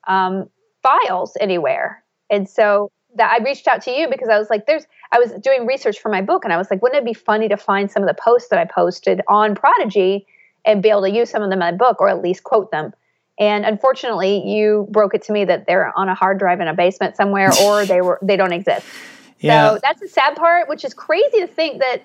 um, 0.07 0.49
files 0.85 1.37
anywhere?" 1.41 2.05
And 2.31 2.49
so 2.49 2.93
that 3.17 3.37
I 3.39 3.43
reached 3.43 3.67
out 3.67 3.83
to 3.83 3.91
you 3.91 4.09
because 4.09 4.29
I 4.29 4.39
was 4.39 4.51
like, 4.51 4.67
"There's." 4.67 4.87
I 5.11 5.19
was 5.19 5.33
doing 5.43 5.67
research 5.67 5.99
for 5.99 6.11
my 6.11 6.23
book 6.23 6.45
and 6.45 6.53
I 6.53 6.57
was 6.59 6.71
like, 6.71 6.81
"Wouldn't 6.81 7.03
it 7.03 7.05
be 7.05 7.13
funny 7.13 7.49
to 7.49 7.57
find 7.57 7.91
some 7.91 8.05
of 8.05 8.09
the 8.09 8.15
posts 8.15 8.51
that 8.51 8.61
I 8.61 8.67
posted 8.67 9.21
on 9.27 9.57
Prodigy 9.57 10.27
and 10.65 10.83
be 10.83 10.91
able 10.91 11.03
to 11.03 11.11
use 11.11 11.31
some 11.31 11.43
of 11.43 11.49
them 11.51 11.55
in 11.55 11.59
my 11.59 11.73
book 11.73 12.01
or 12.01 12.09
at 12.09 12.23
least 12.23 12.45
quote 12.45 12.71
them?" 12.71 12.93
And 13.39 13.65
unfortunately, 13.65 14.47
you 14.47 14.87
broke 14.91 15.15
it 15.15 15.23
to 15.23 15.33
me 15.33 15.45
that 15.47 15.67
they're 15.67 15.93
on 15.99 16.09
a 16.09 16.15
hard 16.15 16.39
drive 16.39 16.61
in 16.61 16.69
a 16.69 16.75
basement 16.75 17.17
somewhere, 17.17 17.55
or 17.67 17.87
they 17.87 18.01
were 18.01 18.19
they 18.23 18.37
don't 18.37 18.53
exist. 18.53 18.87
Yeah, 19.41 19.71
So 19.71 19.79
that's 19.83 20.01
the 20.01 20.09
sad 20.09 20.37
part, 20.37 20.69
which 20.69 20.85
is 20.85 20.95
crazy 20.95 21.41
to 21.41 21.49
think 21.49 21.81
that 21.81 22.03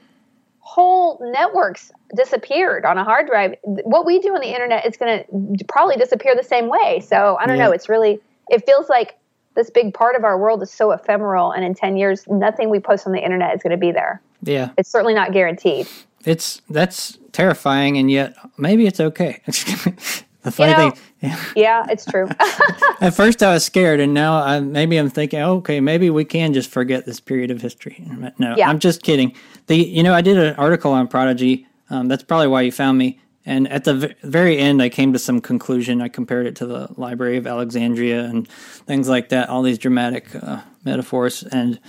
whole 0.60 1.20
networks 1.32 1.92
disappeared 2.16 2.84
on 2.84 2.98
a 2.98 3.04
hard 3.04 3.28
drive. 3.28 3.56
What 3.64 4.06
we 4.06 4.20
do 4.20 4.34
on 4.34 4.42
the 4.42 4.48
internet 4.54 4.86
is 4.86 4.98
going 4.98 5.24
to 5.58 5.66
probably 5.66 5.96
disappear 5.96 6.36
the 6.36 6.44
same 6.44 6.68
way. 6.68 7.00
So 7.00 7.38
I 7.40 7.46
don't 7.46 7.58
Yeah. 7.58 7.66
know. 7.68 7.72
It's 7.72 7.88
really, 7.88 8.20
it 8.50 8.66
feels 8.66 8.90
like 8.90 9.16
this 9.56 9.70
big 9.70 9.94
part 9.94 10.16
of 10.16 10.24
our 10.24 10.38
world 10.38 10.62
is 10.62 10.72
so 10.72 10.92
ephemeral. 10.92 11.52
And 11.52 11.64
in 11.64 11.74
10 11.74 11.96
years, 11.96 12.28
nothing 12.28 12.70
we 12.70 12.80
post 12.80 13.08
on 13.08 13.14
the 13.14 13.20
internet 13.24 13.56
is 13.56 13.62
going 13.64 13.72
to 13.72 13.78
be 13.78 13.92
there. 13.92 14.22
yeah. 14.42 14.70
It's 14.78 14.90
certainly 14.90 15.14
not 15.14 15.32
guaranteed. 15.32 15.88
It's 16.28 16.62
that's 16.70 17.18
terrifying, 17.32 17.98
and 17.98 18.12
yet 18.12 18.36
maybe 18.58 18.86
it's 18.86 19.00
okay. 19.00 19.42
the 19.46 20.52
funny 20.52 20.74
know- 20.74 20.92
thing, 20.92 21.32
Yeah, 21.56 21.86
it's 21.90 22.06
true. 22.06 22.28
at 23.02 23.12
first 23.14 23.42
I 23.42 23.54
was 23.54 23.64
scared, 23.64 24.00
and 24.00 24.14
now 24.14 24.42
I, 24.44 24.60
maybe 24.60 24.98
I'm 24.98 25.10
thinking, 25.10 25.40
okay, 25.42 25.80
maybe 25.80 26.10
we 26.10 26.26
can 26.26 26.54
just 26.54 26.70
forget 26.70 27.06
this 27.06 27.20
period 27.20 27.50
of 27.50 27.62
history. 27.62 28.04
No, 28.38 28.56
Yeah. 28.58 28.70
I'm 28.70 28.80
just 28.80 29.04
kidding. 29.04 29.34
The 29.68 29.78
you 29.78 30.04
know 30.04 30.14
I 30.14 30.22
did 30.22 30.38
an 30.38 30.56
article 30.56 30.92
on 30.92 31.08
Prodigy. 31.08 31.66
Um, 31.90 32.10
that's 32.10 32.24
probably 32.24 32.48
why 32.48 32.62
you 32.64 32.72
found 32.72 32.98
me. 32.98 33.20
And 33.46 33.66
at 33.70 33.86
the 33.86 33.94
v- 33.94 34.14
very 34.24 34.58
end, 34.58 34.82
I 34.82 34.90
came 34.90 35.14
to 35.14 35.20
some 35.20 35.40
conclusion. 35.40 36.02
I 36.02 36.10
compared 36.10 36.48
it 36.48 36.58
to 36.58 36.66
the 36.66 36.90
Library 36.98 37.38
of 37.38 37.48
Alexandria 37.48 38.26
and 38.26 38.46
things 38.86 39.08
like 39.08 39.30
that. 39.30 39.48
All 39.48 39.62
these 39.62 39.78
dramatic 39.78 40.36
uh, 40.36 40.60
metaphors, 40.84 41.44
and 41.44 41.80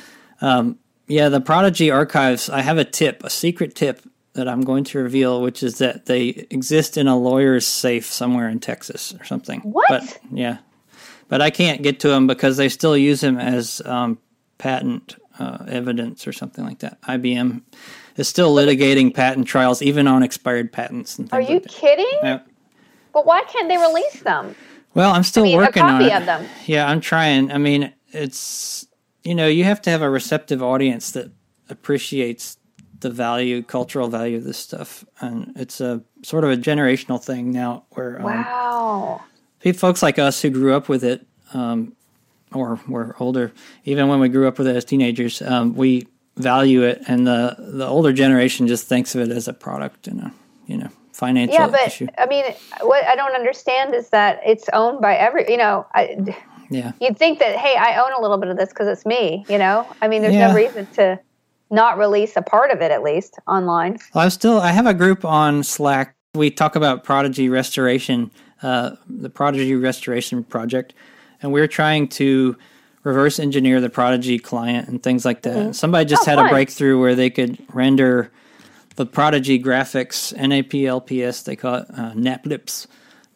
um, 0.40 0.79
yeah, 1.09 1.29
the 1.29 1.40
Prodigy 1.40 1.90
archives. 1.90 2.48
I 2.48 2.61
have 2.61 2.79
a 2.79 2.85
tip, 2.85 3.24
a 3.24 3.31
secret 3.31 3.74
tip 3.74 4.03
that 4.38 4.48
I'm 4.48 4.61
going 4.62 4.85
to 4.85 4.98
reveal, 4.98 5.42
which 5.42 5.62
is 5.64 5.79
that 5.79 6.07
they 6.07 6.46
exist 6.51 6.96
in 6.96 7.09
a 7.09 7.18
lawyer's 7.18 7.66
safe 7.66 8.07
somewhere 8.07 8.48
in 8.48 8.61
Texas 8.61 9.12
or 9.18 9.24
something. 9.24 9.61
What? 9.62 9.87
But 9.88 10.18
yeah, 10.33 10.59
but 11.29 11.42
I 11.42 11.51
can't 11.51 11.83
get 11.83 11.98
to 12.01 12.09
them 12.09 12.27
because 12.29 12.57
they 12.57 12.68
still 12.68 12.96
use 12.96 13.20
them 13.20 13.37
as 13.38 13.83
um, 13.85 14.18
patent 14.59 15.16
uh, 15.40 15.64
evidence 15.68 16.27
or 16.27 16.33
something 16.33 16.64
like 16.64 16.79
that. 16.79 17.01
IBM 17.03 17.62
is 18.16 18.29
still 18.29 18.55
litigating 18.55 19.12
patent 19.12 19.48
trials, 19.48 19.83
even 19.83 20.07
on 20.07 20.22
expired 20.22 20.72
patents 20.72 21.18
and 21.18 21.29
Are 21.33 21.40
you 21.40 21.55
like 21.55 21.62
that. 21.64 21.72
kidding? 21.72 22.18
Yeah. 22.22 22.40
But 23.12 23.27
why 23.27 23.42
can't 23.44 23.68
they 23.68 23.77
release 23.77 24.20
them? 24.22 24.55
Well, 24.94 25.12
I'm 25.12 25.24
still 25.24 25.42
I 25.42 25.46
mean, 25.46 25.55
a 25.55 25.62
working 25.62 25.83
on 25.83 26.03
it. 26.03 26.12
of 26.12 26.27
them. 26.27 26.46
Yeah, 26.66 26.88
I'm 26.88 27.01
trying. 27.01 27.51
I 27.51 27.59
mean, 27.59 27.92
it's 28.12 28.87
you 29.24 29.35
know, 29.35 29.48
you 29.48 29.64
have 29.64 29.83
to 29.83 29.90
have 29.90 30.03
a 30.03 30.09
receptive 30.09 30.62
audience 30.62 31.11
that 31.11 31.31
appreciates 31.68 32.57
the 33.00 33.11
value, 33.11 33.62
cultural 33.62 34.08
value 34.08 34.37
of 34.38 34.44
this 34.44 34.58
stuff, 34.58 35.04
and 35.20 35.52
it's 35.56 35.80
a 35.80 36.02
sort 36.22 36.44
of 36.44 36.50
a 36.50 36.56
generational 36.56 37.22
thing 37.22 37.50
now, 37.52 37.84
where 37.90 38.18
um, 38.18 38.24
Wow. 38.24 39.24
folks 39.74 40.02
like 40.02 40.18
us 40.18 40.42
who 40.42 40.50
grew 40.50 40.74
up 40.74 40.88
with 40.88 41.04
it, 41.04 41.26
um, 41.54 41.92
or 42.52 42.80
were 42.88 43.14
older, 43.20 43.52
even 43.84 44.08
when 44.08 44.20
we 44.20 44.28
grew 44.28 44.48
up 44.48 44.58
with 44.58 44.66
it 44.66 44.74
as 44.76 44.84
teenagers, 44.84 45.42
um, 45.42 45.74
we 45.74 46.08
value 46.37 46.82
it, 46.82 47.02
and 47.06 47.26
the 47.26 47.54
the 47.58 47.87
older 47.87 48.12
generation 48.12 48.66
just 48.66 48.88
thinks 48.88 49.14
of 49.14 49.20
it 49.20 49.30
as 49.37 49.48
a 49.48 49.52
product 49.52 50.06
and 50.08 50.20
a 50.20 50.32
you 50.66 50.76
know 50.76 50.88
financial 51.12 51.54
Yeah, 51.54 51.66
but 51.68 51.87
issue. 51.88 52.06
I 52.16 52.26
mean, 52.26 52.44
what 52.82 53.04
I 53.04 53.16
don't 53.16 53.34
understand 53.34 53.92
is 53.94 54.11
that 54.11 54.40
it's 54.46 54.68
owned 54.72 55.00
by 55.00 55.16
every, 55.16 55.50
you 55.50 55.56
know, 55.56 55.84
I, 55.92 56.16
Yeah. 56.70 56.92
you'd 57.00 57.18
think 57.18 57.38
that 57.40 57.56
hey 57.56 57.76
i 57.76 57.96
own 57.98 58.12
a 58.12 58.20
little 58.20 58.37
bit 58.38 58.50
of 58.50 58.56
this 58.58 58.68
because 58.68 58.87
it's 58.88 59.06
me 59.06 59.44
you 59.48 59.56
know 59.58 59.90
i 60.02 60.06
mean 60.08 60.20
there's 60.22 60.34
Yeah. 60.34 60.48
no 60.48 60.54
reason 60.54 60.87
to 60.92 61.18
not 61.70 61.98
release 61.98 62.37
a 62.37 62.42
part 62.42 62.70
of 62.70 62.81
it 62.81 62.90
at 62.90 63.02
least 63.02 63.38
online 63.46 63.98
Well, 64.14 64.24
I'm 64.24 64.31
still. 64.31 64.59
I 64.61 64.72
have 64.72 64.87
a 64.87 64.94
group 64.94 65.24
on 65.24 65.62
Slack. 65.62 66.14
We 66.35 66.50
talk 66.50 66.76
about 66.76 67.04
Prodigy 67.04 67.48
restoration, 67.48 68.31
uh, 68.62 68.92
the 69.09 69.31
Prodigy 69.31 69.74
restoration 69.74 70.44
project, 70.44 70.94
and 71.42 71.52
we're 71.52 71.66
trying 71.66 72.09
to 72.09 72.57
reverse 73.02 73.38
engineer 73.38 73.81
the 73.81 73.88
Prodigy 73.90 74.38
client 74.38 74.88
and 74.88 75.02
things 75.02 75.24
like 75.24 75.42
that. 75.42 75.57
Mm-hmm. 75.57 75.72
Somebody 75.72 76.04
just 76.04 76.22
Oh, 76.22 76.31
had 76.31 76.37
fun. 76.37 76.46
a 76.46 76.50
breakthrough 76.50 77.00
where 77.00 77.14
they 77.14 77.31
could 77.31 77.59
render 77.72 78.31
the 78.96 79.07
Prodigy 79.07 79.62
graphics, 79.62 80.35
NAPLPS, 80.37 81.44
they 81.44 81.57
call 81.57 81.76
it 81.76 81.87
uh, 81.96 82.12
NAPLIPS, 82.14 82.87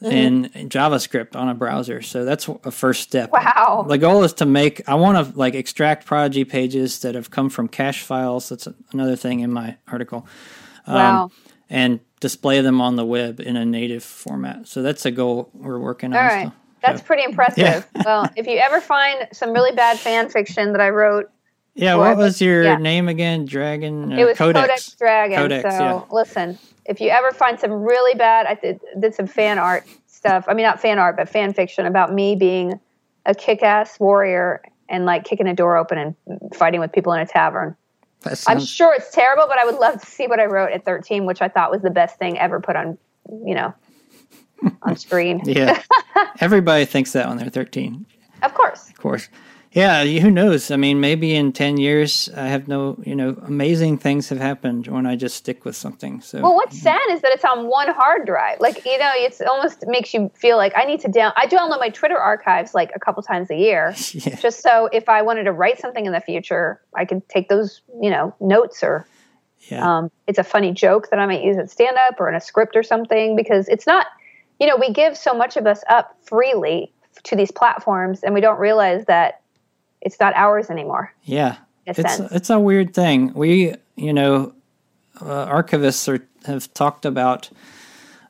in 0.05 0.51
JavaScript 0.69 1.37
on 1.37 1.49
a 1.49 1.55
browser. 1.55 2.03
So 2.03 2.25
that's 2.25 2.49
a 2.65 2.71
first 2.71 3.03
step. 3.03 3.31
Wow. 3.33 3.85
The 3.89 3.99
goal 3.99 4.25
is 4.25 4.33
to 4.35 4.47
make, 4.47 4.89
I 4.89 4.95
want 4.95 5.27
to 5.33 5.39
like 5.39 5.55
extract 5.55 6.07
Prodigy 6.07 6.45
pages 6.45 7.01
that 7.01 7.15
have 7.15 7.31
come 7.31 7.49
from 7.51 7.69
cache 7.69 8.03
files. 8.03 8.49
That's 8.49 8.69
another 8.93 9.17
thing 9.17 9.41
in 9.41 9.53
my 9.53 9.77
article. 9.89 10.27
Um, 10.87 10.95
Wow. 10.95 11.31
And 11.71 12.01
display 12.21 12.61
them 12.61 12.81
on 12.83 12.97
the 12.97 13.05
web 13.05 13.41
in 13.41 13.57
a 13.57 13.65
native 13.65 14.05
format. 14.05 14.69
So 14.69 14.83
that's 14.83 15.07
a 15.07 15.11
goal 15.11 15.49
we're 15.55 15.79
working 15.79 16.13
on. 16.13 16.19
All 16.19 16.23
right. 16.23 16.41
still. 16.49 16.53
That's 16.83 17.01
So- 17.01 17.07
pretty 17.07 17.23
impressive. 17.25 17.87
well, 18.05 18.29
if 18.37 18.47
you 18.47 18.59
ever 18.59 18.81
find 18.81 19.27
some 19.33 19.53
really 19.53 19.75
bad 19.75 19.99
fan 19.99 20.29
fiction 20.29 20.73
that 20.73 20.81
I 20.83 20.91
wrote, 20.91 21.31
Yeah, 21.75 21.95
what 21.95 22.19
was 22.19 22.43
your 22.43 22.63
yeah. 22.65 22.77
name 22.77 23.09
again? 23.09 23.47
Dragon? 23.47 24.13
Uh, 24.13 24.17
it 24.17 24.25
was 24.27 24.37
Codex. 24.37 24.67
Codex, 24.67 24.95
Dragon. 24.97 25.39
Codex, 25.39 25.63
so 25.63 25.83
yeah. 25.83 26.03
listen, 26.11 26.59
if 26.87 27.01
you 27.01 27.09
ever 27.11 27.31
find 27.33 27.59
some 27.59 27.71
really 27.73 28.15
bad, 28.15 28.47
I 28.47 28.55
did, 28.55 28.81
did 29.01 29.15
some 29.15 29.27
fan 29.27 29.59
art 29.59 29.85
stuff. 30.07 30.45
I 30.49 30.55
mean, 30.55 30.65
not 30.65 30.81
fan 30.81 30.99
art, 30.99 31.17
but 31.17 31.29
fan 31.29 31.53
fiction 31.53 31.87
about 31.87 32.13
me 32.13 32.35
being 32.37 32.79
a 33.27 33.35
kick-ass 33.35 34.01
warrior 34.01 34.63
and 34.89 35.05
like 35.05 35.25
kicking 35.25 35.47
a 35.47 35.55
door 35.55 35.77
open 35.77 35.99
and 35.99 36.55
fighting 36.55 36.81
with 36.81 36.93
people 36.93 37.13
in 37.13 37.21
a 37.21 37.27
tavern. 37.27 37.77
That 38.23 38.43
I'm 38.47 38.61
sure 38.61 38.95
it's 38.95 39.11
terrible, 39.11 39.45
but 39.49 39.59
I 39.59 39.65
would 39.65 39.77
love 39.77 40.01
to 40.01 40.07
see 40.07 40.27
what 40.27 40.39
I 40.39 40.47
wrote 40.47 40.73
at 40.73 40.85
13, 40.85 41.25
which 41.27 41.43
I 41.43 41.49
thought 41.49 41.71
was 41.71 41.83
the 41.83 41.91
best 41.91 42.19
thing 42.19 42.39
ever 42.39 42.61
put 42.61 42.77
on, 42.77 42.99
you 43.45 43.55
know, 43.55 43.75
on 44.83 44.97
screen. 44.97 45.41
yeah. 45.45 45.83
Everybody 46.41 46.85
thinks 46.85 47.13
that 47.13 47.29
when 47.29 47.39
they're 47.39 47.49
13, 47.49 48.07
Of 48.43 48.55
course. 48.55 48.89
of 48.91 48.99
course. 48.99 49.29
Yeah, 49.73 50.05
who 50.05 50.31
knows? 50.31 50.71
I 50.71 50.77
mean, 50.77 51.01
maybe 51.01 51.35
in 51.35 51.53
10 51.53 51.79
years, 51.79 52.29
I 52.37 52.49
have 52.49 52.69
no, 52.69 52.99
you 53.07 53.17
know, 53.17 53.37
amazing 53.47 53.97
things 53.97 54.29
have 54.29 54.39
happened 54.39 54.87
when 54.87 55.07
I 55.07 55.17
just 55.17 55.35
stick 55.37 55.65
with 55.65 55.75
something. 55.75 56.21
So, 56.21 56.43
Well, 56.43 56.55
what's 56.55 56.79
sad 56.79 57.01
is 57.11 57.23
that 57.23 57.33
it's 57.33 57.45
on 57.45 57.69
one 57.69 57.89
hard 57.89 58.27
drive. 58.27 58.61
Like, 58.61 58.85
you 58.85 58.99
know, 58.99 59.11
it's 59.15 59.41
almost 59.41 59.87
makes 59.87 60.13
you 60.13 60.31
feel 60.35 60.59
like 60.59 60.75
I 60.77 60.85
need 60.85 61.01
to 61.01 61.09
down. 61.09 61.33
I 61.37 61.47
do 61.47 61.57
download 61.57 61.81
my 61.81 61.89
Twitter 61.89 62.19
archives 62.19 62.75
like 62.75 62.91
a 62.95 63.01
couple 63.01 63.23
times 63.23 63.51
a 63.51 63.57
year, 63.57 63.95
yeah. 64.13 64.37
just 64.37 64.63
so 64.63 64.91
if 64.93 65.09
I 65.09 65.23
wanted 65.23 65.45
to 65.45 65.53
write 65.53 65.81
something 65.81 66.05
in 66.05 66.13
the 66.13 66.21
future, 66.21 66.81
I 66.95 67.07
could 67.07 67.27
take 67.31 67.49
those, 67.49 67.81
you 68.01 68.11
know, 68.11 68.35
notes 68.41 68.83
or 68.83 69.07
yeah. 69.71 69.99
um, 69.99 70.11
it's 70.27 70.39
a 70.39 70.45
funny 70.45 70.73
joke 70.73 71.09
that 71.11 71.19
I 71.19 71.27
might 71.27 71.43
use 71.43 71.57
at 71.57 71.71
stand 71.71 71.97
up 71.97 72.21
or 72.21 72.29
in 72.29 72.35
a 72.35 72.41
script 72.41 72.77
or 72.77 72.83
something 72.83 73.37
because 73.37 73.69
it's 73.69 73.87
not, 73.87 74.07
you 74.61 74.67
know, 74.67 74.77
we 74.77 74.93
give 74.93 75.17
so 75.17 75.35
much 75.35 75.57
of 75.57 75.67
us 75.67 75.83
up 75.89 76.17
freely 76.25 76.93
to 77.25 77.37
these 77.37 77.51
platforms 77.51 78.23
and 78.23 78.35
we 78.35 78.41
don't 78.41 78.59
realize 78.59 79.05
that 79.07 79.42
it's 80.03 80.19
not 80.21 80.35
ours 80.35 80.69
anymore. 80.69 81.15
Yeah, 81.23 81.57
it's 81.87 82.01
sense. 82.01 82.33
it's 82.33 82.51
a 82.51 82.61
weird 82.61 82.93
thing. 82.93 83.33
We, 83.35 83.75
you 83.97 84.13
know, 84.13 84.55
uh, 85.21 85.47
archivists 85.47 86.09
are, 86.09 86.27
have 86.47 86.73
talked 86.75 87.07
about. 87.07 87.49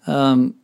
Um, 0.07 0.57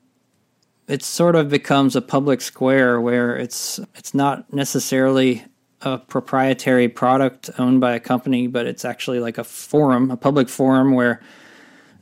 it 0.86 1.02
sort 1.02 1.36
of 1.36 1.48
becomes 1.48 1.96
a 1.96 2.00
public 2.00 2.40
square 2.40 3.00
where 3.00 3.36
it's 3.36 3.78
it's 3.94 4.14
not 4.14 4.52
necessarily 4.52 5.44
a 5.82 5.98
proprietary 5.98 6.88
product 6.88 7.50
owned 7.58 7.80
by 7.80 7.94
a 7.94 8.00
company, 8.00 8.46
but 8.46 8.66
it's 8.66 8.84
actually 8.84 9.20
like 9.20 9.38
a 9.38 9.44
forum, 9.44 10.10
a 10.10 10.16
public 10.16 10.48
forum 10.48 10.92
where 10.92 11.20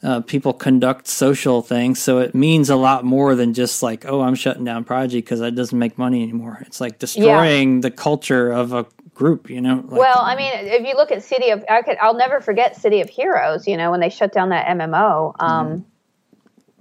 uh, 0.03 0.21
people 0.21 0.53
conduct 0.53 1.09
social 1.09 1.63
things. 1.63 1.99
So 2.01 2.19
it 2.19 2.35
means 2.35 2.71
a 2.71 2.77
lot 2.77 3.05
more 3.05 3.35
than 3.35 3.55
just 3.55 3.83
like, 3.83 4.07
oh, 4.07 4.23
I'm 4.23 4.35
shutting 4.35 4.65
down 4.65 4.85
Prodigy 4.85 5.19
because 5.19 5.41
that 5.41 5.55
doesn't 5.55 5.79
make 5.79 5.99
money 5.99 6.23
anymore. 6.23 6.63
It's 6.67 6.81
like 6.81 6.99
destroying 6.99 7.81
the 7.81 7.91
culture 7.91 8.51
of 8.51 8.73
a 8.73 8.87
group, 9.17 9.51
you 9.51 9.61
know? 9.61 9.85
Like, 9.89 9.99
well, 9.99 10.21
I 10.21 10.37
mean, 10.37 10.53
if 10.55 10.87
you 10.87 10.95
look 10.95 11.11
at 11.11 11.25
City 11.25 11.51
of, 11.51 11.65
I 11.69 11.83
could, 11.83 11.97
I'll 12.01 12.17
never 12.17 12.41
forget 12.41 12.77
City 12.77 13.01
of 13.01 13.09
Heroes. 13.09 13.67
You 13.67 13.77
know, 13.77 13.91
when 13.91 14.01
they 14.01 14.11
shut 14.11 14.33
down 14.33 14.51
that 14.51 14.67
MMO, 14.67 15.35
um, 15.41 15.85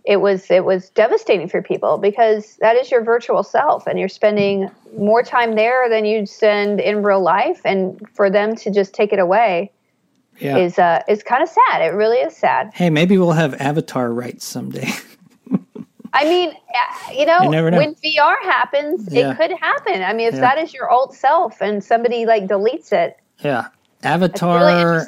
it 0.03 0.17
was 0.17 0.51
it 0.51 0.63
was 0.63 0.91
devastating 0.91 1.49
for 1.49 1.63
people 1.63 1.97
because 1.97 2.57
that 2.57 2.75
is 2.75 2.91
your 2.91 3.03
virtual 3.03 3.41
self, 3.41 3.87
and 3.87 3.97
you're 3.97 4.09
spending 4.09 4.69
more 4.97 5.23
time 5.23 5.55
there 5.55 5.89
than 5.89 6.05
you'd 6.05 6.29
spend 6.29 6.79
in 6.79 7.01
real 7.01 7.21
life, 7.21 7.61
and 7.65 7.99
for 8.13 8.29
them 8.29 8.55
to 8.57 8.69
just 8.69 8.93
take 8.93 9.11
it 9.11 9.19
away 9.19 9.71
yeah. 10.39 10.57
is 10.57 10.77
uh, 10.77 11.01
is 11.07 11.23
kind 11.23 11.41
of 11.41 11.49
sad. 11.49 11.81
It 11.81 11.93
really 11.93 12.17
is 12.17 12.35
sad. 12.35 12.71
hey, 12.73 12.89
maybe 12.89 13.17
we'll 13.17 13.31
have 13.31 13.55
avatar 13.55 14.11
rights 14.11 14.45
someday. 14.45 14.89
I 16.15 16.23
mean, 16.23 16.49
uh, 16.49 17.11
you 17.11 17.25
know, 17.25 17.39
You 17.43 17.49
know. 17.51 17.77
when 17.77 17.95
VR 17.95 18.35
happens, 18.43 19.07
Yeah. 19.11 19.31
it 19.31 19.37
could 19.37 19.51
happen. 19.59 20.01
I 20.01 20.13
mean, 20.13 20.27
if 20.27 20.35
Yeah. 20.35 20.41
that 20.41 20.57
is 20.57 20.73
your 20.73 20.89
old 20.89 21.13
self 21.13 21.61
and 21.61 21.83
somebody 21.83 22.25
like 22.25 22.47
deletes 22.47 22.91
it, 22.93 23.17
yeah. 23.43 23.67
it's 24.01 24.41
really 24.41 24.71
Avatar. 24.73 25.07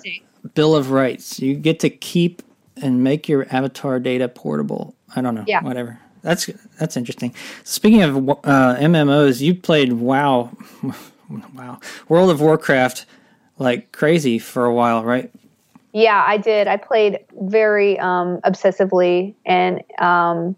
Bill 0.54 0.76
of 0.76 0.92
Rights. 0.92 1.40
You 1.40 1.56
get 1.56 1.80
to 1.82 1.90
keep 1.90 2.42
and 2.82 3.04
make 3.04 3.28
your 3.28 3.48
avatar 3.52 4.00
data 4.00 4.28
portable. 4.28 4.96
I 5.16 5.22
don't 5.22 5.36
know. 5.36 5.44
Yeah. 5.48 5.62
Whatever. 5.64 6.00
That's 6.22 6.50
that's 6.80 6.98
interesting. 6.98 7.34
Speaking 7.64 8.04
of 8.04 8.18
uh, 8.30 8.76
MMOs, 8.80 9.40
you 9.42 9.56
played 9.56 9.94
WoW, 9.94 10.52
wow, 11.56 11.80
World 12.10 12.30
of 12.30 12.42
Warcraft, 12.42 13.06
like 13.60 13.92
crazy 13.92 14.38
for 14.40 14.66
a 14.66 14.74
while, 14.74 15.04
right? 15.04 15.32
Yeah, 15.94 16.24
I 16.28 16.38
did. 16.38 16.68
I 16.68 16.78
played 16.78 17.20
very 17.42 17.98
um, 18.00 18.40
obsessively 18.42 19.34
and 19.46 19.82
um, 20.00 20.56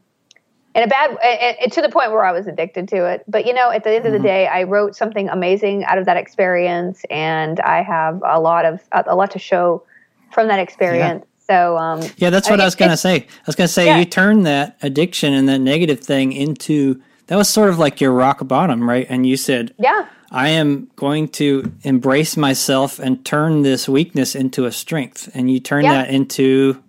in 0.75 0.83
a 0.83 0.87
bad 0.87 1.17
and, 1.23 1.71
to 1.71 1.81
the 1.81 1.89
point 1.89 2.11
where 2.11 2.23
I 2.23 2.31
was 2.31 2.47
addicted 2.47 2.87
to 2.89 3.05
it. 3.05 3.23
But 3.27 3.45
you 3.45 3.53
know, 3.53 3.71
at 3.71 3.83
the 3.83 3.91
end 3.91 4.05
of 4.05 4.11
the 4.13 4.19
day, 4.19 4.47
I 4.47 4.63
wrote 4.63 4.95
something 4.95 5.27
amazing 5.29 5.83
out 5.85 5.97
of 5.97 6.05
that 6.05 6.17
experience, 6.17 7.03
and 7.09 7.59
I 7.61 7.81
have 7.81 8.21
a 8.25 8.39
lot 8.39 8.65
of 8.65 8.79
a, 8.91 9.15
lot 9.15 9.31
to 9.31 9.39
show 9.39 9.83
from 10.31 10.47
that 10.47 10.59
experience. 10.59 11.25
So 11.47 11.77
um, 11.77 12.01
Yeah, 12.17 12.29
that's 12.29 12.49
what 12.49 12.59
I- 12.59 12.63
I 12.63 12.67
was 12.67 12.75
gonna 12.75 12.97
say. 12.97 13.15
I 13.15 13.25
was 13.47 13.55
gonna 13.55 13.67
say 13.67 13.87
Yeah. 13.87 13.97
you 13.97 14.05
turned 14.05 14.45
that 14.45 14.77
addiction 14.83 15.33
and 15.33 15.49
that 15.49 15.59
negative 15.59 15.99
thing 15.99 16.31
into 16.31 17.01
that 17.25 17.35
was 17.35 17.49
sort 17.49 17.69
of 17.69 17.79
like 17.79 17.99
your 17.99 18.11
rock 18.11 18.47
bottom, 18.47 18.87
right? 18.87 19.05
And 19.09 19.25
you 19.25 19.37
said, 19.37 19.73
yeah, 19.79 20.05
I 20.31 20.49
am 20.49 20.89
going 20.95 21.27
to 21.29 21.71
embrace 21.83 22.35
myself 22.37 22.97
and 22.99 23.23
turn 23.25 23.61
this 23.63 23.87
weakness 23.89 24.35
into 24.35 24.65
a 24.65 24.71
strength. 24.71 25.29
And 25.35 25.49
you 25.51 25.59
turn 25.59 25.83
Yeah. 25.85 25.93
that 25.93 26.09
into 26.09 26.81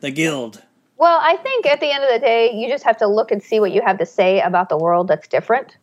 the 0.00 0.10
guild. 0.12 0.62
Well, 0.98 1.18
I 1.22 1.36
think 1.36 1.66
at 1.66 1.80
the 1.80 1.90
end 1.90 2.04
of 2.04 2.10
the 2.10 2.18
day, 2.18 2.52
you 2.54 2.68
just 2.68 2.84
have 2.84 2.96
to 2.98 3.06
look 3.06 3.30
and 3.30 3.42
see 3.42 3.60
what 3.60 3.72
you 3.72 3.82
have 3.82 3.98
to 3.98 4.06
say 4.06 4.40
about 4.40 4.68
the 4.68 4.78
world 4.78 5.08
that's 5.08 5.28
different, 5.28 5.76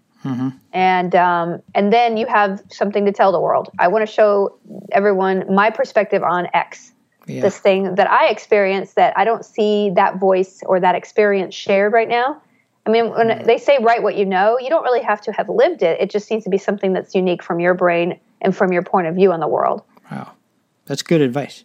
and 0.73 1.13
um, 1.15 1.61
and 1.75 1.91
then 1.93 2.17
you 2.17 2.25
have 2.25 2.63
something 2.71 3.05
to 3.05 3.11
tell 3.11 3.31
the 3.31 3.39
world. 3.41 3.69
I 3.77 3.89
want 3.89 4.07
to 4.07 4.11
show 4.11 4.57
everyone 4.91 5.53
my 5.53 5.69
perspective 5.69 6.23
on 6.23 6.47
X, 6.53 6.93
Yeah. 7.27 7.41
this 7.41 7.59
thing 7.59 7.95
that 7.95 8.09
I 8.09 8.29
experienced 8.29 8.95
that 8.95 9.13
I 9.17 9.25
don't 9.25 9.45
see 9.45 9.91
that 9.91 10.19
voice 10.19 10.63
or 10.65 10.79
that 10.79 10.95
experience 10.95 11.53
shared 11.53 11.93
right 11.93 12.09
now. 12.09 12.41
I 12.85 12.89
mean, 12.89 13.11
when 13.11 13.45
they 13.45 13.57
say 13.57 13.77
write 13.81 14.01
what 14.03 14.17
you 14.17 14.25
know, 14.25 14.57
you 14.59 14.69
don't 14.69 14.83
really 14.83 15.01
have 15.03 15.21
to 15.21 15.31
have 15.31 15.47
lived 15.47 15.83
it. 15.83 16.01
It 16.01 16.09
just 16.09 16.29
needs 16.31 16.43
to 16.45 16.49
be 16.49 16.57
something 16.57 16.91
that's 16.93 17.13
unique 17.15 17.41
from 17.43 17.59
your 17.59 17.73
brain 17.73 18.19
and 18.41 18.55
from 18.55 18.73
your 18.73 18.81
point 18.81 19.07
of 19.07 19.15
view 19.15 19.31
on 19.31 19.39
the 19.39 19.47
world. 19.47 19.83
Wow. 20.11 20.31
That's 20.85 21.01
good 21.01 21.21
advice. 21.21 21.63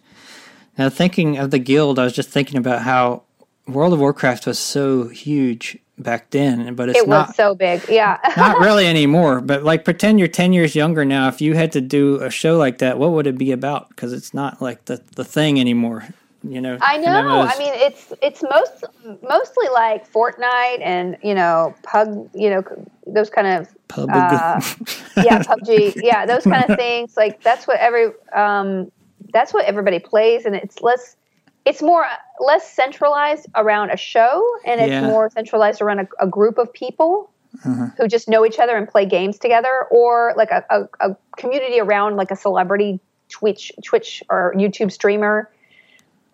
Now, 0.77 0.89
thinking 0.89 1.37
of 1.37 1.51
the 1.51 1.59
guild, 1.59 1.99
I 1.99 2.05
was 2.05 2.13
just 2.13 2.29
thinking 2.29 2.57
about 2.57 2.83
how 2.83 3.23
World 3.71 3.93
of 3.93 3.99
Warcraft 3.99 4.45
was 4.47 4.59
so 4.59 5.07
huge 5.07 5.77
back 5.97 6.29
then, 6.31 6.75
but 6.75 6.89
it's 6.89 6.99
It 6.99 7.07
not 7.07 7.35
so 7.35 7.53
big, 7.53 7.81
yeah. 7.89 8.17
not 8.37 8.59
really 8.59 8.87
anymore. 8.87 9.41
But 9.41 9.63
like, 9.63 9.83
pretend 9.85 10.19
you're 10.19 10.27
ten 10.27 10.53
years 10.53 10.75
younger 10.75 11.05
now. 11.05 11.27
If 11.27 11.41
you 11.41 11.55
had 11.55 11.71
to 11.73 11.81
do 11.81 12.21
a 12.21 12.29
show 12.29 12.57
like 12.57 12.79
that, 12.79 12.97
what 12.97 13.11
would 13.11 13.27
it 13.27 13.37
be 13.37 13.51
about? 13.51 13.89
Because 13.89 14.13
it's 14.13 14.33
not 14.33 14.61
like 14.61 14.85
the 14.85 15.01
the 15.15 15.25
thing 15.25 15.59
anymore. 15.59 16.07
You 16.41 16.61
know, 16.61 16.77
I 16.81 16.97
know. 16.97 17.07
MMOs. 17.07 17.51
I 17.53 17.59
mean, 17.59 17.73
it's 17.73 18.13
it's 18.21 18.43
most 18.43 18.85
mostly 19.21 19.67
like 19.73 20.09
Fortnite 20.09 20.79
and 20.81 21.17
you 21.21 21.35
know 21.35 21.75
Pug, 21.83 22.29
you 22.33 22.49
know 22.49 22.63
those 23.05 23.29
kind 23.29 23.47
of 23.47 23.67
Pub- 23.89 24.09
uh, 24.09 24.61
yeah 25.17 25.41
PUBG, 25.43 25.95
yeah 25.97 26.25
those 26.25 26.43
kind 26.43 26.63
of 26.69 26.77
things. 26.77 27.17
Like 27.17 27.43
that's 27.43 27.67
what 27.67 27.77
every 27.79 28.11
um, 28.33 28.89
that's 29.33 29.53
what 29.53 29.65
everybody 29.65 29.99
plays, 29.99 30.45
and 30.45 30.55
it's 30.55 30.81
less 30.81 31.17
it's 31.65 31.81
more 31.81 32.05
less 32.39 32.71
centralized 32.71 33.47
around 33.55 33.91
a 33.91 33.97
show, 33.97 34.43
and 34.65 34.79
it's 34.81 34.89
Yeah. 34.89 35.07
more 35.07 35.29
centralized 35.29 35.81
around 35.81 35.99
a, 35.99 36.07
a 36.19 36.27
group 36.27 36.57
of 36.57 36.71
people. 36.73 37.29
Uh-huh. 37.65 37.87
Who 37.97 38.07
just 38.07 38.29
know 38.29 38.45
each 38.45 38.59
other 38.59 38.77
and 38.77 38.87
play 38.87 39.07
games 39.07 39.39
together, 39.39 39.87
or 39.89 40.33
like 40.37 40.51
a, 40.51 40.63
a, 40.69 41.09
a 41.09 41.17
community 41.35 41.79
around 41.79 42.15
like 42.15 42.29
a 42.29 42.35
celebrity 42.35 42.99
Twitch, 43.29 43.71
Twitch 43.83 44.21
or 44.29 44.53
YouTube 44.55 44.91
streamer. 44.91 45.49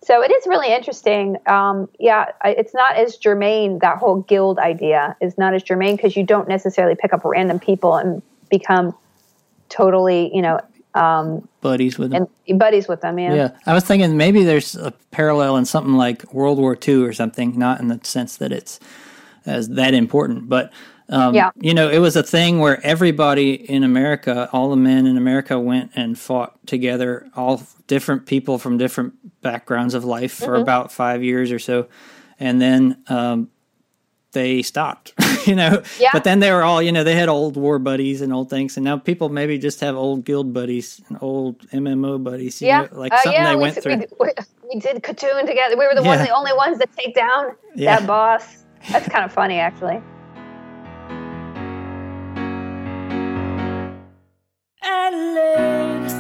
So 0.04 0.22
it 0.22 0.30
is 0.30 0.46
really 0.46 0.74
interesting. 0.74 1.38
Um, 1.48 1.88
yeah, 2.00 2.32
it's 2.44 2.74
not 2.74 2.98
as 2.98 3.16
germane. 3.16 3.80
That 3.80 3.98
whole 3.98 4.22
guild 4.24 4.60
idea 4.60 5.16
is 5.22 5.38
not 5.38 5.54
as 5.54 5.64
germane 5.64 5.96
because 5.96 6.18
you 6.18 6.24
don't 6.26 6.50
necessarily 6.50 6.96
pick 6.96 7.14
up 7.14 7.22
random 7.24 7.60
people 7.60 7.96
and 7.96 8.22
become 8.50 8.94
totally, 9.70 10.36
you 10.36 10.42
know, 10.42 10.60
um, 10.96 11.48
buddies 11.70 11.98
with 12.00 12.12
them. 12.12 12.28
and 12.48 12.60
buddies 12.60 12.88
with 12.88 13.02
them. 13.02 13.18
Yeah. 13.20 13.34
Yeah, 13.36 13.50
I 13.66 13.74
was 13.74 13.84
thinking 13.84 14.18
maybe 14.18 14.44
there's 14.44 14.76
a 14.76 14.92
parallel 15.12 15.58
in 15.58 15.66
something 15.66 15.96
like 16.06 16.18
World 16.34 16.58
War 16.60 16.78
II 16.88 17.04
or 17.04 17.14
something, 17.14 17.58
not 17.58 17.80
in 17.82 17.88
the 17.88 18.00
sense 18.04 18.38
that 18.38 18.52
it's 18.52 18.80
as 19.46 19.70
that 19.80 19.94
important, 19.94 20.48
but 20.50 20.72
Um, 21.08 21.36
Yeah. 21.36 21.52
You 21.62 21.74
know, 21.76 21.88
it 21.98 22.00
was 22.00 22.16
a 22.16 22.24
thing 22.24 22.58
where 22.64 22.78
everybody 22.84 23.54
in 23.54 23.84
America, 23.84 24.50
all 24.52 24.70
the 24.72 24.76
men 24.92 25.06
in 25.06 25.18
America 25.18 25.60
went 25.60 25.92
and 25.96 26.18
fought 26.18 26.52
together, 26.66 27.28
all 27.36 27.62
different 27.88 28.26
people 28.26 28.58
from 28.58 28.80
different 28.80 29.14
backgrounds 29.42 29.94
of 29.94 30.04
life 30.04 30.34
for 30.34 30.54
Mm-hmm. 30.54 30.62
about 30.68 30.92
five 30.92 31.24
years 31.24 31.52
or 31.52 31.60
so. 31.60 31.86
And 32.40 32.60
then 32.60 32.82
um, 33.08 33.50
they 34.36 34.62
stopped, 34.62 35.14
you 35.48 35.56
know. 35.56 35.82
Yeah. 36.00 36.10
But 36.14 36.24
then 36.24 36.40
they 36.40 36.52
were 36.52 36.62
all, 36.62 36.80
you 36.82 36.92
know, 36.92 37.04
they 37.04 37.16
had 37.16 37.28
old 37.28 37.58
war 37.58 37.80
buddies 37.80 38.22
and 38.22 38.32
old 38.32 38.52
things. 38.52 38.78
And 38.78 38.84
now 38.84 38.98
people 39.00 39.30
maybe 39.30 39.58
just 39.58 39.80
have 39.80 39.96
old 39.96 40.24
guild 40.26 40.54
buddies 40.54 41.02
and 41.10 41.18
old 41.22 41.60
MMO 41.72 42.24
buddies, 42.24 42.62
you 42.62 42.68
Yeah, 42.68 42.82
know, 42.84 43.00
like 43.00 43.12
Uh, 43.14 43.18
something 43.24 43.42
yeah, 43.42 43.50
they 43.50 43.56
we, 43.56 43.62
went 43.64 43.82
through. 43.82 43.98
we, 44.20 44.30
we 44.72 44.80
did 44.80 45.02
Katoon 45.02 45.48
together. 45.48 45.76
We 45.76 45.88
were 45.88 45.96
the 45.96 46.04
ones, 46.04 46.22
the 46.22 46.36
only 46.36 46.54
ones 46.54 46.78
that 46.78 46.96
take 46.96 47.16
down 47.16 47.56
Yeah. 47.76 47.98
that 47.98 48.06
boss. 48.08 48.64
That's 48.92 49.10
kind 49.10 49.26
of 49.26 49.34
funny, 49.34 49.58
actually. 49.58 50.00
Adelaide. 54.82 56.12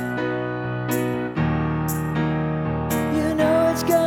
You 3.15 3.35
know 3.35 3.69
it's 3.71 3.83
gonna 3.83 4.04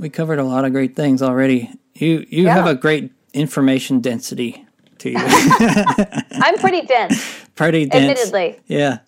We 0.00 0.08
covered 0.08 0.38
a 0.38 0.44
lot 0.44 0.64
of 0.64 0.72
great 0.72 0.96
things 0.96 1.22
already. 1.22 1.70
You 1.94 2.24
you 2.28 2.44
Yeah. 2.44 2.54
have 2.54 2.66
a 2.66 2.74
great 2.74 3.12
information 3.34 4.00
density 4.00 4.64
to 4.98 5.10
you. 5.10 5.16
I'm 5.20 6.56
pretty 6.58 6.82
dense, 6.86 7.22
Pretty 7.54 7.86
dense. 7.86 8.18
admittedly. 8.20 8.60
Yeah. 8.66 8.98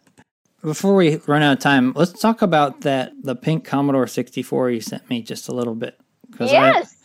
Before 0.63 0.95
we 0.95 1.17
run 1.27 1.43
out 1.43 1.55
of 1.55 1.59
time, 1.59 1.93
let's 1.97 2.13
talk 2.21 2.43
about 2.43 2.83
that 2.83 3.13
the 3.23 3.35
pink 3.35 3.65
Commodore 3.65 4.07
64 4.07 4.71
you 4.71 4.81
sent 4.81 5.09
me 5.11 5.23
just 5.23 5.49
a 5.49 5.55
little 5.55 5.75
bit. 5.75 5.99
'Cause 6.37 6.51
I- 6.51 6.53
Yes. 6.73 6.97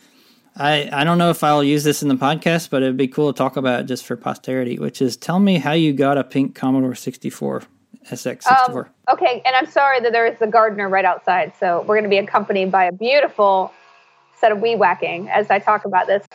I, 0.60 0.88
I 0.92 1.04
don't 1.04 1.18
know 1.18 1.30
if 1.30 1.44
I'll 1.44 1.62
use 1.62 1.84
this 1.84 2.02
in 2.02 2.08
the 2.08 2.16
podcast, 2.16 2.70
but 2.70 2.82
it'd 2.82 2.96
be 2.96 3.06
cool 3.06 3.32
to 3.32 3.36
talk 3.38 3.56
about 3.56 3.80
it 3.80 3.84
just 3.84 4.04
for 4.04 4.16
posterity, 4.16 4.76
which 4.78 5.00
is 5.00 5.16
tell 5.16 5.38
me 5.38 5.58
how 5.58 5.70
you 5.72 5.92
got 5.92 6.18
a 6.18 6.24
pink 6.24 6.56
Commodore 6.56 6.96
64, 6.96 7.62
SX64. 8.06 8.76
Um, 8.76 8.86
okay, 9.12 9.42
and 9.44 9.54
I'm 9.54 9.66
sorry 9.66 10.00
that 10.00 10.12
there 10.12 10.26
is 10.26 10.38
the 10.38 10.46
gardener 10.46 10.88
right 10.88 11.04
outside, 11.04 11.52
so 11.58 11.80
we're 11.82 11.96
going 11.96 12.04
to 12.04 12.10
be 12.10 12.18
accompanied 12.18 12.70
by 12.70 12.84
a 12.84 12.92
beautiful 12.92 13.72
set 14.38 14.52
of 14.52 14.60
wee 14.60 14.76
whacking 14.76 15.28
as 15.28 15.50
I 15.50 15.58
talk 15.58 15.84
about 15.84 16.06
this. 16.06 16.26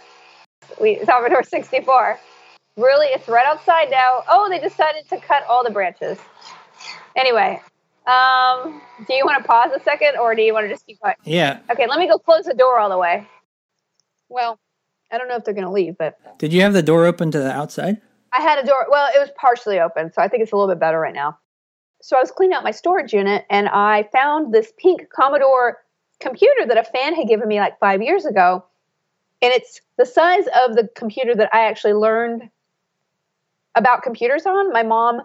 We 0.79 1.03
Salvador 1.05 1.43
64. 1.43 2.19
Really, 2.77 3.07
it's 3.07 3.27
right 3.27 3.45
outside 3.45 3.91
now. 3.91 4.23
Oh, 4.29 4.49
they 4.49 4.59
decided 4.59 5.07
to 5.09 5.17
cut 5.19 5.43
all 5.47 5.63
the 5.63 5.69
branches. 5.69 6.17
Anyway, 7.15 7.61
um, 8.07 8.81
do 9.07 9.13
you 9.13 9.23
want 9.25 9.41
to 9.41 9.47
pause 9.47 9.71
a 9.75 9.81
second, 9.83 10.17
or 10.17 10.35
do 10.35 10.41
you 10.41 10.53
want 10.53 10.65
to 10.65 10.69
just 10.69 10.85
keep 10.85 10.99
going? 11.01 11.15
yeah. 11.23 11.59
Okay, 11.69 11.87
let 11.87 11.99
me 11.99 12.07
go 12.07 12.17
close 12.17 12.45
the 12.45 12.53
door 12.53 12.79
all 12.79 12.89
the 12.89 12.97
way. 12.97 13.27
Well, 14.29 14.59
I 15.11 15.17
don't 15.19 15.27
know 15.27 15.35
if 15.35 15.43
they're 15.43 15.53
going 15.53 15.65
to 15.67 15.71
leave, 15.71 15.95
but 15.97 16.17
Did 16.39 16.51
you 16.51 16.61
have 16.61 16.73
the 16.73 16.81
door 16.81 17.05
open 17.05 17.29
to 17.31 17.39
the 17.39 17.51
outside? 17.51 18.01
I 18.31 18.41
had 18.41 18.57
a 18.57 18.65
door. 18.65 18.87
Well, 18.89 19.09
it 19.13 19.19
was 19.19 19.29
partially 19.37 19.79
open, 19.79 20.11
so 20.11 20.21
I 20.21 20.27
think 20.27 20.41
it's 20.41 20.51
a 20.51 20.55
little 20.55 20.73
bit 20.73 20.79
better 20.79 20.99
right 20.99 21.13
now. 21.13 21.37
So 22.03 22.17
I 22.17 22.19
was 22.19 22.31
cleaning 22.31 22.53
out 22.53 22.65
my 22.65 22.71
storage 22.71 23.13
unit, 23.13 23.45
and 23.49 23.69
I 23.69 24.09
found 24.11 24.53
this 24.53 24.73
pink 24.77 25.09
Commodore 25.09 25.77
computer 26.19 26.65
that 26.67 26.77
a 26.77 26.83
fan 26.83 27.15
had 27.15 27.29
given 27.29 27.47
me 27.47 27.61
like 27.61 27.79
five 27.79 28.01
years 28.01 28.25
ago, 28.25 28.65
and 29.41 29.53
it's 29.53 29.79
the 29.97 30.05
size 30.05 30.43
of 30.65 30.75
the 30.75 30.89
computer 30.95 31.33
that 31.33 31.49
I 31.53 31.63
actually 31.63 31.93
learned 31.93 32.49
about 33.75 34.03
computers 34.03 34.45
on. 34.45 34.73
My 34.73 34.83
mom, 34.83 35.21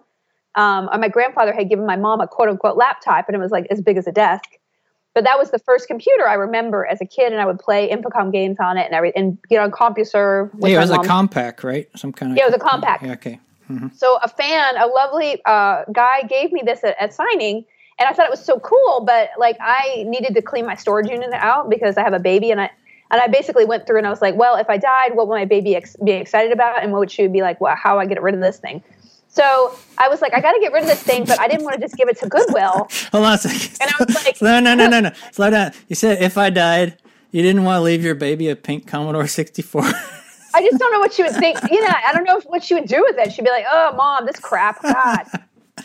um, 0.55 0.89
or 0.93 0.99
my 0.99 1.09
grandfather 1.09 1.53
had 1.53 1.69
given 1.69 1.85
my 1.85 1.97
mom 1.97 2.21
a 2.21 2.29
quote 2.29 2.49
unquote 2.49 2.77
laptop, 2.77 3.29
and 3.29 3.35
it 3.35 3.41
was 3.41 3.51
like 3.51 3.67
as 3.73 3.81
big 3.81 3.97
as 3.97 4.07
a 4.07 4.13
desk. 4.13 4.49
But 5.15 5.25
that 5.25 5.37
was 5.37 5.51
the 5.51 5.59
first 5.59 5.89
computer 5.89 6.29
I 6.29 6.35
remember 6.35 6.87
as 6.87 7.01
a 7.01 7.07
kid, 7.07 7.33
and 7.33 7.41
I 7.41 7.47
would 7.47 7.59
play 7.59 7.91
Infocom 7.91 8.31
games 8.31 8.59
on 8.61 8.77
it 8.77 8.85
and 8.85 8.95
every 8.95 9.13
and 9.17 9.37
get 9.49 9.61
on 9.61 9.73
CompuServe. 9.73 10.55
With 10.55 10.71
yeah, 10.71 10.77
it 10.77 10.81
was 10.83 10.91
a 10.91 10.99
Compaq, 10.99 11.65
right? 11.65 11.89
Some 11.97 12.13
kind 12.13 12.31
of 12.31 12.39
Yeah, 12.39 12.45
it 12.45 12.53
was 12.53 12.55
a 12.55 12.65
Compaq. 12.65 13.03
Yeah, 13.03 13.13
okay. 13.15 13.41
So 13.95 14.19
a 14.23 14.29
fan, 14.29 14.77
a 14.79 14.87
lovely 14.87 15.41
uh, 15.45 15.85
guy, 15.93 16.23
gave 16.23 16.53
me 16.53 16.63
this 16.65 16.83
at, 16.85 16.97
at 17.01 17.13
signing, 17.13 17.65
and 17.99 18.09
I 18.09 18.13
thought 18.13 18.27
it 18.27 18.31
was 18.31 18.45
so 18.45 18.59
cool. 18.61 19.03
But 19.05 19.31
like, 19.39 19.57
I 19.61 20.05
needed 20.07 20.35
to 20.35 20.43
clean 20.43 20.65
my 20.67 20.75
storage 20.75 21.09
unit 21.09 21.31
out 21.35 21.69
because 21.69 21.97
I 21.99 22.03
have 22.03 22.13
a 22.15 22.19
baby, 22.19 22.51
and 22.51 22.61
I 22.61 22.71
and 23.11 23.21
I 23.21 23.27
basically 23.27 23.65
went 23.65 23.87
through 23.87 23.99
and 23.99 24.07
I 24.07 24.11
was 24.11 24.21
like, 24.21 24.35
well, 24.37 24.57
if 24.57 24.69
I 24.69 24.77
died, 24.77 25.15
what 25.17 25.29
would 25.29 25.35
my 25.35 25.47
baby 25.47 25.75
ex- 25.77 25.97
be 26.05 26.13
excited 26.13 26.53
about, 26.53 26.83
and 26.83 26.93
what 26.93 26.99
would 27.01 27.11
she 27.11 27.27
be 27.27 27.41
like? 27.43 27.61
Well, 27.61 27.75
how 27.77 27.99
I 27.99 28.07
get 28.07 28.21
rid 28.23 28.35
of 28.35 28.41
this 28.41 28.59
thing? 28.59 28.83
So 29.31 29.75
I 29.99 30.09
was 30.09 30.21
like, 30.23 30.35
I 30.35 30.41
got 30.41 30.53
to 30.53 30.61
get 30.61 30.73
rid 30.73 30.83
of 30.83 30.89
this 30.89 31.03
thing, 31.03 31.25
but 31.25 31.39
I 31.39 31.49
didn't 31.49 31.65
want 31.65 31.75
to 31.77 31.81
just 31.81 31.97
give 31.97 32.09
it 32.09 32.19
to 32.21 32.29
Goodwill. 32.29 32.89
Hold 33.13 33.25
on 33.25 33.35
a 33.35 33.39
second. 33.39 33.79
And 33.81 33.91
I 33.91 34.05
was 34.05 34.15
like- 34.25 34.37
no, 34.43 34.59
no, 34.61 34.75
no, 34.75 34.89
no, 34.89 35.01
no. 35.01 35.11
Slow 35.33 35.51
down. 35.51 35.73
You 35.89 35.95
said 35.97 36.23
if 36.23 36.37
I 36.39 36.51
died, 36.51 36.97
you 37.31 37.43
didn't 37.43 37.65
want 37.65 37.77
to 37.79 37.83
leave 37.83 38.03
your 38.03 38.15
baby 38.15 38.49
a 38.49 38.57
pink 38.57 38.87
Commodore 38.87 39.27
64. 39.27 39.83
I 40.55 40.63
just 40.63 40.79
don't 40.79 40.93
know 40.93 41.01
what 41.01 41.13
she 41.13 41.23
would 41.23 41.33
think. 41.39 41.59
You 41.71 41.81
know, 41.83 41.93
I 42.07 42.13
don't 42.13 42.25
know 42.25 42.41
what 42.47 42.63
she 42.65 42.75
would 42.75 42.87
do 42.89 43.05
with 43.07 43.17
it. 43.19 43.33
She'd 43.33 43.45
be 43.45 43.51
like, 43.51 43.65
"Oh, 43.71 43.93
mom, 43.97 44.27
this 44.27 44.39
crap, 44.41 44.83
God." 44.83 45.27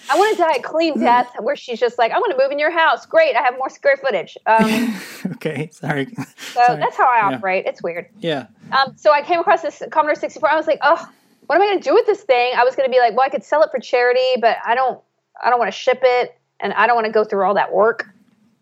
I 0.10 0.16
want 0.18 0.38
to 0.38 0.44
die 0.44 0.56
a 0.58 0.62
clean 0.62 1.00
death 1.00 1.28
where 1.40 1.56
she's 1.56 1.80
just 1.80 1.98
like, 1.98 2.12
"I 2.12 2.20
want 2.20 2.32
to 2.32 2.42
move 2.42 2.52
in 2.52 2.60
your 2.60 2.72
house. 2.72 3.06
Great, 3.06 3.36
I 3.36 3.42
have 3.42 3.58
more 3.58 3.70
square 3.70 3.98
footage." 3.98 4.38
Um, 4.46 5.02
okay, 5.34 5.70
sorry. 5.72 6.08
so 6.16 6.24
Sorry. 6.54 6.80
that's 6.80 6.98
how 6.98 7.06
I 7.08 7.30
Yeah. 7.30 7.36
operate. 7.38 7.66
It's 7.66 7.82
weird. 7.84 8.08
Yeah. 8.20 8.48
Um, 8.72 8.94
so 8.96 9.12
I 9.12 9.22
came 9.22 9.40
across 9.40 9.62
this 9.62 9.82
Commodore 9.92 10.16
64. 10.16 10.50
I 10.50 10.56
was 10.56 10.68
like, 10.68 10.80
"Oh, 10.82 11.10
what 11.48 11.56
am 11.56 11.62
I 11.62 11.66
going 11.68 11.80
to 11.80 11.90
do 11.90 11.94
with 11.94 12.06
this 12.06 12.22
thing?" 12.24 12.54
I 12.56 12.64
was 12.64 12.76
going 12.76 12.88
to 12.88 12.92
be 12.92 13.00
like, 13.00 13.16
"Well, 13.16 13.26
I 13.26 13.30
could 13.30 13.44
sell 13.44 13.62
it 13.64 13.70
for 13.72 13.80
charity, 13.80 14.40
but 14.42 14.58
I 14.66 14.76
don't. 14.76 15.00
I 15.44 15.50
don't 15.50 15.60
want 15.60 15.72
to 15.72 15.78
ship 15.78 16.00
it, 16.04 16.38
and 16.60 16.74
I 16.74 16.86
don't 16.88 16.96
want 16.96 17.06
to 17.08 17.12
go 17.12 17.24
through 17.24 17.46
all 17.46 17.54
that 17.56 17.74
work." 17.74 18.10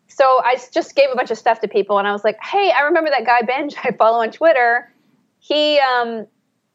So 0.07 0.41
I 0.43 0.57
just 0.73 0.95
gave 0.95 1.09
a 1.11 1.15
bunch 1.15 1.31
of 1.31 1.37
stuff 1.37 1.61
to 1.61 1.67
people, 1.67 1.97
and 1.97 2.07
I 2.07 2.11
was 2.11 2.23
like, 2.23 2.37
"Hey, 2.41 2.71
I 2.71 2.81
remember 2.81 3.09
that 3.09 3.25
guy 3.25 3.41
Benj 3.41 3.75
I 3.83 3.91
follow 3.91 4.19
on 4.19 4.31
Twitter. 4.31 4.90
He 5.41 5.79
um, 5.79 6.25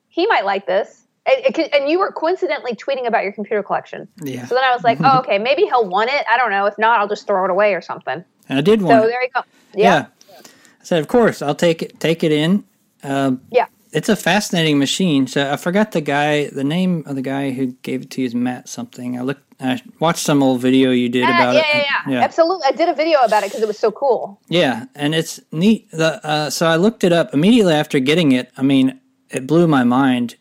he 0.09 0.27
might 0.27 0.45
like 0.45 0.67
this." 0.67 1.03
And, 1.29 1.45
it 1.45 1.55
could- 1.55 1.75
and 1.75 1.89
you 1.89 1.99
were 1.99 2.13
coincidentally 2.13 2.75
tweeting 2.77 3.07
about 3.09 3.25
your 3.25 3.33
computer 3.33 3.61
collection. 3.63 4.07
Yeah. 4.23 4.47
So 4.47 4.55
then 4.55 4.63
I 4.63 4.73
was 4.73 4.85
like, 4.85 4.99
oh, 5.03 5.19
okay, 5.21 5.39
maybe 5.39 5.63
he'll 5.63 5.89
want 5.89 6.09
it. 6.11 6.25
I 6.31 6.37
don't 6.37 6.51
know. 6.53 6.67
If 6.67 6.79
not, 6.79 7.01
I'll 7.01 7.09
just 7.09 7.27
throw 7.27 7.45
it 7.45 7.51
away 7.51 7.75
or 7.75 7.81
something. 7.81 8.25
And 8.49 8.59
I 8.59 8.63
did 8.63 8.81
So 8.81 8.87
it. 8.87 9.09
there 9.09 9.23
you 9.25 9.29
go. 9.35 9.41
Yeah. 9.75 10.07
Yeah. 10.31 10.39
I 10.81 10.85
said, 10.85 11.01
of 11.01 11.09
course, 11.09 11.43
I'll 11.43 11.57
take 11.57 11.83
it. 11.83 11.99
Take 11.99 12.23
it 12.23 12.31
in. 12.31 12.63
Um, 13.03 13.41
Yeah. 13.51 13.67
It's 13.93 14.09
a 14.09 14.17
fascinating 14.17 14.79
machine. 14.79 15.27
So 15.27 15.51
I 15.51 15.57
forgot 15.57 15.93
the 15.93 16.01
guy. 16.01 16.49
The 16.49 16.65
name 16.65 17.03
of 17.07 17.17
the 17.17 17.23
guy 17.23 17.51
who 17.53 17.69
gave 17.83 18.03
it 18.03 18.11
to 18.13 18.21
you 18.21 18.27
is 18.27 18.35
Matt 18.35 18.69
something. 18.69 19.19
I 19.19 19.23
looked. 19.23 19.43
I 19.59 19.81
watched 20.01 20.21
some 20.21 20.43
old 20.43 20.61
video 20.61 20.91
you 20.91 21.09
did 21.09 21.25
about 21.25 21.55
yeah, 21.55 21.61
it. 21.61 21.67
yeah, 21.75 21.93
and- 22.05 22.13
yeah, 22.13 22.21
Absolutely. 22.21 22.67
I 22.67 22.73
did 22.73 22.89
a 22.91 22.95
video 22.95 23.21
about 23.21 23.43
it 23.43 23.47
because 23.47 23.63
it 23.63 23.69
was 23.69 23.79
so 23.79 23.91
cool. 23.91 24.39
Yeah, 24.49 24.85
and 24.95 25.15
it's 25.15 25.41
neat. 25.51 25.91
The 25.93 26.25
uh, 26.27 26.51
so 26.51 26.67
I 26.67 26.77
looked 26.77 27.05
it 27.05 27.13
up 27.13 27.33
immediately 27.33 27.73
after 27.75 27.99
getting 27.99 28.33
it. 28.33 28.51
I 28.57 28.63
mean, 28.63 29.01
it 29.31 29.47
blew 29.47 29.67
my 29.67 29.83
mind 29.83 30.37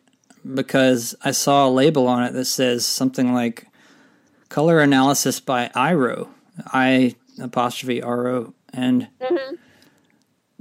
because 0.54 1.16
I 1.24 1.32
saw 1.32 1.68
a 1.68 1.72
label 1.72 2.08
on 2.08 2.24
it 2.24 2.34
that 2.34 2.46
says 2.46 2.86
something 2.86 3.34
like 3.34 3.68
"color 4.50 4.82
analysis 4.82 5.40
by 5.40 5.72
IRO," 5.74 6.30
I 6.66 7.16
apostrophe 7.40 8.02
R 8.02 8.28
O, 8.28 8.54
and 8.74 9.08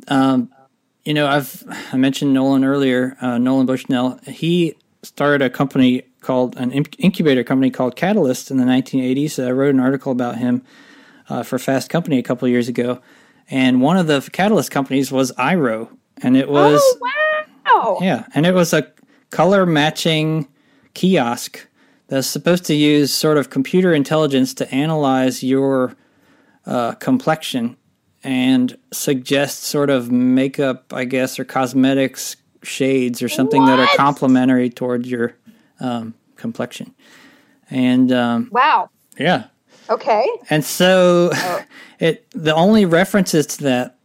um, 0.08 0.50
you 1.04 1.12
know, 1.12 1.26
I've 1.26 1.62
I 1.92 1.96
mentioned 1.96 2.32
Nolan 2.32 2.64
earlier, 2.64 3.16
uh, 3.20 3.38
Nolan 3.38 3.66
Bushnell. 3.66 4.18
He 4.26 4.74
started 5.02 5.42
a 5.42 5.50
company 5.50 6.02
called 6.20 6.56
an 6.56 6.72
incubator 6.72 7.44
company 7.44 7.70
called 7.70 7.96
Catalyst 7.96 8.50
in 8.50 8.56
the 8.56 8.64
1980s. 8.64 9.44
I 9.44 9.50
wrote 9.50 9.74
an 9.74 9.80
article 9.80 10.12
about 10.12 10.38
him 10.38 10.62
uh, 11.28 11.42
for 11.42 11.58
Fast 11.58 11.90
Company 11.90 12.18
a 12.18 12.22
couple 12.22 12.46
of 12.46 12.52
years 12.52 12.68
ago, 12.68 13.00
and 13.50 13.82
one 13.82 13.96
of 13.96 14.06
the 14.06 14.26
Catalyst 14.32 14.70
companies 14.70 15.12
was 15.12 15.32
IRO, 15.36 15.90
and 16.22 16.36
it 16.36 16.48
was 16.48 16.80
oh, 16.82 16.98
wow. 17.00 17.98
yeah, 18.00 18.26
and 18.34 18.46
it 18.46 18.54
was 18.54 18.72
a 18.72 18.90
color 19.30 19.66
matching 19.66 20.48
kiosk 20.94 21.66
that's 22.08 22.26
supposed 22.26 22.64
to 22.66 22.74
use 22.74 23.12
sort 23.12 23.36
of 23.36 23.50
computer 23.50 23.92
intelligence 23.92 24.54
to 24.54 24.74
analyze 24.74 25.42
your 25.42 25.96
uh, 26.66 26.92
complexion 26.92 27.76
and 28.24 28.76
suggest 28.92 29.64
sort 29.64 29.90
of 29.90 30.10
makeup, 30.10 30.92
I 30.92 31.04
guess, 31.04 31.38
or 31.38 31.44
cosmetics 31.44 32.36
shades 32.62 33.22
or 33.22 33.28
something 33.28 33.64
that 33.66 33.78
are 33.78 33.86
complementary 33.96 34.70
toward 34.70 35.04
your 35.06 35.36
um, 35.80 36.14
complexion. 36.36 36.94
And 37.70 38.10
um, 38.12 38.48
Wow. 38.50 38.88
yeah, 39.18 39.44
Okay. 39.90 40.26
and 40.50 40.64
so 40.64 41.30
Oh. 41.32 41.62
it 41.98 42.26
the 42.30 42.54
only 42.54 42.84
references 42.86 43.46
to 43.48 43.64
that 43.64 43.98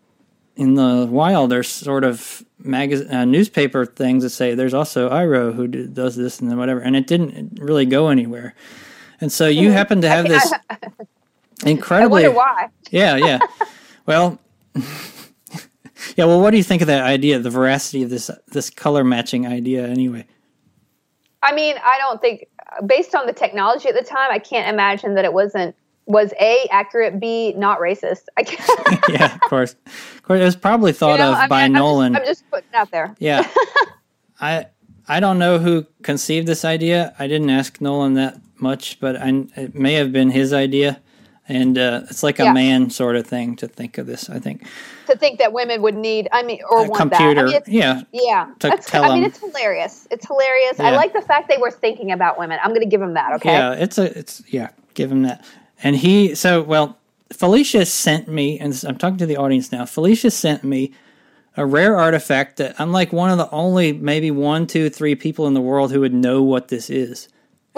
in 0.58 0.74
the 0.76 1.08
wild 1.10 1.54
are 1.54 1.64
sort 1.64 2.04
of 2.04 2.44
magazine 2.62 3.10
uh, 3.14 3.24
newspaper 3.24 3.86
things 3.86 4.24
that 4.24 4.32
say 4.32 4.54
there's 4.56 4.74
also 4.74 5.10
Iro 5.10 5.54
who 5.54 5.68
d- 5.68 5.88
does 5.88 6.18
this 6.18 6.42
and 6.42 6.52
then 6.52 6.58
whatever, 6.58 6.82
and 6.82 6.96
it 6.98 7.08
didn't 7.08 7.58
really 7.62 7.86
go 7.86 8.10
anywhere. 8.10 8.54
And 9.22 9.32
so 9.32 9.48
you 9.48 9.72
happen 9.72 10.02
to 10.02 10.10
have 10.10 10.28
this 10.28 10.52
incredibly 11.66 12.24
yeah, 12.92 13.16
yeah. 13.16 13.40
well, 14.10 14.40
yeah. 16.18 16.26
Well, 16.26 16.42
what 16.42 16.50
do 16.50 16.58
you 16.58 16.64
think 16.64 16.82
of 16.82 16.88
that 16.88 17.04
idea? 17.04 17.38
The 17.38 17.52
veracity 17.52 18.02
of 18.02 18.10
this 18.10 18.32
this 18.48 18.72
color 18.72 19.04
matching 19.04 19.46
idea, 19.46 19.86
anyway. 19.88 20.26
I 21.44 21.54
mean, 21.54 21.76
I 21.78 22.00
don't 22.00 22.20
think, 22.20 22.48
based 22.88 23.14
on 23.14 23.28
the 23.28 23.34
technology 23.34 23.88
at 23.88 23.94
the 23.94 24.04
time, 24.04 24.32
I 24.32 24.40
can't 24.40 24.68
imagine 24.68 25.14
that 25.14 25.26
it 25.26 25.32
wasn't 25.32 25.76
was 26.08 26.34
a 26.42 26.68
accurate, 26.72 27.20
b 27.20 27.54
not 27.54 27.78
racist. 27.80 28.24
I 28.36 28.42
can't. 28.44 29.04
yeah, 29.10 29.36
of 29.36 29.42
course. 29.42 29.76
Of 29.86 30.24
course, 30.24 30.40
it 30.42 30.44
was 30.44 30.56
probably 30.56 30.92
thought 30.92 31.20
you 31.20 31.26
know, 31.26 31.34
of 31.34 31.38
I 31.38 31.42
mean, 31.42 31.50
by 31.50 31.62
I'm 31.62 31.72
just- 31.72 31.80
Nolan. 31.80 32.16
I'm 32.16 32.26
just 32.26 32.50
putting 32.50 32.70
it 32.74 32.76
out 32.76 32.90
there. 32.90 33.16
yeah, 33.20 33.48
I 34.42 34.66
I 35.08 35.20
don't 35.20 35.38
know 35.38 35.60
who 35.60 35.86
conceived 36.02 36.48
this 36.48 36.66
idea. 36.66 37.14
I 37.20 37.28
didn't 37.28 37.52
ask 37.52 37.80
Nolan 37.80 38.16
that 38.16 38.42
much, 38.58 39.00
but 39.00 39.16
I, 39.18 39.46
it 39.56 39.76
may 39.76 39.94
have 39.94 40.12
been 40.12 40.32
his 40.32 40.52
idea. 40.52 41.00
And 41.50 41.78
uh, 41.78 42.02
it's 42.10 42.22
like 42.22 42.40
a 42.40 42.44
Yeah. 42.44 42.54
man 42.54 42.90
sort 42.92 43.16
of 43.16 43.26
thing 43.26 43.56
to 43.58 43.68
think 43.68 43.98
of 43.98 44.06
this. 44.06 44.30
I 44.30 44.38
think 44.40 44.66
To 45.08 45.18
think 45.18 45.40
that 45.40 45.52
women 45.52 45.82
would 45.82 45.96
need, 45.96 46.30
I 46.32 46.44
mean, 46.44 46.60
or 46.70 46.86
a 46.86 46.88
want 46.88 46.96
computer. 47.12 47.48
that. 47.48 47.64
I 47.66 47.70
mean, 47.70 47.80
yeah, 47.82 48.02
yeah, 48.14 48.52
to 48.60 48.70
that's. 48.70 48.94
I 48.94 49.16
mean, 49.16 49.24
it's 49.24 49.40
hilarious. 49.40 50.08
It's 50.12 50.28
hilarious. 50.28 50.80
I 50.80 50.92
like 50.96 51.12
the 51.12 51.22
fact 51.22 51.50
they 51.50 51.58
were 51.58 51.72
thinking 51.72 52.12
about 52.12 52.38
women. 52.38 52.60
I'm 52.64 52.70
going 52.70 52.82
to 52.82 52.88
give 52.88 53.02
them 53.02 53.16
that. 53.16 53.34
Okay. 53.34 53.52
Yeah, 53.52 53.74
it's 53.74 53.98
a 53.98 54.18
it's 54.18 54.44
yeah, 54.48 54.70
give 54.94 55.12
him 55.12 55.24
that. 55.24 55.44
And 55.84 55.96
he 55.96 56.36
so 56.36 56.62
well, 56.62 56.98
Felicia 57.34 57.86
sent 57.86 58.28
me, 58.28 58.60
and 58.60 58.80
I'm 58.88 58.98
talking 58.98 59.18
to 59.18 59.26
the 59.26 59.38
audience 59.38 59.72
now. 59.72 59.86
Felicia 59.86 60.30
sent 60.30 60.64
me 60.64 60.92
a 61.58 61.66
rare 61.66 61.98
artifact 61.98 62.58
that 62.58 62.80
I'm 62.80 62.92
like 62.92 63.12
one 63.12 63.32
of 63.32 63.38
the 63.40 63.50
only 63.52 63.92
maybe 63.92 64.30
one, 64.30 64.68
two, 64.68 64.90
three 64.90 65.16
people 65.16 65.48
in 65.48 65.56
the 65.56 65.62
world 65.62 65.92
who 65.92 66.00
would 66.02 66.14
know 66.14 66.44
what 66.44 66.68
this 66.68 66.90
is. 66.92 67.28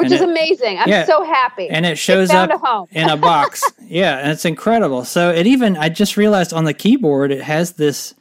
Which 0.02 0.12
And 0.12 0.14
is 0.16 0.22
it- 0.22 0.30
amazing. 0.30 0.78
I'm 0.80 0.90
yeah. 0.90 1.06
so 1.06 1.24
happy. 1.24 1.70
And 1.70 1.86
it 1.86 1.98
shows 1.98 2.30
found 2.32 2.52
up 2.52 2.64
a 2.64 2.86
in 2.98 3.10
a 3.10 3.18
box. 3.18 3.64
Yeah, 3.92 4.18
and 4.20 4.32
it's 4.32 4.46
incredible. 4.46 5.04
So 5.04 5.32
it 5.32 5.48
even 5.48 5.76
I 5.76 5.90
just 5.90 6.16
realized 6.16 6.54
on 6.54 6.64
the 6.64 6.74
keyboard 6.74 7.32
it 7.32 7.42
has 7.42 7.74
this 7.74 8.14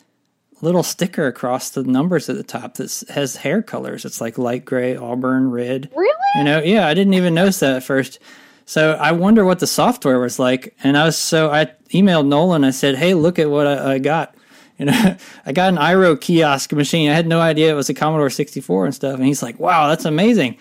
little 0.62 0.82
sticker 0.82 1.26
across 1.28 1.70
the 1.70 1.84
numbers 1.84 2.28
at 2.28 2.36
the 2.36 2.42
top 2.42 2.74
that 2.74 3.04
has 3.10 3.36
hair 3.36 3.62
colors. 3.62 4.04
It's 4.04 4.20
like 4.20 4.36
light 4.36 4.64
gray, 4.64 4.96
auburn, 4.96 5.50
red. 5.52 5.88
Really? 5.94 6.12
You 6.36 6.44
know, 6.44 6.60
yeah, 6.60 6.86
I 6.88 6.94
didn't 6.94 7.14
even 7.14 7.34
notice 7.34 7.60
that 7.60 7.76
at 7.76 7.84
first. 7.84 8.18
So 8.66 8.92
I 8.92 9.12
wonder 9.12 9.44
what 9.44 9.60
the 9.60 9.66
software 9.68 10.18
was 10.18 10.38
like. 10.40 10.74
And 10.82 10.96
I 10.98 11.04
was 11.04 11.16
so 11.16 11.50
I 11.50 11.66
emailed 11.90 12.26
Nolan. 12.26 12.64
I 12.64 12.70
said, 12.70 12.96
"Hey, 12.96 13.14
look 13.14 13.38
at 13.38 13.48
what 13.48 13.66
I, 13.68 13.94
I 13.94 13.98
got." 13.98 14.34
You 14.78 14.86
know, 14.86 15.16
I 15.46 15.52
got 15.52 15.72
an 15.72 15.78
Iro 15.78 16.16
kiosk 16.16 16.72
machine. 16.72 17.10
I 17.10 17.14
had 17.14 17.26
no 17.28 17.40
idea 17.40 17.70
it 17.70 17.74
was 17.74 17.88
a 17.90 17.94
Commodore 17.94 18.30
64 18.30 18.86
and 18.86 18.94
stuff. 18.94 19.14
And 19.14 19.24
he's 19.24 19.42
like, 19.42 19.58
"Wow, 19.60 19.88
that's 19.88 20.04
amazing." 20.04 20.56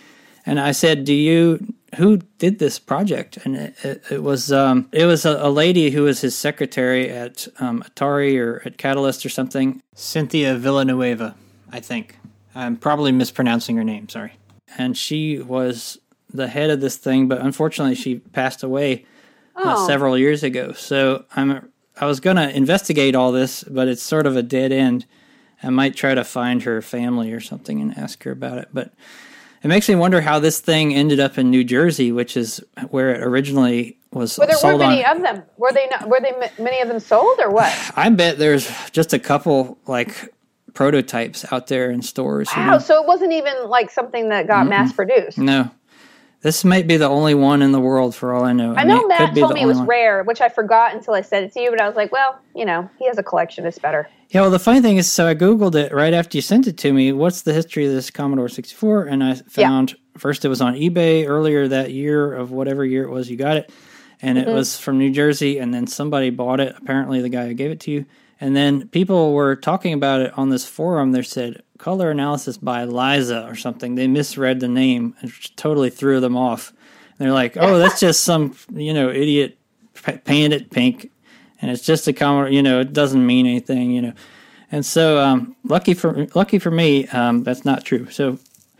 And 0.50 0.60
I 0.60 0.72
said, 0.72 1.06
"Do 1.06 1.14
you 1.14 1.74
who 1.98 2.18
did 2.40 2.58
this 2.60 2.80
project?" 2.80 3.38
And 3.46 3.56
it, 3.56 3.76
it, 3.84 4.04
it 4.12 4.24
was 4.24 4.52
um, 4.52 4.88
it 4.92 5.06
was 5.06 5.24
a, 5.26 5.38
a 5.46 5.50
lady 5.50 5.92
who 5.92 6.04
was 6.04 6.22
his 6.22 6.36
secretary 6.36 7.10
at 7.10 7.48
um, 7.60 7.84
Atari 7.84 8.40
or 8.40 8.62
at 8.66 8.78
Catalyst 8.78 9.26
or 9.26 9.30
something, 9.30 9.80
Cynthia 9.94 10.56
Villanueva, 10.56 11.36
I 11.72 11.80
think. 11.80 12.18
I'm 12.56 12.78
probably 12.78 13.12
mispronouncing 13.12 13.78
her 13.78 13.84
name. 13.84 14.10
Sorry. 14.10 14.34
And 14.78 14.98
she 14.98 15.38
was 15.40 16.00
the 16.34 16.48
head 16.48 16.70
of 16.72 16.82
this 16.82 16.98
thing, 16.98 17.28
but 17.28 17.40
unfortunately, 17.42 17.96
she 17.96 18.16
passed 18.16 18.64
away 18.64 19.06
uh, 19.56 19.76
Oh. 19.78 19.88
several 19.88 20.18
years 20.18 20.42
ago. 20.44 20.74
So 20.74 21.26
I'm 21.36 21.70
I 22.02 22.06
was 22.08 22.20
gonna 22.20 22.50
investigate 22.50 23.14
all 23.14 23.32
this, 23.32 23.64
but 23.66 23.88
it's 23.88 24.02
sort 24.02 24.26
of 24.26 24.36
a 24.36 24.42
dead 24.44 24.72
end. 24.72 25.06
I 25.62 25.70
might 25.70 25.96
try 25.96 26.16
to 26.16 26.24
find 26.24 26.64
her 26.64 26.82
family 26.82 27.32
or 27.34 27.40
something 27.42 27.82
and 27.82 27.96
ask 27.98 28.24
her 28.24 28.32
about 28.32 28.58
it, 28.58 28.70
but 28.74 28.94
it 29.64 29.68
makes 29.68 29.88
me 29.90 29.96
wonder 29.96 30.22
how 30.22 30.40
this 30.40 30.60
thing 30.60 30.94
ended 30.94 31.20
up 31.20 31.38
in 31.38 31.50
New 31.50 31.64
Jersey, 31.64 32.12
which 32.12 32.38
is 32.38 32.64
where 32.90 33.14
it 33.16 33.22
originally 33.22 33.98
was 34.12 34.38
Were 34.38 34.46
there 34.48 34.56
were 34.56 34.60
sold 34.60 34.80
many 34.80 35.06
on. 35.06 35.18
of 35.18 35.24
them? 35.24 35.44
Were 35.58 35.72
they 35.72 35.88
not? 35.88 36.08
Were 36.10 36.20
they 36.20 36.34
many 36.64 36.82
of 36.82 36.88
them 36.88 37.00
sold 37.00 37.40
or 37.40 37.50
what? 37.52 37.72
I 37.96 38.10
bet 38.10 38.38
there's 38.38 38.70
just 38.92 39.14
a 39.14 39.20
couple 39.20 39.78
like 39.86 40.34
prototypes 40.74 41.52
out 41.52 41.68
there 41.68 41.92
in 41.92 42.02
stores. 42.02 42.50
you 42.56 42.62
Wow. 42.62 42.72
know? 42.74 42.80
So 42.80 43.02
it 43.02 43.08
wasn't 43.08 43.34
even 43.34 43.68
like 43.68 43.90
something 43.92 44.30
that 44.30 44.48
got 44.48 44.68
mass 44.68 44.94
produced. 44.94 45.38
No, 45.38 45.70
this 46.42 46.64
might 46.64 46.88
be 46.88 46.98
the 46.98 47.08
only 47.10 47.34
one 47.36 47.62
in 47.62 47.72
the 47.72 47.80
world 47.80 48.16
for 48.16 48.34
all 48.34 48.44
I 48.46 48.54
know. 48.54 48.74
I 48.76 48.84
know 48.84 48.96
mean, 48.96 49.06
it 49.06 49.08
Matt 49.10 49.20
could 49.20 49.36
be 49.36 49.42
told 49.42 49.54
me 49.54 49.62
it 49.62 49.66
was 49.66 49.78
one. 49.78 49.88
rare, 49.88 50.24
which 50.24 50.40
I 50.42 50.50
forgot 50.50 50.94
until 50.96 51.14
I 51.14 51.22
said 51.22 51.44
it 51.44 51.52
to 51.54 51.60
you. 51.62 51.70
But 51.70 51.82
I 51.82 51.88
was 51.88 51.96
like, 51.98 52.12
well, 52.12 52.40
you 52.56 52.66
know, 52.66 52.90
he 52.98 53.08
has 53.08 53.18
a 53.18 53.24
collection. 53.24 53.66
It's 53.66 53.78
better. 53.80 54.08
Yeah, 54.30 54.42
well, 54.42 54.52
the 54.52 54.60
funny 54.60 54.80
thing 54.82 54.98
is, 54.98 55.12
so 55.12 55.28
I 55.28 55.36
Googled 55.36 55.76
it 55.76 55.92
right 55.94 56.14
after 56.14 56.38
you 56.38 56.42
sent 56.42 56.68
it 56.68 56.78
to 56.78 56.94
me. 56.94 57.12
What's 57.12 57.42
the 57.42 57.52
history 57.54 57.86
of 57.88 57.94
this 57.94 58.10
Commodore 58.12 58.48
64? 58.48 59.06
And 59.06 59.24
I 59.24 59.36
found 59.36 59.96
first 60.18 60.46
it 60.46 60.50
was 60.50 60.62
on 60.62 60.76
eBay 60.76 61.28
earlier 61.28 61.68
that 61.68 61.92
year 61.92 62.34
of 62.34 62.52
whatever 62.52 62.86
year 62.86 63.04
it 63.04 63.10
was 63.10 63.30
you 63.30 63.38
got 63.38 63.58
it. 63.58 63.72
And 64.22 64.38
Mm-hmm. 64.38 64.50
it 64.50 64.54
was 64.54 64.78
from 64.80 64.98
New 64.98 65.12
Jersey. 65.12 65.58
And 65.60 65.74
then 65.74 65.88
somebody 65.88 66.30
bought 66.30 66.60
it, 66.60 66.76
apparently 66.78 67.22
the 67.22 67.30
guy 67.30 67.48
who 67.48 67.54
gave 67.54 67.72
it 67.72 67.80
to 67.82 67.92
you. 67.92 68.06
And 68.42 68.56
then 68.56 68.88
people 68.88 69.34
were 69.34 69.56
talking 69.58 69.94
about 69.94 70.22
it 70.22 70.38
on 70.38 70.50
this 70.50 70.66
forum. 70.66 71.12
They 71.12 71.22
said 71.24 71.64
color 71.80 72.12
analysis 72.12 72.58
by 72.58 72.84
Liza 72.84 73.48
or 73.48 73.56
something. 73.56 73.96
They 73.96 74.06
misread 74.08 74.60
the 74.60 74.68
name 74.68 75.16
and 75.22 75.32
totally 75.56 75.90
threw 75.90 76.20
them 76.20 76.38
off. 76.38 76.72
And 77.18 77.26
they're 77.26 77.34
like, 77.34 77.58
oh, 77.58 77.80
that's 77.80 78.00
just 78.08 78.24
some, 78.24 78.56
you 78.74 78.94
know, 78.94 79.10
idiot 79.10 79.58
painted 80.26 80.54
it 80.62 80.70
pink 80.70 81.10
and 81.62 81.72
it's 81.72 81.84
just 81.84 82.08
a 82.08 82.14
Commodore. 82.14 82.50
You 82.52 82.62
know, 82.62 82.80
it 82.82 82.94
doesn't 82.94 83.26
mean 83.26 83.46
anything. 83.48 83.92
You 83.92 84.02
know, 84.04 84.14
and 84.72 84.86
so 84.86 85.20
um, 85.20 85.56
lucky 85.64 85.94
for 85.96 86.28
lucky 86.36 86.60
for 86.60 86.70
me, 86.72 87.08
um, 87.08 87.44
that's 87.44 87.66
not 87.66 87.84
true. 87.84 88.10
So 88.12 88.38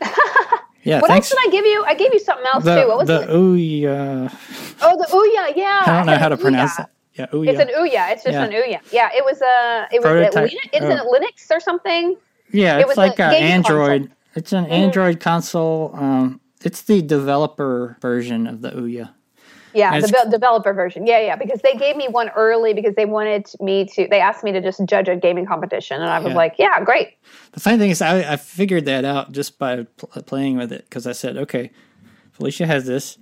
yeah, 0.82 1.00
What 1.00 1.08
thanks. 1.08 1.30
else 1.32 1.42
did 1.42 1.48
I 1.48 1.50
give 1.50 1.66
you? 1.66 1.84
I 1.86 1.94
gave 1.94 2.12
you 2.14 2.20
something 2.20 2.46
else 2.52 2.64
the 2.64 2.82
too. 2.82 2.88
What 2.88 2.98
was 2.98 3.08
the 3.08 3.22
it? 3.22 3.28
Ouya, 3.30 4.34
Oh, 4.82 4.96
the 4.96 5.06
Ouya. 5.06 5.56
Yeah. 5.56 5.82
I 5.84 5.96
don't 5.98 6.06
know 6.06 6.16
how 6.16 6.28
to 6.28 6.36
pronounce 6.36 6.72
Ouya. 6.72 6.76
that. 6.78 6.90
Yeah, 7.14 7.26
It's 7.32 7.60
an 7.60 7.68
Ouya. 7.68 7.90
Ouya. 7.92 8.12
It's 8.12 8.22
just 8.24 8.32
Yeah. 8.34 8.44
an 8.44 8.52
Ouya. 8.52 8.80
Yeah. 8.92 9.10
It 9.14 9.24
was 9.24 9.40
a. 9.42 9.88
It 9.92 9.98
was. 10.00 10.04
Prototype. 10.04 10.50
Linux, 10.50 10.76
isn't 10.76 10.90
Oh. 11.00 11.14
it 11.16 11.22
Linux 11.22 11.54
or 11.54 11.60
something? 11.60 12.16
Yeah, 12.52 12.78
it's 12.78 12.88
was 12.88 12.96
like 12.96 13.18
an 13.20 13.34
Android. 13.34 14.10
It's 14.34 14.52
an 14.52 14.66
Android 14.66 15.20
console. 15.20 15.90
Um, 15.94 16.40
it's 16.62 16.82
the 16.82 17.02
developer 17.02 17.96
version 18.00 18.46
of 18.46 18.62
the 18.62 18.70
Ouya. 18.70 19.10
Yeah, 19.72 20.00
the 20.00 20.26
developer 20.30 20.72
version. 20.72 21.06
Yeah, 21.06 21.20
yeah. 21.20 21.36
Because 21.36 21.60
they 21.62 21.74
gave 21.74 21.96
me 21.96 22.08
one 22.08 22.28
early 22.30 22.74
because 22.74 22.94
they 22.96 23.04
wanted 23.04 23.48
me 23.60 23.84
to. 23.94 24.08
They 24.08 24.20
asked 24.20 24.42
me 24.42 24.50
to 24.52 24.60
just 24.60 24.84
judge 24.86 25.08
a 25.08 25.14
gaming 25.16 25.46
competition, 25.46 26.00
and 26.00 26.10
I 26.10 26.18
was 26.18 26.30
Yeah. 26.30 26.36
like, 26.36 26.54
"Yeah, 26.58 26.82
great." 26.82 27.10
The 27.52 27.60
funny 27.60 27.78
thing 27.78 27.90
is, 27.90 28.02
I, 28.02 28.32
I 28.32 28.36
figured 28.36 28.84
that 28.86 29.04
out 29.04 29.30
just 29.32 29.58
by 29.58 29.86
pl- 29.96 30.22
playing 30.22 30.56
with 30.56 30.72
it 30.72 30.84
because 30.88 31.06
I 31.06 31.12
said, 31.12 31.36
okay, 31.36 31.70
Felicia 32.32 32.66
has 32.66 32.86
this. 32.86 33.16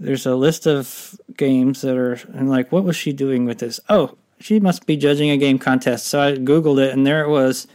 There's 0.00 0.26
a 0.26 0.34
list 0.34 0.66
of 0.66 1.14
games 1.36 1.82
that 1.82 1.96
are, 1.96 2.18
and 2.34 2.50
like, 2.50 2.72
what 2.72 2.82
was 2.82 2.96
she 2.96 3.12
doing 3.12 3.44
with 3.44 3.58
this? 3.58 3.78
Oh, 3.88 4.16
she 4.40 4.58
must 4.58 4.86
be 4.86 4.96
judging 4.96 5.30
a 5.30 5.36
game 5.36 5.58
contest. 5.58 6.06
So 6.06 6.20
I 6.20 6.32
Googled 6.32 6.84
it, 6.84 6.92
and 6.92 7.06
there 7.06 7.22
it 7.22 7.28
was. 7.28 7.68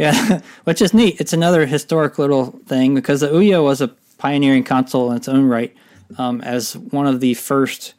Yeah, 0.00 0.40
which 0.64 0.80
is 0.80 0.94
neat. 0.94 1.20
It's 1.20 1.34
another 1.34 1.66
historic 1.66 2.18
little 2.18 2.52
thing 2.66 2.94
because 2.94 3.20
the 3.20 3.28
Ouya 3.28 3.62
was 3.62 3.82
a 3.82 3.88
pioneering 4.16 4.64
console 4.64 5.10
in 5.10 5.18
its 5.18 5.28
own 5.28 5.44
right 5.44 5.76
um, 6.16 6.40
as 6.40 6.74
one 6.74 7.06
of 7.06 7.20
the 7.20 7.34
first 7.34 7.92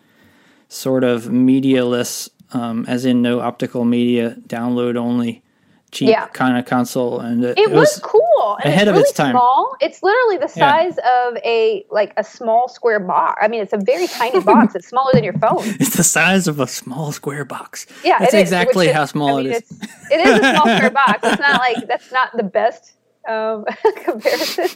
sort 0.68 1.04
of 1.04 1.26
medialess, 1.26 2.28
um, 2.54 2.86
as 2.88 3.06
in 3.06 3.22
no 3.22 3.39
optical 3.39 3.86
media, 3.86 4.36
download 4.47 4.95
only, 4.97 5.43
cheap 5.92 6.10
Yeah. 6.10 6.28
kind 6.28 6.58
of 6.58 6.66
console. 6.66 7.20
And 7.20 7.44
it, 7.44 7.58
It, 7.58 7.72
was, 7.72 8.00
cool. 8.04 8.58
Ahead 8.64 8.88
it's 8.88 8.89
of 8.89 8.96
really 8.96 9.02
its 9.02 9.12
time. 9.14 9.32
Small. 9.34 9.76
It's 9.82 10.02
literally 10.02 10.38
the 10.38 10.52
Yeah. 10.56 10.72
size 10.72 10.98
of 10.98 11.38
a 11.44 11.86
like 11.92 12.14
a 12.18 12.24
small 12.24 12.68
square 12.70 13.00
box. 13.00 13.39
I 13.44 13.48
mean, 13.48 13.62
it's 13.62 13.74
a 13.74 13.78
very 13.78 14.08
tiny 14.08 14.39
box. 14.52 14.76
It's 14.76 14.88
smaller 14.88 15.12
than 15.14 15.24
your 15.24 15.34
phone. 15.34 15.60
It's 15.80 15.96
the 15.96 16.04
size 16.04 16.48
of 16.48 16.60
a 16.60 16.68
small 16.68 17.12
square 17.12 17.46
box. 17.46 17.86
Yeah, 18.04 18.20
that's 18.20 18.34
it 18.34 18.38
is, 18.38 18.42
exactly 18.44 18.88
which 18.88 18.96
how 18.96 19.06
small 19.06 19.38
I 19.38 19.44
mean, 19.44 19.52
it 19.54 19.64
is. 19.64 19.80
It 20.12 20.20
is 20.26 20.39
a 20.39 20.54
small 20.54 20.68
square 20.78 20.92
box. 20.92 21.20
It's 21.24 21.42
not 21.42 21.60
like 21.68 21.88
that's 21.88 22.12
not 22.12 22.30
the 22.38 22.44
best 22.44 22.94
um, 23.28 23.66
comparison. 24.04 24.68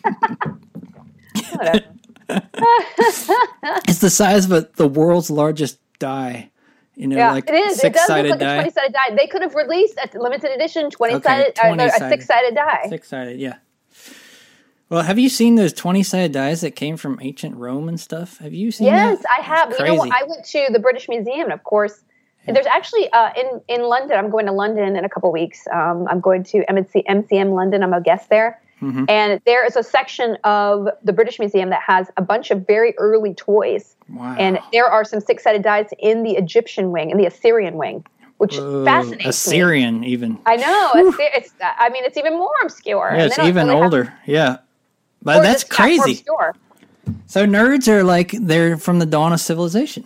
It's 3.88 4.00
the 4.00 4.10
size 4.10 4.46
of 4.46 4.52
a, 4.52 4.70
the 4.76 4.88
world's 4.88 5.30
largest 5.30 5.80
die. 6.00 6.52
You 6.96 7.08
know, 7.08 7.18
Yeah, 7.18 7.32
like 7.34 7.50
it 7.50 7.56
is. 7.56 7.78
It 7.78 7.82
six 7.82 7.98
does 8.00 8.10
look 8.10 8.18
sided 8.18 8.30
like 8.32 8.42
a 8.42 8.56
twenty-sided 8.56 8.94
die. 8.94 9.16
They 9.16 9.28
could 9.28 9.42
have 9.42 9.56
released 9.56 9.98
a 9.98 10.18
limited 10.18 10.52
edition 10.52 10.90
twenty-sided, 10.90 11.60
Okay, 11.60 11.70
uh, 11.70 11.76
no, 11.76 11.86
a 11.86 11.92
six-sided 11.92 12.56
die. 12.56 12.86
Six 12.90 13.10
sided, 13.10 13.40
yeah. 13.40 13.58
Well, 14.90 15.02
have 15.04 15.18
you 15.20 15.30
seen 15.30 15.56
those 15.56 15.74
twenty 15.74 16.04
sided 16.04 16.32
dies 16.32 16.62
that 16.62 16.72
came 16.72 16.96
from 16.96 17.20
ancient 17.22 17.56
Rome 17.58 17.90
and 17.90 18.00
stuff? 18.00 18.38
Have 18.38 18.54
you 18.54 18.72
seen 18.72 18.88
Yes, 18.88 19.20
that? 19.20 19.28
I 19.40 19.42
have. 19.42 19.72
You 19.78 19.86
know, 19.86 19.96
what? 19.96 20.12
I 20.12 20.24
went 20.24 20.46
to 20.46 20.68
the 20.72 20.80
British 20.80 21.10
Museum, 21.10 21.46
and 21.46 21.54
of 21.54 21.64
course, 21.64 22.04
there's 22.48 22.68
actually 22.68 23.12
uh, 23.12 23.32
in 23.36 23.62
in 23.68 23.84
London. 23.84 24.18
I'm 24.18 24.30
going 24.30 24.46
to 24.46 24.52
London 24.52 24.96
in 24.96 25.04
a 25.04 25.10
couple 25.10 25.32
weeks. 25.32 25.68
Um, 25.74 26.08
I'm 26.10 26.20
going 26.20 26.44
to 26.46 26.64
MCM, 26.70 27.06
MCM 27.08 27.54
London. 27.54 27.84
I'm 27.84 27.94
a 27.94 28.02
guest 28.02 28.30
there, 28.30 28.62
Mm-hmm. 28.82 29.06
And 29.08 29.42
there 29.46 29.66
is 29.66 29.76
a 29.76 29.84
section 29.84 30.38
of 30.44 30.90
the 31.04 31.14
British 31.14 31.40
Museum 31.40 31.70
that 31.70 31.82
has 31.82 32.12
a 32.18 32.22
bunch 32.22 32.52
of 32.52 32.68
very 32.68 32.94
early 32.98 33.34
toys. 33.34 33.96
Wow. 34.10 34.36
And 34.38 34.60
there 34.72 34.86
are 34.86 35.06
some 35.06 35.22
six 35.22 35.44
sided 35.44 35.64
dice 35.64 35.90
in 36.00 36.24
the 36.24 36.32
Egyptian 36.32 36.92
wing, 36.92 37.10
in 37.10 37.18
the 37.18 37.26
Assyrian 37.26 37.76
wing, 37.76 38.06
which 38.38 38.58
Whoa, 38.58 38.84
fascinates 38.84 39.24
me. 39.24 39.30
Assyrian 39.30 40.04
even. 40.04 40.38
I 40.46 40.58
know. 40.58 40.92
It's, 40.96 41.54
I 41.62 41.90
mean, 41.90 42.04
it's 42.04 42.18
even 42.18 42.38
more 42.38 42.54
obscure. 42.64 43.12
Yeah, 43.16 43.26
it's 43.26 43.40
even 43.40 43.68
really 43.68 43.70
have- 43.70 43.84
older. 43.84 44.14
Yeah. 44.26 44.58
But 45.22 45.42
that's 45.42 45.64
just, 45.64 45.72
crazy. 45.72 46.24
So 47.28 47.46
nerds 47.46 47.88
are 47.88 48.04
like 48.04 48.32
they're 48.32 48.78
from 48.78 49.00
the 49.00 49.06
dawn 49.06 49.34
of 49.34 49.40
civilization. 49.40 50.06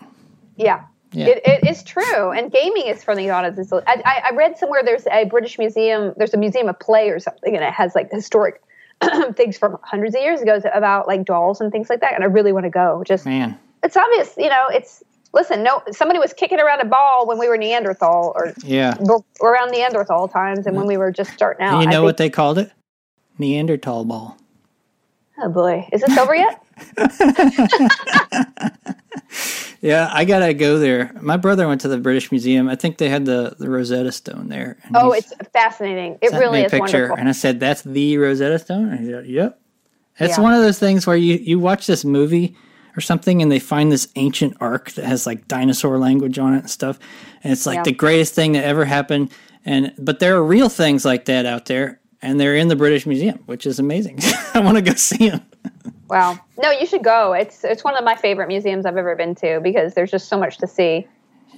Yeah. 0.56 0.84
Yeah. 1.12 1.28
It, 1.28 1.42
it 1.44 1.68
is 1.68 1.82
true, 1.84 2.32
and 2.32 2.52
gaming 2.52 2.86
is 2.86 3.04
from 3.04 3.18
the 3.18 3.26
dawn. 3.26 3.46
I, 3.46 4.02
I, 4.06 4.22
I 4.30 4.36
read 4.36 4.58
somewhere 4.58 4.84
there's 4.84 5.08
a 5.08 5.26
British 5.26 5.58
museum, 5.58 6.14
there's 6.18 6.36
a 6.36 6.38
museum 6.38 6.70
of 6.70 6.80
play 6.80 7.10
or 7.10 7.20
something, 7.20 7.56
and 7.56 7.64
it 7.64 7.74
has 7.74 7.96
like 7.96 8.12
historic 8.12 8.62
things 9.34 9.58
from 9.58 9.78
hundreds 9.82 10.14
of 10.16 10.22
years 10.22 10.42
ago 10.42 10.62
about 10.74 11.08
like 11.08 11.26
dolls 11.26 11.62
and 11.62 11.72
things 11.72 11.90
like 11.90 12.02
that. 12.02 12.14
And 12.14 12.24
I 12.24 12.28
really 12.28 12.52
want 12.52 12.66
to 12.66 12.70
go. 12.70 13.04
Just 13.08 13.26
Man. 13.26 13.58
it's 13.84 13.98
obvious, 13.98 14.36
you 14.38 14.50
know. 14.50 14.68
It's 14.72 15.04
listen, 15.34 15.64
no, 15.64 15.82
somebody 15.92 16.20
was 16.20 16.34
kicking 16.34 16.60
around 16.60 16.82
a 16.82 16.86
ball 16.86 17.28
when 17.28 17.40
we 17.40 17.48
were 17.48 17.58
Neanderthal 17.58 18.34
or 18.36 18.54
Yeah. 18.64 18.96
around 19.42 19.72
Neanderthal 19.72 20.28
times, 20.28 20.68
and 20.68 20.76
when 20.76 20.86
we 20.86 20.98
were 20.98 21.12
just 21.12 21.32
starting 21.34 21.66
out. 21.66 21.74
And 21.76 21.84
you 21.84 21.90
know 21.90 22.04
what 22.04 22.18
they 22.18 22.30
called 22.30 22.60
it? 22.60 22.72
Neanderthal 23.40 24.06
ball. 24.06 24.38
Oh 25.42 25.50
boy, 25.50 25.88
is 25.92 26.02
this 26.02 26.18
over 26.18 26.36
yet? 26.36 26.62
Yeah, 29.82 30.10
I 30.12 30.26
gotta 30.26 30.54
go 30.54 30.78
there. 30.78 31.12
My 31.22 31.38
brother 31.38 31.68
went 31.68 31.82
to 31.82 31.88
the 31.88 31.98
British 31.98 32.32
Museum. 32.32 32.68
I 32.68 32.76
think 32.76 32.98
they 32.98 33.08
had 33.10 33.26
the, 33.26 33.56
the 33.58 33.70
Rosetta 33.70 34.12
Stone 34.12 34.50
there. 34.50 34.78
Oh, 34.94 35.12
it's 35.14 35.32
fascinating. 35.54 36.18
It 36.22 36.32
sent 36.32 36.42
really 36.42 36.60
me 36.60 36.64
a 36.64 36.66
is 36.66 36.72
picture, 36.72 36.82
wonderful. 36.82 37.18
and 37.18 37.30
I 37.30 37.32
said, 37.32 37.60
"That's 37.62 37.82
the 37.84 38.18
Rosetta 38.18 38.60
Stone." 38.60 38.90
And 38.90 39.00
he 39.00 39.06
said, 39.12 39.26
"Yep." 39.28 39.60
It's 40.20 40.38
Yeah. 40.38 40.44
one 40.44 40.54
of 40.54 40.62
those 40.62 40.80
things 40.80 41.08
where 41.08 41.16
you 41.16 41.36
you 41.36 41.60
watch 41.60 41.88
this 41.88 42.04
movie 42.04 42.56
or 42.98 43.02
something, 43.02 43.42
and 43.42 43.50
they 43.50 43.60
find 43.60 43.90
this 43.90 44.10
ancient 44.18 44.58
ark 44.60 44.92
that 44.92 45.06
has 45.06 45.26
like 45.26 45.48
dinosaur 45.48 45.98
language 45.98 46.38
on 46.38 46.54
it 46.56 46.60
and 46.60 46.70
stuff, 46.70 47.00
and 47.44 47.54
it's 47.54 47.66
like 47.66 47.78
Yeah. 47.78 47.84
the 47.84 47.94
greatest 47.94 48.34
thing 48.34 48.52
that 48.54 48.66
ever 48.66 48.84
happened. 48.86 49.32
And 49.66 49.94
but 49.98 50.20
there 50.20 50.36
are 50.36 50.44
real 50.44 50.68
things 50.68 51.06
like 51.06 51.26
that 51.26 51.46
out 51.46 51.68
there, 51.68 52.02
and 52.22 52.38
they're 52.38 52.56
in 52.56 52.68
the 52.68 52.76
British 52.76 53.06
Museum, 53.06 53.40
which 53.46 53.66
is 53.66 53.80
amazing. 53.80 54.20
I 54.54 54.60
want 54.60 54.76
to 54.76 54.82
go 54.82 54.94
see 54.96 55.30
them. 55.30 55.42
Wow. 56.10 56.40
No, 56.58 56.72
you 56.72 56.86
should 56.88 57.04
go. 57.04 57.34
It's 57.34 57.64
it's 57.64 57.84
one 57.84 57.96
of 57.96 58.04
my 58.04 58.16
favorite 58.16 58.48
museums 58.48 58.86
I've 58.86 58.98
ever 58.98 59.16
been 59.16 59.36
to 59.36 59.60
because 59.62 59.94
there's 59.94 60.12
just 60.12 60.28
so 60.28 60.40
much 60.40 60.58
to 60.58 60.68
see. 60.68 61.08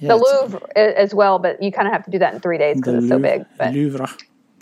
the 0.00 0.16
Louvre 0.16 0.60
as 0.76 1.14
well, 1.14 1.38
but 1.38 1.62
you 1.62 1.72
kind 1.72 1.86
of 1.86 1.92
have 1.92 2.04
to 2.04 2.10
do 2.10 2.18
that 2.18 2.34
in 2.34 2.40
three 2.40 2.58
days 2.58 2.76
because 2.76 2.94
it's 2.96 3.08
so 3.08 3.18
big. 3.18 3.46
But 3.56 3.72
Louvre. 3.72 4.08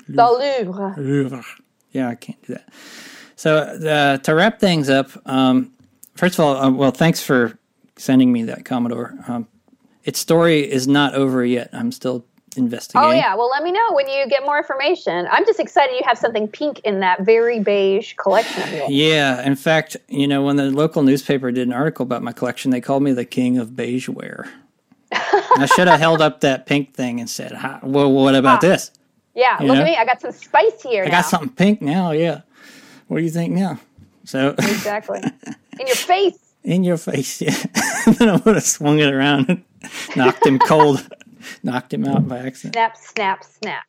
the 0.09 0.25
Louvre. 0.25 0.95
Louvre. 0.97 1.45
Yeah, 1.93 2.09
I 2.09 2.15
can't 2.15 2.41
do 2.43 2.55
that. 2.55 2.69
So 3.37 3.57
uh, 3.57 4.19
to 4.19 4.35
wrap 4.35 4.61
things 4.61 4.91
up, 4.91 5.11
um, 5.27 5.73
first 6.15 6.39
of 6.39 6.45
all, 6.45 6.57
uh, 6.57 6.71
well, 6.71 6.91
thanks 6.91 7.23
for 7.23 7.59
sending 7.97 8.33
me 8.33 8.45
that 8.45 8.65
Commodore. 8.65 9.15
Um, 9.27 9.49
its 10.05 10.19
story 10.19 10.71
is 10.71 10.87
not 10.87 11.15
over 11.15 11.45
yet. 11.45 11.71
I'm 11.73 11.91
still 11.91 12.25
investigating. 12.57 13.09
Oh 13.09 13.13
yeah. 13.13 13.35
Well, 13.35 13.49
let 13.49 13.63
me 13.63 13.73
know 13.73 13.93
when 13.93 14.09
you 14.09 14.27
get 14.29 14.45
more 14.45 14.59
information. 14.59 15.29
I'm 15.31 15.45
just 15.47 15.61
excited 15.61 15.95
you 15.95 16.03
have 16.05 16.19
something 16.19 16.49
pink 16.49 16.81
in 16.81 17.01
that 17.01 17.23
very 17.23 17.61
beige 17.61 18.15
collection. 18.15 18.63
Yeah, 18.89 19.43
in 19.47 19.57
fact, 19.57 19.97
you 20.09 20.27
know, 20.27 20.43
when 20.43 20.57
the 20.57 20.71
local 20.71 21.03
newspaper 21.03 21.51
did 21.53 21.67
an 21.69 21.73
article 21.75 22.03
about 22.03 22.23
my 22.23 22.33
collection, 22.33 22.71
they 22.71 22.81
called 22.81 23.03
me 23.03 23.13
the 23.13 23.25
king 23.25 23.59
of 23.59 23.77
beige 23.77 24.09
wear. 24.09 24.51
I 25.13 25.67
should 25.75 25.89
have 25.89 25.99
held 26.01 26.21
up 26.23 26.41
that 26.41 26.67
pink 26.67 26.95
thing 26.95 27.21
and 27.21 27.29
said, 27.29 27.53
"Well, 27.83 28.11
what 28.13 28.35
about 28.35 28.61
this? 28.61 28.91
Yeah. 29.35 29.61
You 29.61 29.69
Look 29.69 29.77
know? 29.77 29.83
at 29.83 29.87
me. 29.87 29.97
I 29.97 30.05
got 30.05 30.21
some 30.21 30.33
spice 30.33 30.83
here 30.83 31.03
I 31.05 31.07
now. 31.07 31.11
got 31.23 31.25
something 31.27 31.51
pink 31.51 31.83
now. 31.83 32.11
Yeah, 32.13 32.43
what 33.09 33.19
do 33.19 33.25
you 33.25 33.31
think 33.31 33.53
now?" 33.55 33.79
So 34.25 34.51
Exactly. 34.59 35.21
in 35.81 35.87
your 35.87 35.97
face. 35.97 36.39
in 36.63 36.85
your 36.85 36.97
face, 36.99 37.41
yeah. 37.41 37.57
then 38.19 38.29
I 38.29 38.37
would 38.37 38.55
have 38.55 38.63
swung 38.65 38.99
it 39.01 39.13
around 39.13 39.49
and 39.49 39.65
knocked 40.15 40.47
him 40.47 40.59
cold, 40.61 41.09
knocked 41.63 41.93
him 41.93 42.05
out 42.07 42.27
by 42.27 42.39
accident. 42.39 42.75
Snap, 42.75 42.97
snap, 42.97 43.45
snap. 43.45 43.85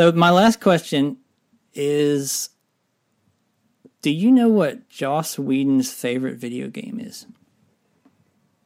So 0.00 0.10
my 0.12 0.30
last 0.30 0.62
question 0.62 1.18
is: 1.74 2.48
Do 4.00 4.10
you 4.10 4.30
know 4.30 4.48
what 4.48 4.88
Joss 4.88 5.38
Whedon's 5.38 5.92
favorite 5.92 6.38
video 6.38 6.68
game 6.68 6.98
is? 6.98 7.26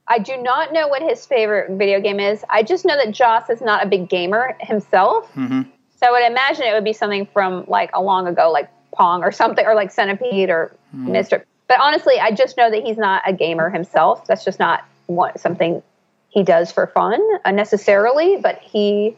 I 0.06 0.20
do 0.20 0.36
not 0.36 0.72
know 0.72 0.86
what 0.86 1.02
his 1.02 1.26
favorite 1.26 1.76
video 1.76 2.00
game 2.00 2.20
is. 2.20 2.44
I 2.50 2.62
just 2.62 2.84
know 2.84 2.96
that 2.96 3.10
Joss 3.10 3.50
is 3.50 3.60
not 3.60 3.84
a 3.84 3.88
big 3.88 4.08
gamer 4.08 4.56
himself. 4.60 5.28
Mm-hmm. 5.34 5.62
So 6.00 6.06
I 6.06 6.10
would 6.12 6.24
imagine 6.24 6.66
it 6.66 6.72
would 6.72 6.84
be 6.84 6.92
something 6.92 7.26
from 7.26 7.64
like 7.66 7.90
a 7.94 8.00
long 8.00 8.28
ago, 8.28 8.52
like 8.52 8.70
Pong 8.92 9.24
or 9.24 9.32
something, 9.32 9.66
or 9.66 9.74
like 9.74 9.90
Centipede 9.90 10.50
or 10.50 10.72
mm-hmm. 10.94 11.10
Mister. 11.10 11.44
But 11.66 11.80
honestly, 11.80 12.20
I 12.20 12.30
just 12.30 12.56
know 12.56 12.70
that 12.70 12.84
he's 12.84 12.96
not 12.96 13.24
a 13.26 13.32
gamer 13.32 13.70
himself. 13.70 14.24
That's 14.28 14.44
just 14.44 14.60
not 14.60 14.84
what, 15.06 15.40
something 15.40 15.82
he 16.28 16.44
does 16.44 16.70
for 16.70 16.86
fun 16.86 17.20
necessarily. 17.44 18.36
But 18.36 18.60
he 18.60 19.16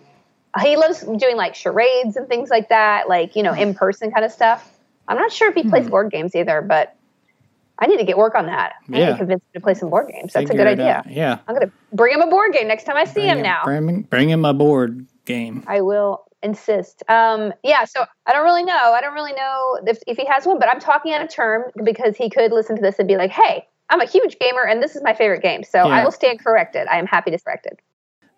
he 0.61 0.77
loves 0.77 1.01
doing 1.01 1.37
like 1.37 1.55
charades 1.55 2.17
and 2.17 2.29
things 2.29 2.51
like 2.51 2.69
that, 2.69 3.09
like 3.09 3.37
you 3.37 3.43
know, 3.43 3.53
in 3.53 3.75
person 3.75 4.11
kind 4.11 4.25
of 4.25 4.33
stuff. 4.33 4.71
I'm 5.09 5.17
not 5.17 5.33
sure 5.33 5.49
if 5.49 5.55
he 5.55 5.69
plays 5.69 5.89
board 5.89 6.11
games 6.11 6.35
either, 6.35 6.61
but 6.63 6.97
I 7.79 7.87
need 7.87 7.99
to 7.99 8.05
get 8.05 8.17
work 8.17 8.35
on 8.35 8.47
that. 8.47 8.75
I 8.89 8.93
need 8.93 8.99
Yeah. 9.01 9.11
to 9.13 9.17
convince 9.19 9.43
him 9.43 9.49
to 9.55 9.61
play 9.61 9.75
some 9.75 9.91
board 9.91 10.09
games. 10.09 10.33
That's 10.33 10.49
Figure 10.49 10.63
a 10.67 10.75
good 10.75 10.81
idea. 10.81 10.97
out. 10.99 11.11
Yeah. 11.11 11.39
I'm 11.47 11.55
gonna 11.55 11.71
bring 11.93 12.15
him 12.15 12.23
a 12.23 12.27
board 12.31 12.53
game 12.53 12.67
next 12.69 12.85
time 12.85 12.97
I 12.97 13.05
see 13.05 13.27
him 13.27 13.35
Bring 13.37 13.43
now. 13.43 13.61
Bring, 13.65 14.03
bring 14.03 14.31
him 14.31 14.45
a 14.45 14.55
board 14.55 15.07
game. 15.27 15.63
I 15.67 15.83
will 15.83 16.25
insist. 16.43 17.03
Um, 17.09 17.53
yeah, 17.63 17.85
so 17.85 18.05
I 18.27 18.33
don't 18.33 18.45
really 18.45 18.65
know. 18.65 18.93
I 18.93 19.01
don't 19.01 19.15
really 19.15 19.33
know 19.33 19.79
if, 19.87 19.99
if 20.07 20.17
he 20.17 20.25
has 20.27 20.47
one, 20.47 20.59
but 20.59 20.69
I'm 20.69 20.81
talking 20.81 21.13
out 21.13 21.23
of 21.23 21.29
term 21.29 21.65
because 21.85 22.17
he 22.17 22.31
could 22.31 22.53
listen 22.53 22.77
to 22.77 22.83
this 22.83 22.99
and 22.99 23.07
be 23.09 23.17
like, 23.17 23.31
hey, 23.31 23.67
I'm 23.91 24.01
a 24.01 24.07
huge 24.07 24.39
gamer 24.39 24.63
and 24.63 24.83
this 24.83 24.97
is 24.97 25.03
my 25.03 25.15
favorite 25.15 25.43
game. 25.43 25.63
So 25.65 25.81
I 25.81 26.03
will 26.03 26.11
stand 26.13 26.43
corrected. 26.43 26.87
I 26.89 26.99
am 26.99 27.07
happy 27.07 27.31
to 27.31 27.37
be 27.37 27.43
corrected. 27.45 27.79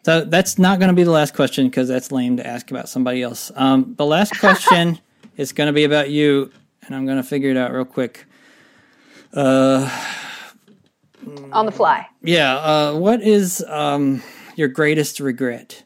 So 0.05 0.25
that's 0.25 0.59
not 0.59 0.79
going 0.79 0.89
to 0.89 0.95
be 0.95 1.05
the 1.05 1.11
last 1.11 1.35
question 1.35 1.69
because 1.69 1.89
that's 1.89 2.13
lame 2.13 2.37
to 2.39 2.47
ask 2.47 2.71
about 2.71 2.89
somebody 2.89 3.23
else. 3.23 3.53
Um, 3.57 3.95
the 3.97 4.07
last 4.07 4.39
question 4.41 4.99
is 5.37 5.53
going 5.53 5.67
to 5.67 5.73
be 5.73 5.85
about 5.85 6.11
you, 6.11 6.51
and 6.87 6.95
I'm 6.95 7.05
going 7.05 7.19
to 7.19 7.23
figure 7.23 7.51
it 7.51 7.57
out 7.57 7.73
real 7.73 7.85
quick. 7.85 8.25
On 11.53 11.67
the 11.67 11.73
fly. 11.73 12.07
Yeah. 12.23 12.57
Uh, 12.57 12.95
what 12.95 13.23
is 13.23 13.65
um, 13.69 14.23
your 14.57 14.69
greatest 14.69 15.21
regret 15.21 15.83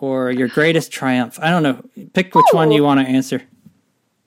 or 0.00 0.30
your 0.30 0.48
greatest 0.48 0.90
triumph? 0.90 1.38
I 1.40 1.50
don't 1.50 1.62
know. 1.62 1.82
Pick 2.14 2.34
which 2.34 2.46
one 2.52 2.70
you 2.70 2.82
want 2.82 3.00
to 3.00 3.06
answer. 3.06 3.42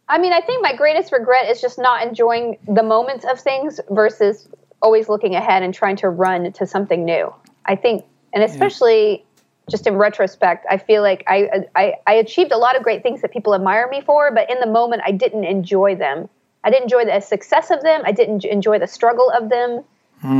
I 0.08 0.18
mean, 0.18 0.34
I 0.34 0.42
think 0.42 0.64
my 0.64 0.74
greatest 0.74 1.12
regret 1.12 1.50
is 1.50 1.62
just 1.62 1.78
not 1.78 2.06
enjoying 2.06 2.58
the 2.68 2.82
moments 2.82 3.26
of 3.30 3.40
things 3.40 3.80
versus 3.92 4.48
always 4.82 5.08
looking 5.08 5.36
ahead 5.36 5.62
and 5.62 5.74
trying 5.74 5.98
to 5.98 6.10
run 6.10 6.52
to 6.54 6.66
something 6.66 7.06
new. 7.06 7.34
I 7.66 7.76
think, 7.76 8.06
and 8.34 8.44
especially 8.44 9.26
just 9.70 9.88
in 9.88 9.96
retrospect, 9.96 10.66
I 10.70 10.78
feel 10.78 11.02
like 11.02 11.24
I, 11.28 11.66
I 11.76 11.94
I 12.08 12.14
achieved 12.14 12.52
a 12.52 12.58
lot 12.58 12.76
of 12.76 12.84
great 12.84 13.04
things 13.04 13.22
that 13.22 13.32
people 13.32 13.54
admire 13.54 13.88
me 13.90 14.02
for, 14.02 14.32
but 14.34 14.50
in 14.50 14.60
the 14.60 14.68
moment, 14.68 15.04
I 15.06 15.12
didn't 15.12 15.44
enjoy 15.44 15.96
them. 15.96 16.30
I 16.64 16.70
didn't 16.70 16.84
enjoy 16.84 17.06
the 17.06 17.20
success 17.22 17.72
of 17.72 17.82
them. 17.84 18.02
I 18.06 18.12
didn't 18.12 18.44
enjoy 18.46 18.80
the 18.80 18.88
struggle 18.88 19.30
of 19.30 19.50
them. 19.50 19.84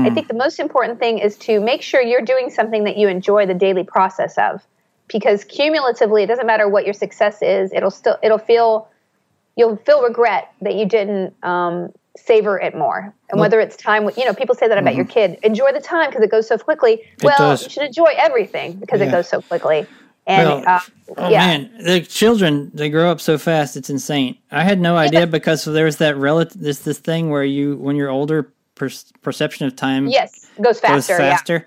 I 0.06 0.10
think 0.10 0.28
the 0.28 0.34
most 0.34 0.60
important 0.60 1.00
thing 1.00 1.20
is 1.20 1.38
to 1.38 1.62
make 1.62 1.82
sure 1.82 2.02
you're 2.02 2.22
doing 2.22 2.50
something 2.50 2.84
that 2.84 2.98
you 2.98 3.08
enjoy 3.08 3.46
the 3.46 3.54
daily 3.54 3.84
process 3.86 4.38
of, 4.38 4.62
because 5.08 5.46
cumulatively, 5.46 6.24
it 6.24 6.28
doesn't 6.28 6.46
matter 6.46 6.68
what 6.68 6.84
your 6.84 6.94
success 6.94 7.42
is. 7.42 7.72
It'll 7.72 7.92
still 7.92 8.18
it'll 8.22 8.40
feel 8.40 8.90
you'll 9.56 9.78
feel 9.78 10.04
regret 10.04 10.52
that 10.62 10.76
you 10.76 10.86
didn't 10.86 11.34
um, 11.44 11.94
savor 12.26 12.60
it 12.60 12.76
more. 12.76 13.14
And 13.30 13.40
whether 13.40 13.60
it's 13.60 13.76
time, 13.78 14.10
you 14.18 14.26
know, 14.26 14.34
people 14.34 14.56
say 14.56 14.68
that 14.68 14.78
about 14.78 14.96
your 14.96 15.06
kid. 15.06 15.38
Enjoy 15.44 15.72
the 15.72 15.80
time 15.82 16.10
because 16.10 16.24
it 16.24 16.32
goes 16.32 16.48
so 16.48 16.58
quickly. 16.58 17.02
well, 17.24 17.52
you 17.52 17.70
should 17.70 17.84
enjoy 17.84 18.12
everything 18.18 18.74
because 18.74 19.00
Yeah. 19.00 19.08
it 19.08 19.12
goes 19.12 19.28
so 19.28 19.42
quickly. 19.42 19.88
And 20.28 20.48
Well, 20.50 20.64
uh, 20.68 20.80
Oh 21.18 21.30
yeah, 21.30 21.40
man, 21.40 21.72
the 21.84 22.02
children 22.02 22.70
they 22.74 22.90
grow 22.90 23.10
up 23.10 23.20
so 23.20 23.38
fast. 23.40 23.76
It's 23.76 23.90
insane. 23.90 24.38
I 24.52 24.64
had 24.64 24.80
no 24.80 24.96
idea 24.96 25.26
because 25.26 25.66
there's 25.66 25.96
that 25.98 26.16
relative 26.18 26.62
this 26.62 26.80
this 26.80 27.00
thing 27.00 27.32
where 27.32 27.44
you 27.44 27.78
when 27.78 27.96
you're 27.96 28.10
older 28.12 28.52
per- 28.76 28.90
perception 29.24 29.66
of 29.66 29.76
time 29.76 30.08
yes, 30.08 30.46
goes 30.58 30.80
goes 30.80 30.80
faster. 30.82 31.18
faster. 31.18 31.66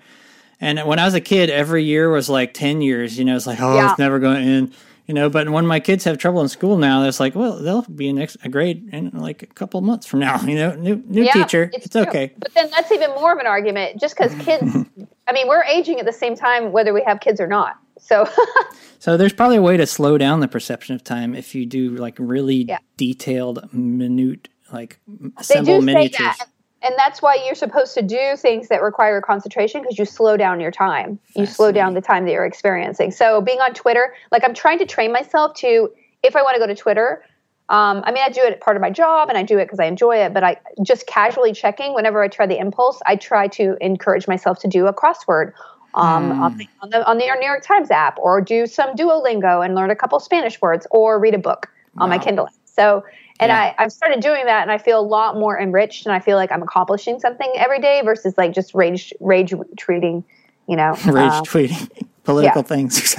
And 0.61 0.79
when 0.85 0.97
I 0.97 1.03
was 1.03 1.13
a 1.13 1.19
kid, 1.19 1.49
every 1.49 1.83
year 1.83 2.09
was 2.09 2.29
like 2.29 2.53
10 2.53 2.81
years. 2.81 3.19
You 3.19 3.25
know, 3.25 3.35
it's 3.35 3.45
like, 3.45 3.59
oh, 3.59 3.75
Yeah. 3.75 3.89
it's 3.89 3.99
never 3.99 4.17
going 4.19 4.41
to 4.41 4.49
end. 4.49 4.73
You 5.05 5.13
know, 5.13 5.29
but 5.29 5.49
when 5.49 5.65
my 5.67 5.81
kids 5.81 6.05
have 6.05 6.17
trouble 6.17 6.41
in 6.41 6.47
school 6.47 6.77
now, 6.77 7.03
it's 7.03 7.19
like, 7.19 7.35
well, 7.35 7.57
they'll 7.61 7.81
be 7.81 8.07
in 8.07 8.15
next 8.15 8.37
a 8.43 8.49
grade 8.49 8.89
in 8.93 9.09
like 9.11 9.43
a 9.43 9.47
couple 9.47 9.81
months 9.81 10.05
from 10.05 10.19
now. 10.21 10.39
You 10.45 10.55
know, 10.55 10.75
new 10.75 11.03
new 11.07 11.29
teacher, 11.31 11.69
it's, 11.73 11.89
true. 11.89 12.01
okay. 12.03 12.33
But 12.39 12.53
then 12.53 12.69
that's 12.71 12.89
even 12.91 13.09
more 13.11 13.33
of 13.33 13.39
an 13.39 13.47
argument, 13.47 13.99
just 13.99 14.15
because 14.17 14.33
kids. 14.45 14.63
I 15.27 15.31
mean, 15.33 15.47
we're 15.47 15.63
aging 15.63 15.99
at 15.99 16.05
the 16.05 16.11
same 16.13 16.35
time, 16.35 16.71
whether 16.71 16.93
we 16.93 17.01
have 17.03 17.19
kids 17.19 17.39
or 17.41 17.47
not. 17.47 17.77
So 17.99 18.27
So 18.99 19.17
there's 19.17 19.33
probably 19.33 19.57
a 19.57 19.61
way 19.61 19.75
to 19.77 19.85
slow 19.85 20.17
down 20.17 20.39
the 20.39 20.47
perception 20.47 20.95
of 20.95 21.03
time 21.03 21.35
if 21.35 21.53
you 21.55 21.65
do 21.65 21.89
like 21.91 22.15
really 22.17 22.63
Yeah. 22.63 22.77
detailed, 22.95 23.73
minute, 23.73 24.47
like 24.71 24.99
they 25.07 25.29
assemble 25.37 25.79
do 25.79 25.81
say 25.81 25.93
miniatures. 25.93 26.37
that, 26.37 26.47
and 26.83 26.93
that's 26.97 27.21
why 27.21 27.35
you're 27.45 27.55
supposed 27.55 27.93
to 27.93 28.01
do 28.01 28.35
things 28.35 28.67
that 28.67 28.81
require 28.81 29.21
concentration 29.21 29.81
because 29.81 29.97
you 29.97 30.05
slow 30.05 30.35
down 30.35 30.59
your 30.59 30.71
time. 30.71 31.17
You 31.35 31.45
slow 31.45 31.71
down 31.71 31.93
the 31.93 32.01
time 32.01 32.25
that 32.25 32.31
you're 32.31 32.45
experiencing. 32.45 33.11
So 33.11 33.39
being 33.39 33.59
on 33.59 33.73
Twitter, 33.73 34.13
like 34.31 34.43
I'm 34.43 34.53
trying 34.53 34.79
to 34.79 34.85
train 34.85 35.13
myself 35.13 35.55
to, 35.55 35.89
if 36.23 36.35
I 36.35 36.41
want 36.41 36.55
to 36.55 36.59
go 36.59 36.67
to 36.67 36.75
Twitter. 36.75 37.23
Um, 37.69 38.03
I 38.05 38.11
mean, 38.11 38.21
I 38.23 38.29
do 38.29 38.41
it 38.41 38.59
part 38.59 38.75
of 38.75 38.81
my 38.81 38.89
job, 38.89 39.29
and 39.29 39.37
I 39.37 39.43
do 39.43 39.57
it 39.57 39.65
because 39.65 39.79
I 39.79 39.85
enjoy 39.85 40.17
it. 40.17 40.33
But 40.33 40.43
I 40.43 40.57
just 40.83 41.07
casually 41.07 41.53
checking 41.53 41.93
whenever 41.93 42.21
I 42.21 42.27
try 42.27 42.45
the 42.45 42.59
impulse. 42.59 42.99
I 43.05 43.15
try 43.15 43.47
to 43.47 43.77
encourage 43.79 44.27
myself 44.27 44.59
to 44.59 44.67
do 44.67 44.85
a 44.85 44.93
crossword 44.93 45.53
um, 45.95 46.31
on, 46.41 46.57
the, 46.57 46.67
on 46.81 46.89
the 46.89 47.09
on 47.09 47.17
the 47.17 47.25
New 47.39 47.45
York 47.45 47.63
Times 47.63 47.89
app, 47.89 48.19
or 48.19 48.41
do 48.41 48.67
some 48.67 48.95
Duolingo 48.95 49.63
and 49.63 49.75
learn 49.75 49.89
a 49.91 49.95
couple 49.95 50.19
Spanish 50.19 50.61
words, 50.61 50.85
or 50.91 51.17
read 51.19 51.33
a 51.33 51.39
book 51.39 51.69
on 51.97 52.09
my 52.09 52.17
Kindle. 52.17 52.49
So, 52.65 53.05
and 53.39 53.49
Yeah. 53.49 53.59
I 53.59 53.75
I've 53.83 53.91
started 53.91 54.21
doing 54.21 54.45
that, 54.45 54.61
and 54.63 54.71
I 54.71 54.77
feel 54.77 54.99
a 54.99 55.01
lot 55.01 55.35
more 55.37 55.59
enriched, 55.59 56.05
and 56.05 56.13
I 56.13 56.19
feel 56.19 56.37
like 56.37 56.51
I'm 56.51 56.61
accomplishing 56.63 57.19
something 57.19 57.51
every 57.57 57.79
day 57.79 58.01
versus 58.03 58.37
like 58.37 58.53
just 58.53 58.73
rage 58.73 59.13
rage 59.19 59.51
tweeting, 59.51 60.23
you 60.67 60.75
know. 60.75 60.91
Rage 61.05 61.31
um, 61.31 61.43
tweeting 61.45 62.07
political 62.23 62.63
things. 62.63 63.15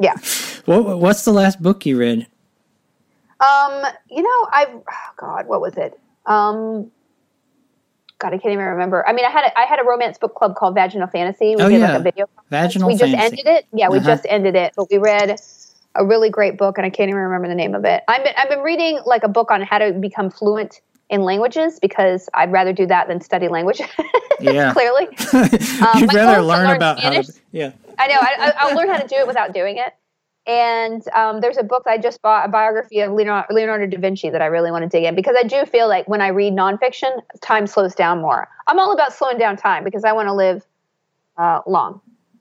yeah. 0.00 0.14
what, 0.64 0.98
what's 0.98 1.24
the 1.24 1.32
last 1.32 1.62
book 1.62 1.84
you 1.86 1.98
read? 1.98 2.26
Um, 3.40 3.84
you 4.08 4.22
know, 4.22 4.48
I've 4.52 4.68
oh 4.74 5.10
God, 5.16 5.46
what 5.46 5.60
was 5.60 5.76
it? 5.76 5.98
Um, 6.26 6.90
God, 8.18 8.28
I 8.32 8.38
can't 8.38 8.52
even 8.52 8.64
remember. 8.64 9.04
I 9.08 9.12
mean, 9.12 9.24
I 9.24 9.30
had 9.30 9.44
a, 9.46 9.58
I 9.58 9.64
had 9.64 9.80
a 9.80 9.84
romance 9.84 10.16
book 10.16 10.36
club 10.36 10.54
called 10.54 10.76
Vaginal 10.76 11.08
Fantasy. 11.08 11.56
We 11.56 11.62
Oh, 11.62 11.68
did 11.68 11.80
yeah. 11.80 11.90
like 11.90 12.00
a 12.00 12.02
video. 12.04 12.26
Vaginal 12.50 12.86
we 12.86 12.94
just 12.94 13.12
ended 13.12 13.46
it. 13.46 13.66
Yeah, 13.72 13.88
we 13.88 13.98
Uh-huh. 13.98 14.06
just 14.06 14.26
ended 14.28 14.54
it, 14.54 14.74
but 14.76 14.88
we 14.92 14.98
read 14.98 15.40
a 15.94 16.04
really 16.04 16.30
great 16.30 16.56
book, 16.56 16.78
and 16.78 16.86
I 16.86 16.90
can't 16.90 17.08
even 17.08 17.20
remember 17.20 17.48
the 17.48 17.54
name 17.54 17.74
of 17.74 17.84
it. 17.84 18.02
I've 18.08 18.24
been 18.24 18.34
I've 18.36 18.48
been 18.48 18.60
reading 18.60 19.00
like 19.04 19.22
a 19.22 19.28
book 19.28 19.50
on 19.50 19.62
how 19.62 19.78
to 19.78 19.92
become 19.92 20.30
fluent 20.30 20.80
in 21.12 21.22
languages 21.22 21.78
because 21.78 22.28
I'd 22.34 22.50
rather 22.50 22.72
do 22.72 22.86
that 22.86 23.06
than 23.06 23.20
study 23.20 23.48
language. 23.48 23.80
Yeah. 24.40 24.72
clearly. 24.72 25.06
You'd 25.32 26.12
rather 26.12 26.32
goal 26.32 26.32
is 26.32 26.36
to 26.36 26.42
learn 26.42 26.66
learn 26.66 26.76
about 26.76 26.98
how 26.98 27.10
to. 27.10 27.22
Spanish. 27.22 27.42
Yeah. 27.52 27.70
I 27.96 28.08
know. 28.08 28.16
I, 28.20 28.52
I'll 28.58 28.76
learn 28.76 28.88
how 28.88 28.98
to 28.98 29.06
do 29.06 29.14
it 29.14 29.26
without 29.28 29.54
doing 29.54 29.76
it. 29.76 29.94
And 30.46 31.06
um, 31.14 31.40
there's 31.40 31.58
a 31.58 31.62
book 31.62 31.84
I 31.86 31.96
just 31.96 32.20
bought, 32.22 32.46
a 32.46 32.48
biography 32.48 32.98
of 33.00 33.12
Leonardo, 33.12 33.54
Leonardo 33.54 33.86
da 33.86 33.98
Vinci 34.00 34.30
that 34.30 34.42
I 34.42 34.46
really 34.46 34.72
want 34.72 34.82
to 34.82 34.88
dig 34.88 35.04
in 35.04 35.14
because 35.14 35.36
I 35.38 35.44
do 35.44 35.64
feel 35.64 35.86
like 35.88 36.08
when 36.08 36.20
I 36.20 36.28
read 36.28 36.54
nonfiction, 36.54 37.22
time 37.40 37.68
slows 37.68 37.94
down 37.94 38.20
more. 38.20 38.48
I'm 38.66 38.80
all 38.80 38.92
about 38.92 39.12
slowing 39.12 39.38
down 39.38 39.56
time 39.56 39.84
because 39.84 40.02
I 40.02 40.12
want 40.12 40.26
to 40.26 40.34
live 40.34 40.66
uh, 41.36 41.60
long. 41.64 42.00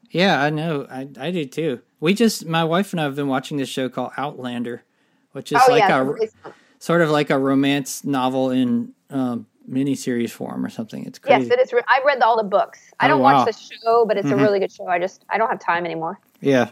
Yeah, 0.09 0.41
I 0.41 0.49
know. 0.49 0.87
I, 0.89 1.07
I 1.19 1.29
do 1.29 1.45
too. 1.45 1.81
We 2.01 2.13
just, 2.13 2.45
my 2.45 2.63
wife 2.65 2.91
and 2.91 2.99
I 2.99 3.03
have 3.05 3.15
been 3.15 3.27
watching 3.27 3.57
this 3.57 3.69
show 3.69 3.87
called 3.87 4.11
Outlander, 4.17 4.83
which 5.31 5.51
is 5.51 5.61
oh 5.65 5.71
like 5.71 5.79
yeah, 5.87 6.01
a 6.01 6.51
sort 6.79 7.01
of 7.01 7.09
like 7.11 7.29
a 7.29 7.37
romance 7.37 8.03
novel 8.03 8.49
in 8.49 8.93
um, 9.11 9.45
miniseries 9.69 10.31
form 10.31 10.65
or 10.65 10.69
something. 10.69 11.05
It's 11.05 11.19
yes, 11.27 11.45
it 11.47 11.59
is. 11.59 11.71
Re- 11.71 11.83
I 11.87 12.01
read 12.03 12.21
all 12.23 12.35
the 12.35 12.43
books. 12.43 12.91
I 12.99 13.05
Oh, 13.05 13.09
don't 13.09 13.21
wow. 13.21 13.45
watch 13.45 13.55
the 13.55 13.75
show, 13.83 14.05
but 14.07 14.17
it's 14.17 14.27
Mhm. 14.27 14.33
a 14.39 14.43
really 14.43 14.59
good 14.59 14.71
show. 14.71 14.87
I 14.87 14.97
just 14.97 15.23
I 15.29 15.37
don't 15.37 15.47
have 15.49 15.59
time 15.59 15.85
anymore. 15.85 16.19
Yeah. 16.41 16.71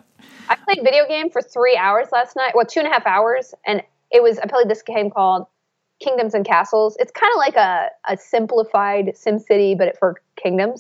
I 0.50 0.56
played 0.56 0.80
video 0.84 1.08
game 1.08 1.30
for 1.30 1.44
three 1.44 1.78
hours 1.78 2.08
last 2.12 2.36
night. 2.36 2.54
Well, 2.56 2.66
two 2.66 2.80
and 2.80 2.90
a 2.90 2.92
half 2.92 3.06
hours, 3.06 3.54
and 3.68 3.84
it 4.12 4.24
was 4.24 4.40
I 4.40 4.48
played 4.48 4.68
this 4.68 4.82
game 4.82 5.12
called 5.12 5.46
Kingdoms 6.00 6.34
and 6.34 6.44
Castles. 6.44 6.98
It's 7.00 7.12
kind 7.12 7.32
of 7.32 7.38
like 7.38 7.56
a 7.56 7.90
a 8.08 8.18
simplified 8.18 9.14
SimCity, 9.16 9.78
but 9.78 9.90
it, 9.90 9.98
for 10.00 10.16
kingdoms. 10.38 10.80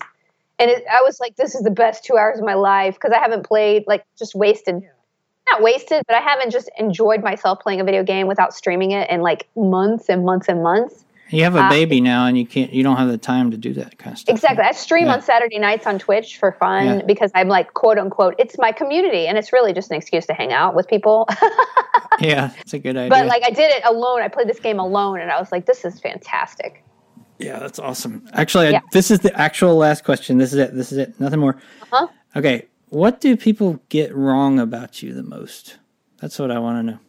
And 0.59 0.69
it, 0.69 0.83
I 0.91 1.01
was 1.01 1.19
like, 1.19 1.35
this 1.37 1.55
is 1.55 1.61
the 1.61 1.71
best 1.71 2.03
two 2.03 2.17
hours 2.17 2.37
of 2.39 2.45
my 2.45 2.53
life 2.55 2.95
because 2.95 3.11
I 3.13 3.19
haven't 3.19 3.45
played 3.45 3.85
like 3.87 4.03
just 4.17 4.35
wasted, 4.35 4.81
not 5.51 5.61
wasted, 5.61 6.03
but 6.07 6.15
I 6.17 6.19
haven't 6.21 6.51
just 6.51 6.69
enjoyed 6.77 7.23
myself 7.23 7.59
playing 7.61 7.79
a 7.79 7.83
video 7.85 8.03
game 8.03 8.27
without 8.27 8.53
streaming 8.53 8.91
it 8.91 9.09
in 9.09 9.21
like 9.21 9.47
months 9.55 10.09
and 10.09 10.25
months 10.25 10.49
and 10.49 10.61
months. 10.61 11.05
You 11.31 11.43
have 11.43 11.55
a 11.55 11.59
Uh, 11.65 11.69
baby 11.69 12.01
now, 12.01 12.25
and 12.25 12.35
you 12.35 12.45
can't. 12.47 12.73
You 12.73 12.81
don't 12.81 12.97
have 12.97 13.07
the 13.07 13.17
time 13.19 13.51
to 13.51 13.57
do 13.57 13.71
that 13.75 13.99
kind 13.99 14.13
of 14.13 14.17
stuff. 14.19 14.33
Exactly. 14.33 14.63
I 14.63 14.71
stream 14.71 15.05
Yeah. 15.05 15.13
on 15.13 15.21
Saturday 15.21 15.59
nights 15.59 15.85
on 15.85 15.99
Twitch 15.99 16.37
for 16.39 16.53
fun 16.53 16.85
Yeah. 16.85 17.01
because 17.05 17.29
I'm 17.35 17.47
like, 17.47 17.75
quote 17.75 17.99
unquote, 17.99 18.33
it's 18.39 18.57
my 18.57 18.71
community. 18.71 19.27
And 19.27 19.37
it's 19.37 19.53
really 19.53 19.71
just 19.71 19.91
an 19.91 19.97
excuse 19.97 20.25
to 20.25 20.33
hang 20.33 20.51
out 20.53 20.73
with 20.75 20.87
people. 20.87 21.27
Yeah, 22.19 22.51
it's 22.59 22.73
a 22.73 22.79
good 22.79 22.97
idea. 22.97 23.09
But 23.09 23.27
like 23.27 23.43
I 23.45 23.49
did 23.49 23.71
it 23.71 23.81
alone. 23.85 24.21
I 24.21 24.27
played 24.27 24.49
this 24.49 24.59
game 24.59 24.77
alone, 24.77 25.21
and 25.21 25.31
I 25.31 25.39
was 25.39 25.53
like, 25.53 25.65
"This 25.65 25.85
is 25.85 26.01
fantastic." 26.01 26.83
Yeah, 27.39 27.59
that's 27.59 27.79
awesome. 27.79 28.27
Actually, 28.33 28.75
I, 28.75 28.81
this 28.91 29.09
is 29.09 29.19
the 29.19 29.35
actual 29.39 29.75
last 29.75 30.03
question. 30.03 30.37
This 30.37 30.53
is 30.53 30.59
it. 30.59 30.75
This 30.75 30.91
is 30.91 30.97
it. 30.97 31.19
Nothing 31.19 31.39
more. 31.39 31.55
Uh-huh. 31.83 32.07
Okay. 32.35 32.67
What 32.89 33.21
do 33.21 33.37
people 33.37 33.79
get 33.89 34.15
wrong 34.15 34.59
about 34.59 35.01
you 35.01 35.13
the 35.13 35.23
most? 35.23 35.77
That's 36.19 36.37
what 36.37 36.51
I 36.51 36.59
want 36.59 36.79
to 36.79 36.91
know. 36.91 36.99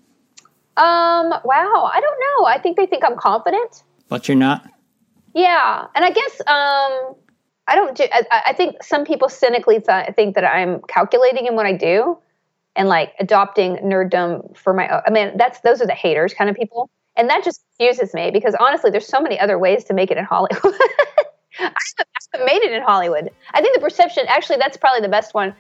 Um, 0.77 1.31
wow, 1.45 1.91
I 1.93 2.01
don't 2.01 2.19
know. 2.21 2.47
I 2.47 2.59
think 2.59 2.77
they 2.77 2.87
think 2.87 3.05
I'm 3.05 3.17
confident. 3.17 3.83
But 4.09 4.29
you're 4.29 4.37
not. 4.37 4.71
Yeah, 5.35 5.87
and 5.95 6.05
I 6.05 6.11
guess 6.11 6.41
um, 6.47 7.15
I 7.67 7.75
don't 7.75 7.97
do. 7.97 8.05
I, 8.13 8.43
I 8.47 8.53
think 8.53 8.83
some 8.83 9.05
people 9.05 9.29
cynically 9.29 9.81
th- 9.81 10.15
think 10.17 10.35
that 10.35 10.45
I'm 10.45 10.81
calculating 10.89 11.47
in 11.47 11.55
what 11.55 11.67
I 11.67 11.73
do, 11.73 12.19
and 12.77 12.89
like 12.89 13.15
adopting 13.19 13.77
nerddom 13.77 14.57
for 14.57 14.73
my. 14.73 14.89
own. 14.89 15.03
I 15.07 15.11
mean, 15.11 15.37
that's 15.37 15.61
those 15.61 15.81
are 15.81 15.87
the 15.87 15.95
haters 15.95 16.35
kind 16.35 16.49
of 16.51 16.57
people, 16.57 16.91
and 17.17 17.29
that 17.29 17.45
just 17.45 17.61
confuses 17.77 18.15
me 18.15 18.31
because 18.31 18.55
honestly, 18.59 18.91
there's 18.91 19.07
so 19.07 19.21
many 19.21 19.39
other 19.39 19.59
ways 19.59 19.85
to 19.85 19.95
make 19.95 20.11
it 20.11 20.17
in 20.17 20.25
Hollywood. 20.25 20.61
I 21.59 21.73
haven't, 22.33 22.47
made 22.47 22.63
it 22.63 22.73
in 22.73 22.83
Hollywood. 22.83 23.31
I 23.53 23.61
think 23.61 23.75
the 23.75 23.81
perception, 23.81 24.25
actually, 24.29 24.57
that's 24.59 24.77
probably 24.77 25.01
the 25.01 25.09
best 25.09 25.35
one. 25.35 25.55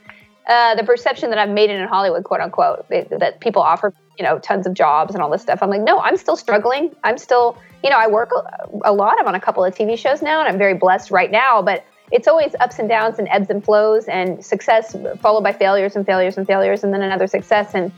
Uh, 0.49 0.75
the 0.75 0.85
perception 0.85 1.31
that 1.31 1.39
I've 1.39 1.51
made 1.51 1.71
it 1.71 1.79
in 1.79 1.87
Hollywood, 1.87 2.25
quote 2.25 2.41
unquote, 2.41 2.89
that 2.89 3.41
people 3.41 3.63
offer, 3.63 3.93
you 4.19 4.25
know, 4.25 4.39
tons 4.39 4.67
of 4.67 4.75
jobs 4.75 5.15
and 5.15 5.23
all 5.23 5.31
this 5.31 5.43
stuff. 5.43 5.59
I'm 5.63 5.69
like, 5.69 5.83
no, 5.83 6.01
I'm 6.01 6.17
still 6.17 6.37
struggling. 6.37 6.95
I'm 7.05 7.19
still, 7.19 7.59
you 7.85 7.91
know, 7.91 7.97
I 7.97 8.07
work 8.07 8.31
a, 8.35 8.91
a 8.91 8.93
lot. 8.93 9.17
I'm 9.21 9.29
on 9.29 9.35
a 9.35 9.41
couple 9.41 9.65
of 9.65 9.75
TV 9.75 9.99
shows 9.99 10.23
now, 10.23 10.41
and 10.41 10.49
I'm 10.49 10.59
very 10.59 10.75
blessed 10.75 11.11
right 11.11 11.31
now. 11.31 11.61
But 11.61 11.85
it's 12.11 12.27
always 12.27 12.55
ups 12.61 12.79
and 12.79 12.89
downs 12.89 13.19
and 13.19 13.29
ebbs 13.31 13.51
and 13.51 13.65
flows, 13.65 14.07
and 14.07 14.45
success 14.45 14.97
followed 15.21 15.43
by 15.43 15.53
failures 15.53 15.95
and 15.95 16.07
failures 16.07 16.39
and 16.39 16.47
failures, 16.47 16.83
and 16.83 16.93
then 16.93 17.03
another 17.03 17.27
success. 17.27 17.75
And 17.75 17.93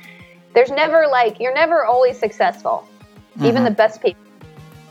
there's 0.55 0.70
never 0.70 1.07
like 1.07 1.40
you're 1.40 1.55
never 1.55 1.84
always 1.84 2.18
successful. 2.18 2.86
Even 3.41 3.64
the 3.64 3.70
best 3.70 4.03
people. 4.03 4.20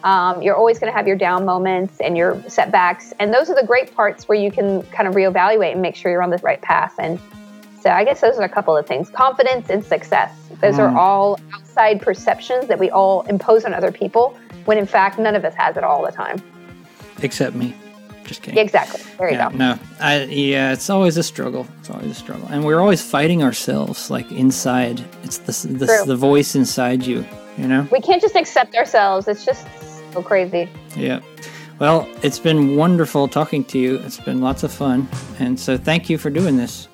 Um, 0.04 0.42
you're 0.42 0.56
always 0.56 0.80
going 0.80 0.92
to 0.92 0.98
have 0.98 1.08
your 1.08 1.16
down 1.16 1.46
moments 1.46 2.00
and 2.00 2.18
your 2.18 2.42
setbacks, 2.50 3.14
and 3.20 3.32
those 3.32 3.52
are 3.52 3.56
the 3.56 3.66
great 3.68 3.96
parts 3.96 4.28
where 4.28 4.38
you 4.38 4.50
can 4.50 4.82
kind 4.84 5.08
of 5.08 5.14
reevaluate 5.14 5.74
and 5.74 5.82
make 5.82 5.96
sure 5.96 6.12
you're 6.12 6.24
on 6.24 6.32
the 6.32 6.40
right 6.40 6.60
path. 6.62 6.96
And 6.98 7.20
so, 7.80 7.92
I 7.92 8.04
guess 8.04 8.20
those 8.20 8.38
are 8.38 8.44
a 8.44 8.50
couple 8.50 8.76
of 8.76 8.88
things: 8.88 9.12
confidence 9.12 9.70
and 9.70 9.86
success. 9.86 10.34
Those 10.60 10.80
are 10.80 10.90
all 10.98 11.40
outside 11.54 12.02
perceptions 12.02 12.68
that 12.68 12.80
we 12.80 12.90
all 12.90 13.22
impose 13.24 13.64
on 13.64 13.76
other 13.76 13.92
people, 13.92 14.36
when 14.66 14.78
in 14.80 14.88
fact 14.88 15.20
none 15.20 15.36
of 15.36 15.46
us 15.46 15.54
has 15.56 15.78
it 15.78 15.84
all 15.84 16.04
the 16.04 16.12
time. 16.12 16.42
Except 17.22 17.56
me. 17.56 17.76
Just 18.24 18.42
kidding. 18.44 18.60
Exactly. 18.60 19.02
There 19.18 19.30
you 19.30 19.36
Yeah, 19.38 19.50
go. 19.52 19.58
no, 19.58 19.80
I 20.00 20.24
yeah, 20.24 20.74
it's 20.74 20.90
always 20.90 21.18
a 21.18 21.24
struggle. 21.24 21.68
It's 21.80 21.90
always 21.92 22.10
a 22.12 22.16
struggle, 22.16 22.48
and 22.50 22.66
we're 22.66 22.80
always 22.80 23.02
fighting 23.04 23.44
ourselves, 23.44 24.10
like 24.10 24.32
inside. 24.32 25.04
It's 25.24 25.38
the 25.38 25.68
the, 25.68 26.04
the 26.08 26.16
voice 26.16 26.56
inside 26.56 27.04
you, 27.04 27.26
you 27.58 27.68
know. 27.68 27.88
We 27.92 28.02
can't 28.02 28.22
just 28.22 28.36
accept 28.36 28.76
ourselves. 28.76 29.28
It's 29.28 29.46
just 29.46 29.68
so 30.14 30.22
crazy. 30.22 30.70
Yeah. 30.96 31.22
Well, 31.80 32.08
it's 32.22 32.38
been 32.38 32.76
wonderful 32.76 33.28
talking 33.28 33.64
to 33.66 33.80
you. 33.80 33.96
It's 33.98 34.20
been 34.20 34.40
lots 34.42 34.64
of 34.64 34.72
fun, 34.72 35.08
and 35.40 35.60
so 35.60 35.78
thank 35.78 36.10
you 36.10 36.18
for 36.18 36.30
doing 36.30 36.58
this. 36.58 36.88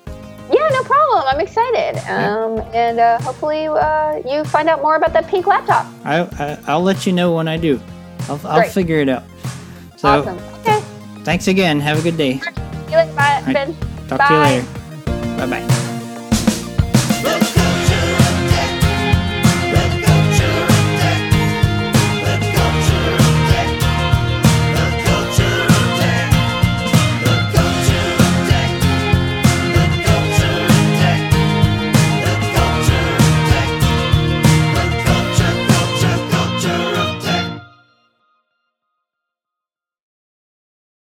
Yeah, 0.50 0.66
no 0.72 0.82
problem. 0.82 1.24
I'm 1.26 1.40
excited. 1.40 1.98
Um, 2.10 2.60
and 2.72 2.98
uh, 2.98 3.20
hopefully 3.20 3.66
uh, 3.66 4.16
you 4.26 4.44
find 4.44 4.68
out 4.68 4.80
more 4.80 4.96
about 4.96 5.12
that 5.12 5.28
pink 5.28 5.46
laptop. 5.46 5.86
I, 6.04 6.20
I 6.20 6.58
I'll 6.66 6.82
let 6.82 7.06
you 7.06 7.12
know 7.12 7.32
when 7.34 7.48
I 7.48 7.58
do. 7.58 7.78
I'll 8.28 8.40
I'll 8.46 8.68
figure 8.70 8.96
it 8.96 9.10
out. 9.10 9.24
So 9.96 10.08
awesome. 10.08 10.38
Okay. 10.60 10.80
thanks 11.22 11.48
again. 11.48 11.80
Have 11.80 11.98
a 11.98 12.02
good 12.02 12.16
day. 12.16 12.38
See 12.38 12.50
you 12.88 12.96
later. 12.96 13.12
Bye, 13.12 13.42
right. 13.46 13.52
Ben. 13.52 13.76
Talk 14.08 14.18
Bye. 14.20 14.28
to 14.28 14.34
you 14.34 14.40
later. 14.40 15.36
Bye 15.36 15.60
bye. 15.60 15.87